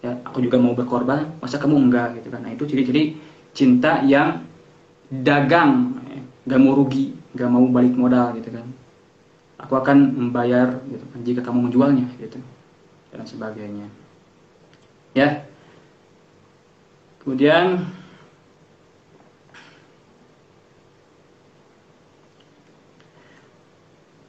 Ya 0.05 0.13
aku 0.29 0.45
juga 0.45 0.61
mau 0.61 0.77
berkorban 0.77 1.41
masa 1.41 1.57
kamu 1.57 1.89
enggak? 1.89 2.21
Gitu 2.21 2.29
kan. 2.29 2.45
Nah 2.45 2.53
itu 2.53 2.69
ciri-ciri 2.69 3.17
cinta 3.57 4.05
yang 4.05 4.45
dagang 5.09 6.01
ya. 6.11 6.21
gak 6.53 6.61
mau 6.61 6.77
rugi 6.77 7.17
gak 7.33 7.49
mau 7.49 7.65
balik 7.73 7.97
modal 7.97 8.37
gitu 8.37 8.53
kan. 8.53 8.69
Aku 9.65 9.81
akan 9.81 10.13
membayar 10.13 10.77
gitu 10.93 11.05
kan 11.09 11.19
jika 11.25 11.41
kamu 11.41 11.73
menjualnya 11.73 12.05
gitu 12.21 12.37
dan 13.15 13.25
sebagainya 13.25 13.87
ya 15.15 15.47
kemudian 17.23 17.87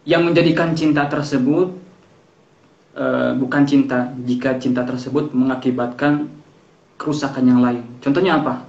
yang 0.06 0.22
menjadikan 0.22 0.78
cinta 0.78 1.10
tersebut 1.10 1.74
uh, 2.94 3.34
bukan 3.36 3.66
cinta 3.66 4.14
jika 4.24 4.62
cinta 4.62 4.86
tersebut 4.86 5.34
mengakibatkan 5.34 6.30
kerusakan 6.96 7.44
yang 7.44 7.60
lain. 7.60 7.84
Contohnya 8.00 8.40
apa? 8.40 8.64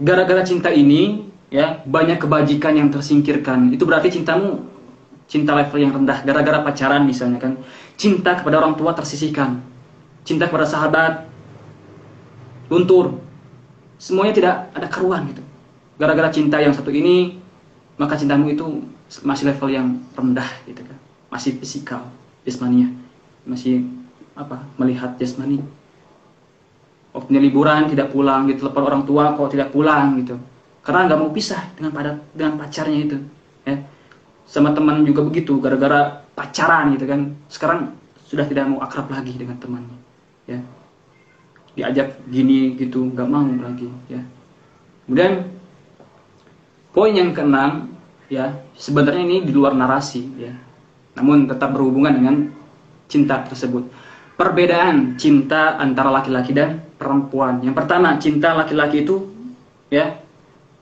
Gara-gara 0.00 0.44
cinta 0.46 0.70
ini 0.70 1.28
ya 1.50 1.82
banyak 1.82 2.22
kebajikan 2.22 2.76
yang 2.76 2.88
tersingkirkan. 2.92 3.74
Itu 3.74 3.84
berarti 3.88 4.14
cintamu 4.14 4.68
cinta 5.26 5.56
level 5.56 5.78
yang 5.80 5.92
rendah 5.96 6.22
gara-gara 6.22 6.62
pacaran 6.62 7.08
misalnya 7.08 7.40
kan. 7.42 7.58
Cinta 8.00 8.40
kepada 8.40 8.64
orang 8.64 8.80
tua 8.80 8.96
tersisihkan. 8.96 9.60
Cinta 10.24 10.48
kepada 10.48 10.64
sahabat 10.64 11.28
luntur. 12.72 13.20
Semuanya 14.00 14.32
tidak 14.32 14.54
ada 14.72 14.88
keruan 14.88 15.28
gitu. 15.28 15.44
Gara-gara 16.00 16.32
cinta 16.32 16.56
yang 16.56 16.72
satu 16.72 16.88
ini 16.88 17.36
maka 18.00 18.16
cintamu 18.16 18.48
itu 18.48 18.64
masih 19.20 19.52
level 19.52 19.68
yang 19.68 20.00
rendah 20.16 20.48
gitu 20.64 20.80
kan. 20.80 20.96
Masih 21.28 21.60
fisikal 21.60 22.08
jasmania 22.44 22.88
masih 23.44 23.84
apa 24.36 24.64
melihat 24.80 25.16
jasmani 25.20 25.60
waktunya 27.12 27.40
liburan 27.42 27.90
tidak 27.90 28.14
pulang 28.14 28.48
gitu 28.48 28.64
telepon 28.64 28.84
orang 28.86 29.02
tua 29.04 29.34
kok 29.36 29.52
tidak 29.52 29.68
pulang 29.74 30.16
gitu 30.22 30.38
karena 30.80 31.10
nggak 31.10 31.20
mau 31.20 31.30
pisah 31.32 31.60
dengan 31.76 31.92
pada 31.92 32.10
dengan 32.32 32.56
pacarnya 32.56 33.00
itu 33.04 33.16
ya 33.66 33.76
sama 34.48 34.72
teman 34.72 35.04
juga 35.04 35.26
begitu 35.26 35.58
gara-gara 35.60 36.24
pacaran 36.40 36.96
gitu 36.96 37.04
kan 37.04 37.36
sekarang 37.52 37.92
sudah 38.24 38.48
tidak 38.48 38.64
mau 38.72 38.80
akrab 38.80 39.12
lagi 39.12 39.36
dengan 39.36 39.60
temannya 39.60 39.98
ya 40.48 40.58
diajak 41.76 42.16
gini 42.32 42.80
gitu 42.80 43.12
nggak 43.12 43.28
mau 43.28 43.44
lagi 43.44 43.92
ya 44.08 44.24
kemudian 45.04 45.52
poin 46.96 47.12
yang 47.12 47.36
keenam 47.36 47.92
ya 48.32 48.56
sebenarnya 48.80 49.22
ini 49.28 49.36
di 49.44 49.52
luar 49.52 49.76
narasi 49.76 50.24
ya 50.40 50.56
namun 51.20 51.44
tetap 51.44 51.76
berhubungan 51.76 52.16
dengan 52.16 52.36
cinta 53.10 53.42
tersebut. 53.42 53.90
Perbedaan 54.38 55.20
cinta 55.20 55.76
antara 55.76 56.08
laki-laki 56.08 56.56
dan 56.56 56.80
perempuan. 56.96 57.60
Yang 57.60 57.74
pertama, 57.76 58.16
cinta 58.16 58.56
laki-laki 58.56 59.04
itu 59.04 59.28
ya 59.92 60.16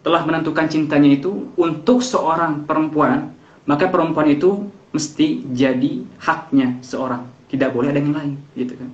telah 0.05 0.23
menentukan 0.23 0.71
cintanya 0.71 1.11
itu 1.11 1.51
untuk 1.59 2.05
seorang 2.05 2.63
perempuan, 2.69 3.35
maka 3.67 3.91
perempuan 3.91 4.31
itu 4.31 4.71
mesti 4.93 5.45
jadi 5.53 6.05
haknya 6.21 6.81
seorang. 6.81 7.29
Tidak 7.49 7.73
boleh 7.73 7.93
ada 7.93 8.01
yang 8.01 8.13
lain, 8.13 8.35
gitu 8.53 8.77
kan. 8.77 8.91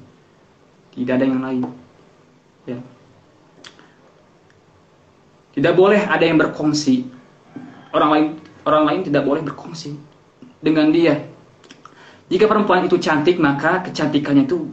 Tidak 0.94 1.14
ada 1.14 1.24
yang 1.26 1.42
lain. 1.42 1.62
Ya. 2.70 2.78
Tidak 5.54 5.74
boleh 5.74 6.02
ada 6.02 6.22
yang 6.22 6.38
berkongsi. 6.38 7.06
Orang 7.94 8.10
lain 8.10 8.26
orang 8.66 8.84
lain 8.90 9.00
tidak 9.06 9.22
boleh 9.22 9.42
berkongsi 9.44 9.94
dengan 10.58 10.90
dia. 10.90 11.20
Jika 12.32 12.48
perempuan 12.48 12.88
itu 12.88 12.96
cantik, 12.96 13.36
maka 13.36 13.84
kecantikannya 13.84 14.48
itu 14.48 14.66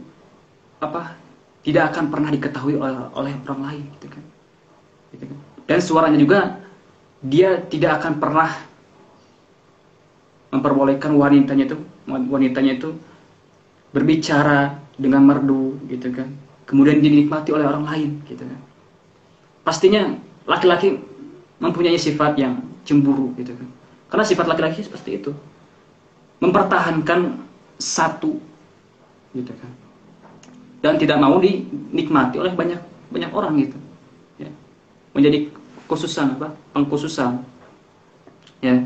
apa? 0.80 1.14
Tidak 1.62 1.84
akan 1.94 2.10
pernah 2.10 2.32
diketahui 2.32 2.74
oleh, 2.74 3.06
oleh 3.14 3.34
orang 3.46 3.60
lain, 3.62 3.84
gitu 3.98 4.08
kan. 4.10 4.24
Gitu 5.14 5.24
kan. 5.30 5.38
Dan 5.68 5.78
suaranya 5.78 6.18
juga 6.18 6.58
dia 7.22 7.62
tidak 7.70 8.02
akan 8.02 8.18
pernah 8.18 8.50
memperbolehkan 10.52 11.16
wanitanya 11.16 11.64
itu 11.64 11.76
wanitanya 12.06 12.76
itu 12.76 12.92
berbicara 13.90 14.78
dengan 15.00 15.24
merdu 15.24 15.80
gitu 15.88 16.12
kan. 16.12 16.28
Kemudian 16.68 17.00
dinikmati 17.00 17.50
oleh 17.52 17.66
orang 17.66 17.84
lain 17.88 18.10
gitu 18.28 18.44
kan. 18.44 18.60
Pastinya 19.64 20.12
laki-laki 20.44 21.00
mempunyai 21.58 21.96
sifat 21.96 22.36
yang 22.36 22.60
cemburu 22.84 23.32
gitu 23.40 23.56
kan. 23.56 23.68
Karena 24.12 24.24
sifat 24.28 24.46
laki-laki 24.46 24.84
seperti 24.84 25.18
itu. 25.18 25.32
Mempertahankan 26.38 27.40
satu 27.80 28.36
gitu 29.32 29.52
kan. 29.56 29.72
Dan 30.82 30.98
tidak 30.98 31.16
mau 31.22 31.38
dinikmati 31.38 32.36
oleh 32.42 32.52
banyak 32.52 32.80
banyak 33.08 33.30
orang 33.32 33.54
gitu. 33.62 33.78
Menjadi 35.12 35.52
khususan 35.92 36.40
apa? 36.40 36.56
Pengkhususan. 36.72 37.44
Ya. 38.64 38.80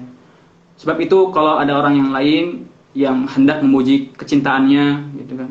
Sebab 0.77 0.97
itu 1.01 1.33
kalau 1.33 1.57
ada 1.57 1.73
orang 1.73 1.97
yang 1.97 2.11
lain 2.13 2.45
yang 2.93 3.25
hendak 3.29 3.65
memuji 3.65 4.13
kecintaannya 4.13 5.17
gitu 5.25 5.35
kan. 5.41 5.51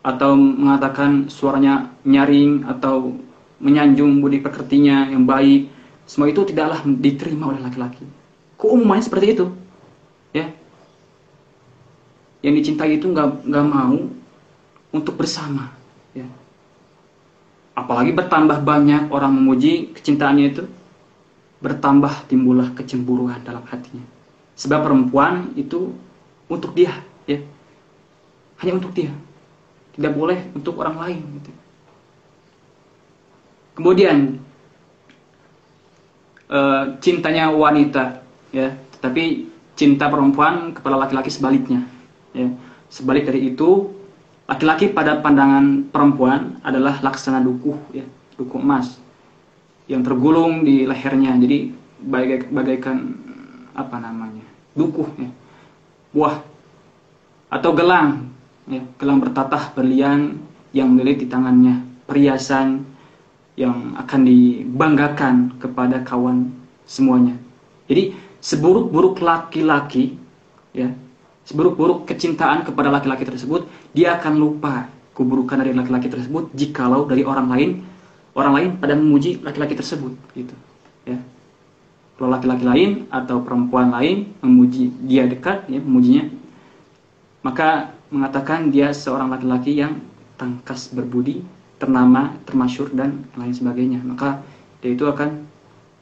Atau 0.00 0.32
mengatakan 0.36 1.28
suaranya 1.28 1.92
nyaring 2.08 2.64
atau 2.64 3.16
menyanjung 3.60 4.24
budi 4.24 4.40
pekertinya 4.40 5.12
yang 5.12 5.28
baik 5.28 5.68
semua 6.08 6.32
itu 6.32 6.40
tidaklah 6.48 6.80
diterima 6.84 7.52
oleh 7.52 7.60
laki-laki. 7.60 8.04
Keumumannya 8.56 9.04
seperti 9.04 9.26
itu 9.36 9.46
ya. 10.32 10.48
Yang 12.40 12.54
dicintai 12.64 12.96
itu 12.96 13.12
nggak 13.12 13.44
nggak 13.44 13.66
mau 13.68 14.08
untuk 14.96 15.20
bersama 15.20 15.68
ya. 16.16 16.24
Apalagi 17.76 18.16
bertambah 18.16 18.64
banyak 18.64 19.12
orang 19.12 19.36
memuji 19.36 19.92
kecintaannya 19.92 20.46
itu 20.48 20.64
bertambah 21.60 22.24
timbullah 22.24 22.72
kecemburuan 22.72 23.44
dalam 23.44 23.60
hatinya 23.68 24.19
sebab 24.60 24.84
perempuan 24.84 25.56
itu 25.56 25.96
untuk 26.52 26.76
dia 26.76 26.92
ya. 27.24 27.40
Hanya 28.60 28.76
untuk 28.76 28.92
dia. 28.92 29.08
Tidak 29.96 30.12
boleh 30.12 30.52
untuk 30.52 30.76
orang 30.76 31.00
lain 31.00 31.22
gitu. 31.40 31.50
kemudian 33.70 34.36
e, 36.44 36.58
cintanya 37.00 37.48
wanita 37.48 38.20
ya. 38.52 38.76
Tetapi 38.98 39.48
cinta 39.80 40.12
perempuan 40.12 40.76
kepada 40.76 41.00
laki-laki 41.00 41.32
sebaliknya 41.32 41.88
ya. 42.36 42.52
Sebalik 42.92 43.32
dari 43.32 43.48
itu 43.48 43.88
laki-laki 44.44 44.92
pada 44.92 45.24
pandangan 45.24 45.88
perempuan 45.88 46.60
adalah 46.60 47.00
laksana 47.00 47.40
dukuh 47.40 47.80
ya. 47.96 48.04
Dukuh 48.36 48.60
emas 48.60 49.00
yang 49.88 50.04
tergulung 50.04 50.68
di 50.68 50.84
lehernya. 50.84 51.32
Jadi 51.40 51.72
bagai, 52.04 52.52
bagaikan 52.52 53.16
apa 53.72 53.96
namanya 53.96 54.49
dukuh 54.80 55.08
ya 55.20 55.30
buah 56.16 56.42
atau 57.50 57.70
gelang 57.74 58.30
ya, 58.70 58.82
gelang 58.96 59.18
bertatah 59.20 59.74
berlian 59.74 60.38
yang 60.70 60.94
melilit 60.94 61.26
di 61.26 61.28
tangannya. 61.28 61.82
Perhiasan 62.06 62.82
yang 63.54 63.94
akan 63.94 64.20
dibanggakan 64.26 65.34
kepada 65.62 66.02
kawan 66.02 66.50
semuanya. 66.86 67.38
Jadi 67.86 68.14
seburuk-buruk 68.42 69.22
laki-laki 69.22 70.16
ya 70.74 70.90
seburuk-buruk 71.44 72.06
kecintaan 72.06 72.62
kepada 72.62 72.88
laki-laki 72.88 73.26
tersebut 73.26 73.66
dia 73.92 74.16
akan 74.16 74.38
lupa 74.38 74.88
keburukan 75.12 75.60
dari 75.60 75.74
laki-laki 75.76 76.08
tersebut 76.08 76.48
jikalau 76.56 77.04
dari 77.04 77.26
orang 77.26 77.50
lain 77.50 77.70
orang 78.32 78.52
lain 78.56 78.70
pada 78.78 78.94
memuji 78.96 79.42
laki-laki 79.42 79.76
tersebut 79.76 80.14
gitu 80.32 80.54
laki-laki 82.28 82.64
lain 82.66 82.90
atau 83.08 83.40
perempuan 83.40 83.88
lain 83.88 84.34
memuji 84.44 84.92
dia 85.06 85.24
dekat, 85.24 85.64
ya, 85.70 85.80
memujinya, 85.80 86.28
maka 87.40 87.96
mengatakan 88.12 88.68
dia 88.68 88.92
seorang 88.92 89.32
laki-laki 89.32 89.78
yang 89.78 90.02
tangkas 90.36 90.92
berbudi, 90.92 91.40
ternama, 91.80 92.36
termasyur 92.44 92.92
dan 92.92 93.24
lain 93.38 93.54
sebagainya. 93.54 94.04
Maka 94.04 94.44
dia 94.84 94.92
itu 94.92 95.08
akan 95.08 95.48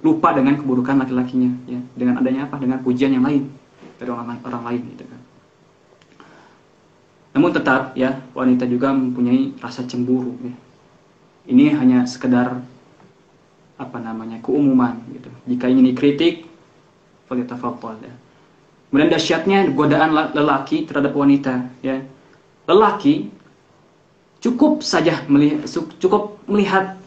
lupa 0.02 0.34
dengan 0.34 0.58
keburukan 0.58 0.98
laki-lakinya, 0.98 1.54
ya, 1.70 1.78
dengan 1.94 2.18
adanya 2.18 2.50
apa? 2.50 2.58
Dengan 2.58 2.82
pujian 2.82 3.14
yang 3.14 3.22
lain 3.22 3.46
dari 3.98 4.10
orang, 4.10 4.38
orang 4.42 4.64
lain, 4.66 4.82
gitu 4.94 5.04
kan. 5.06 5.20
Namun 7.38 7.54
tetap 7.54 7.94
ya 7.94 8.18
wanita 8.34 8.66
juga 8.66 8.90
mempunyai 8.90 9.54
rasa 9.62 9.86
cemburu. 9.86 10.34
Ya. 10.42 10.54
Ini 11.46 11.78
hanya 11.78 12.02
sekedar 12.02 12.58
apa 13.78 13.96
namanya 14.02 14.42
keumuman 14.42 14.98
gitu. 15.14 15.30
Jika 15.46 15.70
ingin 15.70 15.94
dikritik, 15.94 16.50
falyatafaddal 17.30 18.02
ya. 18.02 18.14
Kemudian 18.90 19.12
dahsyatnya 19.12 19.58
godaan 19.76 20.10
lelaki 20.34 20.88
terhadap 20.88 21.14
wanita 21.14 21.70
ya. 21.84 22.02
Lelaki 22.66 23.30
cukup 24.42 24.82
saja 24.82 25.22
melihat 25.30 25.64
cukup 26.02 26.40
melihat 26.50 26.98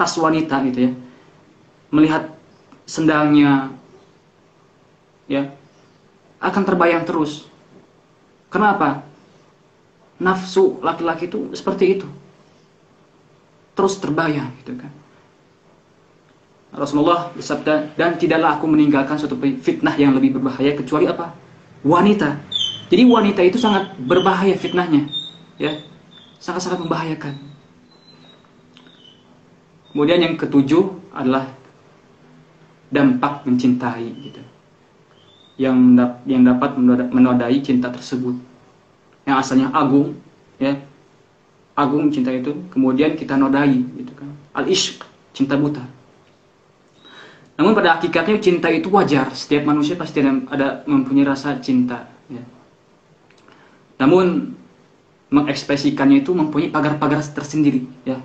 tas 0.00 0.16
wanita 0.16 0.64
gitu 0.70 0.88
ya. 0.88 0.92
Melihat 1.92 2.32
sendalnya 2.88 3.74
ya 5.28 5.50
akan 6.40 6.62
terbayang 6.64 7.04
terus. 7.04 7.44
Kenapa? 8.48 9.04
Nafsu 10.22 10.78
laki-laki 10.80 11.26
itu 11.26 11.50
seperti 11.52 12.00
itu. 12.00 12.08
Terus 13.74 13.98
terbayang 13.98 14.54
gitu 14.62 14.78
kan. 14.78 14.99
Rasulullah 16.70 17.34
bersabda, 17.34 17.98
dan 17.98 18.14
tidaklah 18.14 18.54
aku 18.54 18.70
meninggalkan 18.70 19.18
suatu 19.18 19.34
fitnah 19.58 19.98
yang 19.98 20.14
lebih 20.14 20.38
berbahaya 20.38 20.78
kecuali 20.78 21.10
apa? 21.10 21.34
Wanita. 21.82 22.38
Jadi 22.86 23.02
wanita 23.06 23.42
itu 23.42 23.58
sangat 23.58 23.94
berbahaya 23.98 24.54
fitnahnya, 24.54 25.10
ya, 25.58 25.74
sangat-sangat 26.38 26.78
membahayakan. 26.86 27.34
Kemudian 29.90 30.22
yang 30.22 30.34
ketujuh 30.38 30.94
adalah 31.10 31.50
dampak 32.94 33.42
mencintai, 33.46 34.06
gitu. 34.30 34.42
Yang 35.58 35.76
yang 36.26 36.46
dapat 36.46 36.78
menodai 37.10 37.58
cinta 37.66 37.90
tersebut. 37.90 38.38
Yang 39.26 39.36
asalnya 39.42 39.74
agung, 39.74 40.14
ya, 40.62 40.78
agung 41.74 42.14
cinta 42.14 42.30
itu, 42.30 42.54
kemudian 42.70 43.18
kita 43.18 43.34
nodai, 43.34 43.74
gitu 43.98 44.14
kan. 44.14 44.30
Al-ishq, 44.54 45.02
cinta 45.34 45.58
buta 45.58 45.82
namun 47.60 47.76
pada 47.76 48.00
hakikatnya 48.00 48.40
cinta 48.40 48.72
itu 48.72 48.88
wajar. 48.88 49.36
Setiap 49.36 49.68
manusia 49.68 49.92
pasti 49.92 50.24
ada, 50.24 50.80
mempunyai 50.88 51.28
rasa 51.28 51.60
cinta. 51.60 52.08
Ya. 52.32 52.40
Namun 54.00 54.56
mengekspresikannya 55.28 56.24
itu 56.24 56.32
mempunyai 56.32 56.72
pagar-pagar 56.72 57.20
tersendiri. 57.20 57.84
Ya. 58.08 58.16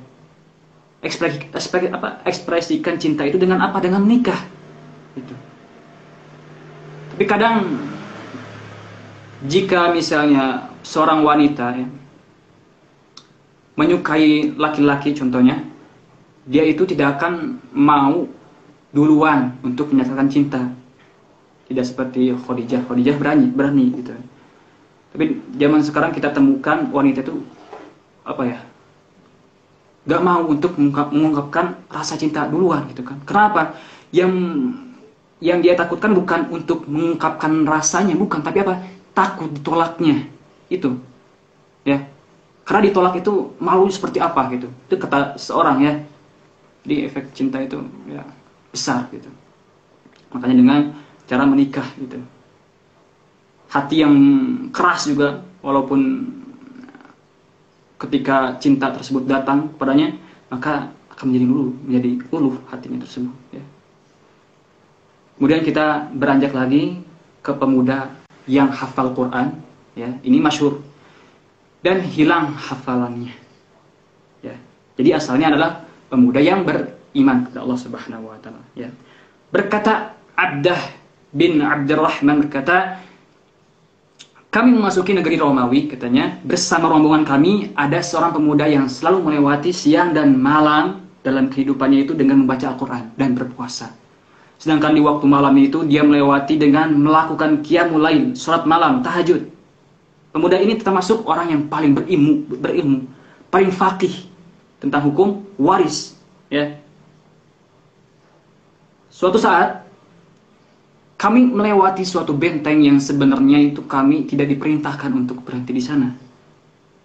Ekspresi, 1.03 1.51
ekspresi, 1.51 1.91
apa, 1.91 2.23
ekspresikan 2.23 2.95
cinta 2.95 3.27
itu 3.27 3.35
dengan 3.35 3.59
apa? 3.59 3.83
Dengan 3.83 4.07
menikah. 4.07 4.39
Itu. 5.19 5.35
Tapi 7.11 7.23
kadang 7.27 7.75
jika 9.51 9.91
misalnya 9.91 10.71
seorang 10.79 11.27
wanita 11.27 11.75
ya, 11.75 11.87
menyukai 13.75 14.55
laki-laki 14.55 15.11
contohnya, 15.11 15.59
dia 16.47 16.63
itu 16.63 16.87
tidak 16.87 17.19
akan 17.19 17.59
mau 17.75 18.31
duluan 18.95 19.59
untuk 19.59 19.91
menyatakan 19.91 20.31
cinta. 20.31 20.71
Tidak 21.67 21.83
seperti 21.83 22.31
Khadijah. 22.31 22.87
Khadijah 22.87 23.19
berani, 23.19 23.51
berani 23.51 23.91
gitu. 23.91 24.15
Tapi 25.11 25.35
zaman 25.59 25.83
sekarang 25.83 26.15
kita 26.15 26.31
temukan 26.31 26.87
wanita 26.95 27.19
itu 27.19 27.43
apa 28.23 28.43
ya? 28.47 28.59
Gak 30.07 30.21
mau 30.23 30.47
untuk 30.47 30.79
mengungkapkan 30.79 31.75
rasa 31.91 32.15
cinta 32.15 32.47
duluan 32.47 32.87
gitu 32.87 33.03
kan. 33.03 33.19
Kenapa? 33.27 33.75
Yang 34.15 34.31
yang 35.43 35.59
dia 35.59 35.75
takutkan 35.75 36.15
bukan 36.15 36.47
untuk 36.47 36.87
mengungkapkan 36.87 37.67
rasanya, 37.67 38.15
bukan, 38.15 38.39
tapi 38.39 38.63
apa? 38.63 38.79
Takut 39.11 39.51
ditolaknya. 39.51 40.29
Itu. 40.71 40.95
Ya. 41.83 42.07
Karena 42.63 42.87
ditolak 42.87 43.19
itu 43.19 43.51
malu 43.59 43.91
seperti 43.91 44.23
apa 44.23 44.47
gitu. 44.55 44.71
Itu 44.87 44.95
kata 45.01 45.35
seorang 45.35 45.77
ya. 45.83 45.93
Di 46.85 47.09
efek 47.09 47.33
cinta 47.33 47.57
itu 47.59 47.81
ya 48.05 48.21
besar 48.75 49.07
gitu. 49.15 49.31
Makanya 50.35 50.55
dengan 50.59 50.79
cara 51.23 51.47
menikah 51.47 51.87
gitu. 51.95 52.19
Hati 53.71 54.03
yang 54.03 54.15
keras 54.75 55.07
juga 55.07 55.39
walaupun 55.63 56.27
ketika 57.95 58.59
cinta 58.59 58.91
tersebut 58.91 59.23
datang 59.23 59.71
padanya 59.79 60.11
maka 60.51 60.91
akan 61.15 61.31
menjadi 61.31 61.45
luluh, 61.47 61.71
menjadi 61.87 62.11
luluh 62.29 62.55
hatinya 62.67 62.99
tersebut 63.01 63.35
ya. 63.55 63.63
Kemudian 65.39 65.63
kita 65.63 66.11
beranjak 66.15 66.51
lagi 66.55 66.99
ke 67.39 67.51
pemuda 67.55 68.11
yang 68.47 68.71
hafal 68.71 69.11
Quran 69.15 69.55
ya. 69.95 70.11
Ini 70.23 70.37
masyhur 70.39 70.79
dan 71.83 72.03
hilang 72.03 72.55
hafalannya. 72.55 73.35
Ya. 74.43 74.55
Jadi 74.95 75.09
asalnya 75.11 75.55
adalah 75.55 75.71
pemuda 76.07 76.39
yang 76.39 76.63
ber 76.63 76.94
iman 77.15 77.47
kepada 77.47 77.63
Allah 77.63 77.79
Subhanahu 77.79 78.29
wa 78.29 78.37
taala 78.43 78.61
ya. 78.75 78.91
Berkata 79.49 80.15
Abdah 80.35 80.79
bin 81.31 81.63
Abdurrahman 81.63 82.47
berkata 82.47 82.99
kami 84.51 84.71
memasuki 84.71 85.11
negeri 85.11 85.35
Romawi 85.35 85.91
katanya 85.91 86.39
bersama 86.47 86.87
rombongan 86.87 87.27
kami 87.27 87.75
ada 87.75 87.99
seorang 87.99 88.31
pemuda 88.31 88.63
yang 88.63 88.87
selalu 88.87 89.31
melewati 89.31 89.75
siang 89.75 90.15
dan 90.15 90.31
malam 90.39 91.03
dalam 91.27 91.51
kehidupannya 91.51 92.07
itu 92.07 92.15
dengan 92.15 92.39
membaca 92.39 92.71
Al-Qur'an 92.71 93.11
dan 93.19 93.35
berpuasa. 93.35 93.91
Sedangkan 94.55 94.95
di 94.95 95.03
waktu 95.03 95.27
malam 95.27 95.51
itu 95.59 95.83
dia 95.83 96.07
melewati 96.07 96.55
dengan 96.55 96.95
melakukan 96.95 97.59
qiyamul 97.67 97.99
lain, 97.99 98.23
salat 98.39 98.63
malam, 98.63 99.03
tahajud. 99.03 99.43
Pemuda 100.31 100.55
ini 100.55 100.79
termasuk 100.79 101.27
orang 101.27 101.51
yang 101.51 101.61
paling 101.67 101.91
berilmu, 101.91 102.47
berilmu, 102.55 102.99
paling 103.51 103.75
fakih 103.75 104.31
tentang 104.79 105.03
hukum 105.11 105.43
waris, 105.59 106.15
ya 106.47 106.79
Suatu 109.15 109.39
saat 109.39 109.87
kami 111.15 111.47
melewati 111.47 112.03
suatu 112.03 112.35
benteng 112.35 112.83
yang 112.83 112.99
sebenarnya 112.99 113.71
itu 113.71 113.87
kami 113.87 114.27
tidak 114.27 114.51
diperintahkan 114.51 115.07
untuk 115.15 115.39
berhenti 115.39 115.71
di 115.71 115.79
sana. 115.79 116.11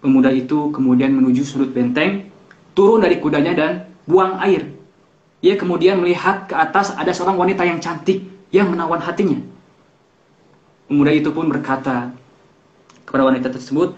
Pemuda 0.02 0.34
itu 0.34 0.74
kemudian 0.74 1.14
menuju 1.14 1.46
sudut 1.46 1.70
benteng, 1.70 2.26
turun 2.74 3.06
dari 3.06 3.22
kudanya 3.22 3.54
dan 3.54 3.72
buang 4.10 4.42
air. 4.42 4.74
Ia 5.38 5.54
kemudian 5.54 6.02
melihat 6.02 6.50
ke 6.50 6.58
atas 6.58 6.90
ada 6.98 7.14
seorang 7.14 7.38
wanita 7.38 7.62
yang 7.62 7.78
cantik 7.78 8.26
yang 8.50 8.74
menawan 8.74 8.98
hatinya. 8.98 9.38
Pemuda 10.90 11.14
itu 11.14 11.30
pun 11.30 11.46
berkata 11.46 12.10
kepada 13.06 13.22
wanita 13.22 13.54
tersebut 13.54 13.94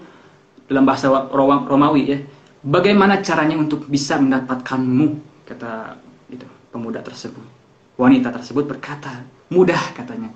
dalam 0.69 0.85
bahasa 0.85 1.09
Romawi 1.33 2.03
ya, 2.05 2.19
bagaimana 2.61 3.25
caranya 3.25 3.57
untuk 3.57 3.89
bisa 3.89 4.21
mendapatkanmu 4.21 5.17
kata 5.49 5.97
itu 6.29 6.45
pemuda 6.69 7.01
tersebut. 7.01 7.62
Wanita 8.03 8.35
tersebut 8.35 8.67
berkata, 8.67 9.23
mudah 9.47 9.95
katanya. 9.95 10.35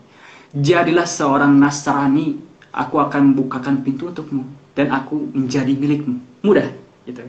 Jadilah 0.55 1.03
seorang 1.03 1.51
Nasrani, 1.59 2.39
aku 2.71 3.03
akan 3.03 3.35
bukakan 3.35 3.83
pintu 3.83 4.07
untukmu 4.07 4.47
dan 4.79 4.95
aku 4.95 5.19
menjadi 5.35 5.75
milikmu. 5.75 6.23
Mudah, 6.47 6.71
gitu. 7.11 7.27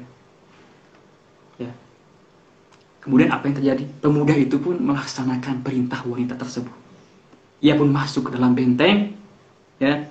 Ya. 1.57 1.73
Kemudian 3.01 3.33
apa 3.33 3.49
yang 3.49 3.57
terjadi? 3.57 3.83
Pemuda 3.97 4.38
itu 4.38 4.61
pun 4.61 4.77
melaksanakan 4.77 5.65
perintah 5.65 6.05
wanita 6.05 6.38
tersebut. 6.38 6.75
Ia 7.65 7.73
pun 7.73 7.89
masuk 7.89 8.29
ke 8.29 8.38
dalam 8.38 8.53
benteng, 8.53 9.17
ya. 9.81 10.05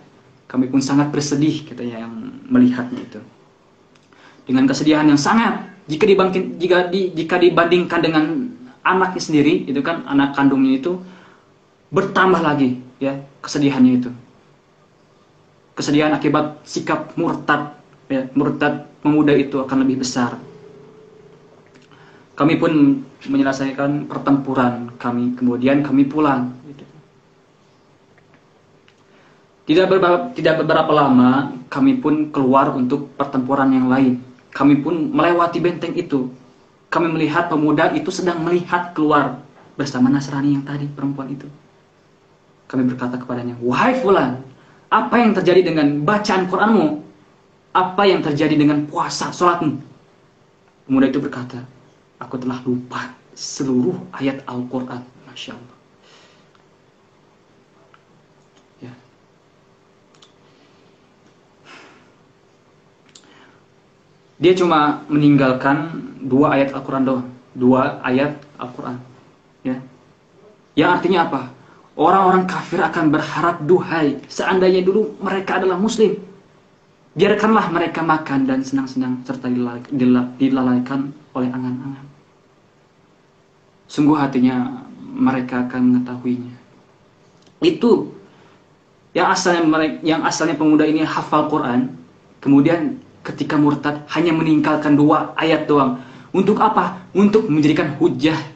Kami 0.50 0.66
pun 0.66 0.82
sangat 0.82 1.14
bersedih 1.14 1.70
katanya 1.70 2.02
yang 2.02 2.14
melihatnya 2.50 2.98
itu. 2.98 3.22
Dengan 4.42 4.66
kesedihan 4.66 5.06
yang 5.06 5.18
sangat 5.18 5.70
jika 5.86 6.02
dibangkit 6.02 6.58
jika 6.58 6.90
jika 6.90 7.36
dibandingkan 7.38 8.00
dengan 8.02 8.24
anaknya 8.86 9.22
sendiri 9.22 9.66
itu 9.66 9.82
kan 9.82 10.06
anak 10.06 10.38
kandungnya 10.38 10.78
itu 10.78 11.02
bertambah 11.90 12.38
lagi 12.38 12.78
ya 13.02 13.18
kesedihannya 13.42 13.92
itu. 13.98 14.10
Kesedihan 15.76 16.14
akibat 16.14 16.62
sikap 16.64 17.12
murtad 17.18 17.76
ya 18.06 18.30
murtad 18.32 18.86
pemuda 19.02 19.34
itu 19.34 19.58
akan 19.58 19.82
lebih 19.82 20.06
besar. 20.06 20.38
Kami 22.36 22.54
pun 22.60 23.02
menyelesaikan 23.26 24.06
pertempuran 24.06 24.94
kami 25.00 25.34
kemudian 25.34 25.82
kami 25.82 26.04
pulang 26.06 26.52
gitu. 26.68 26.84
tidak 29.66 29.86
beberapa 29.90 30.30
tidak 30.36 30.54
beberapa 30.62 30.92
lama 30.94 31.58
kami 31.66 31.98
pun 31.98 32.30
keluar 32.30 32.70
untuk 32.70 33.10
pertempuran 33.18 33.72
yang 33.74 33.90
lain. 33.90 34.22
Kami 34.54 34.80
pun 34.80 35.12
melewati 35.12 35.60
benteng 35.60 35.92
itu 35.92 36.32
kami 36.96 37.12
melihat 37.12 37.52
pemuda 37.52 37.92
itu 37.92 38.08
sedang 38.08 38.40
melihat 38.40 38.96
keluar 38.96 39.44
bersama 39.76 40.08
Nasrani 40.08 40.56
yang 40.56 40.64
tadi 40.64 40.88
perempuan 40.88 41.28
itu. 41.28 41.44
Kami 42.72 42.88
berkata 42.88 43.20
kepadanya, 43.20 43.52
wahai 43.60 44.00
fulan, 44.00 44.40
apa 44.88 45.20
yang 45.20 45.36
terjadi 45.36 45.60
dengan 45.60 46.00
bacaan 46.08 46.48
Quranmu? 46.48 47.04
Apa 47.76 48.08
yang 48.08 48.24
terjadi 48.24 48.56
dengan 48.56 48.88
puasa, 48.88 49.28
sholatmu? 49.28 49.76
Pemuda 50.88 51.12
itu 51.12 51.20
berkata, 51.20 51.60
aku 52.16 52.40
telah 52.40 52.64
lupa 52.64 53.12
seluruh 53.36 54.00
ayat 54.16 54.40
Al-Quran. 54.48 55.04
Masya 55.28 55.52
Allah. 55.52 55.75
Dia 64.36 64.52
cuma 64.52 65.04
meninggalkan 65.08 65.96
dua 66.28 66.60
ayat 66.60 66.76
Al-Quran 66.76 67.04
doang. 67.08 67.26
Dua 67.56 68.00
ayat 68.04 68.36
Al-Quran. 68.60 68.96
Ya. 69.64 69.76
Yang 70.76 70.90
artinya 71.00 71.20
apa? 71.24 71.42
Orang-orang 71.96 72.44
kafir 72.44 72.84
akan 72.84 73.08
berharap 73.08 73.64
duhai. 73.64 74.20
Seandainya 74.28 74.84
dulu 74.84 75.16
mereka 75.24 75.56
adalah 75.56 75.80
muslim. 75.80 76.20
Biarkanlah 77.16 77.72
mereka 77.72 78.04
makan 78.04 78.44
dan 78.44 78.60
senang-senang 78.60 79.24
serta 79.24 79.48
dilalaikan 80.36 81.16
oleh 81.32 81.48
angan-angan. 81.48 82.04
Sungguh 83.88 84.20
hatinya 84.20 84.84
mereka 85.00 85.64
akan 85.64 85.80
mengetahuinya. 85.96 86.52
Itu 87.64 88.12
yang 89.16 89.32
asalnya 89.32 89.64
yang 90.04 90.20
asalnya 90.28 90.60
pemuda 90.60 90.84
ini 90.84 91.00
hafal 91.08 91.48
Quran, 91.48 91.96
kemudian 92.44 93.00
ketika 93.26 93.58
murtad 93.58 94.06
hanya 94.14 94.30
meninggalkan 94.30 94.94
dua 94.94 95.34
ayat 95.34 95.66
doang. 95.66 95.98
Untuk 96.30 96.62
apa? 96.62 97.10
Untuk 97.10 97.50
menjadikan 97.50 97.98
hujah 97.98 98.55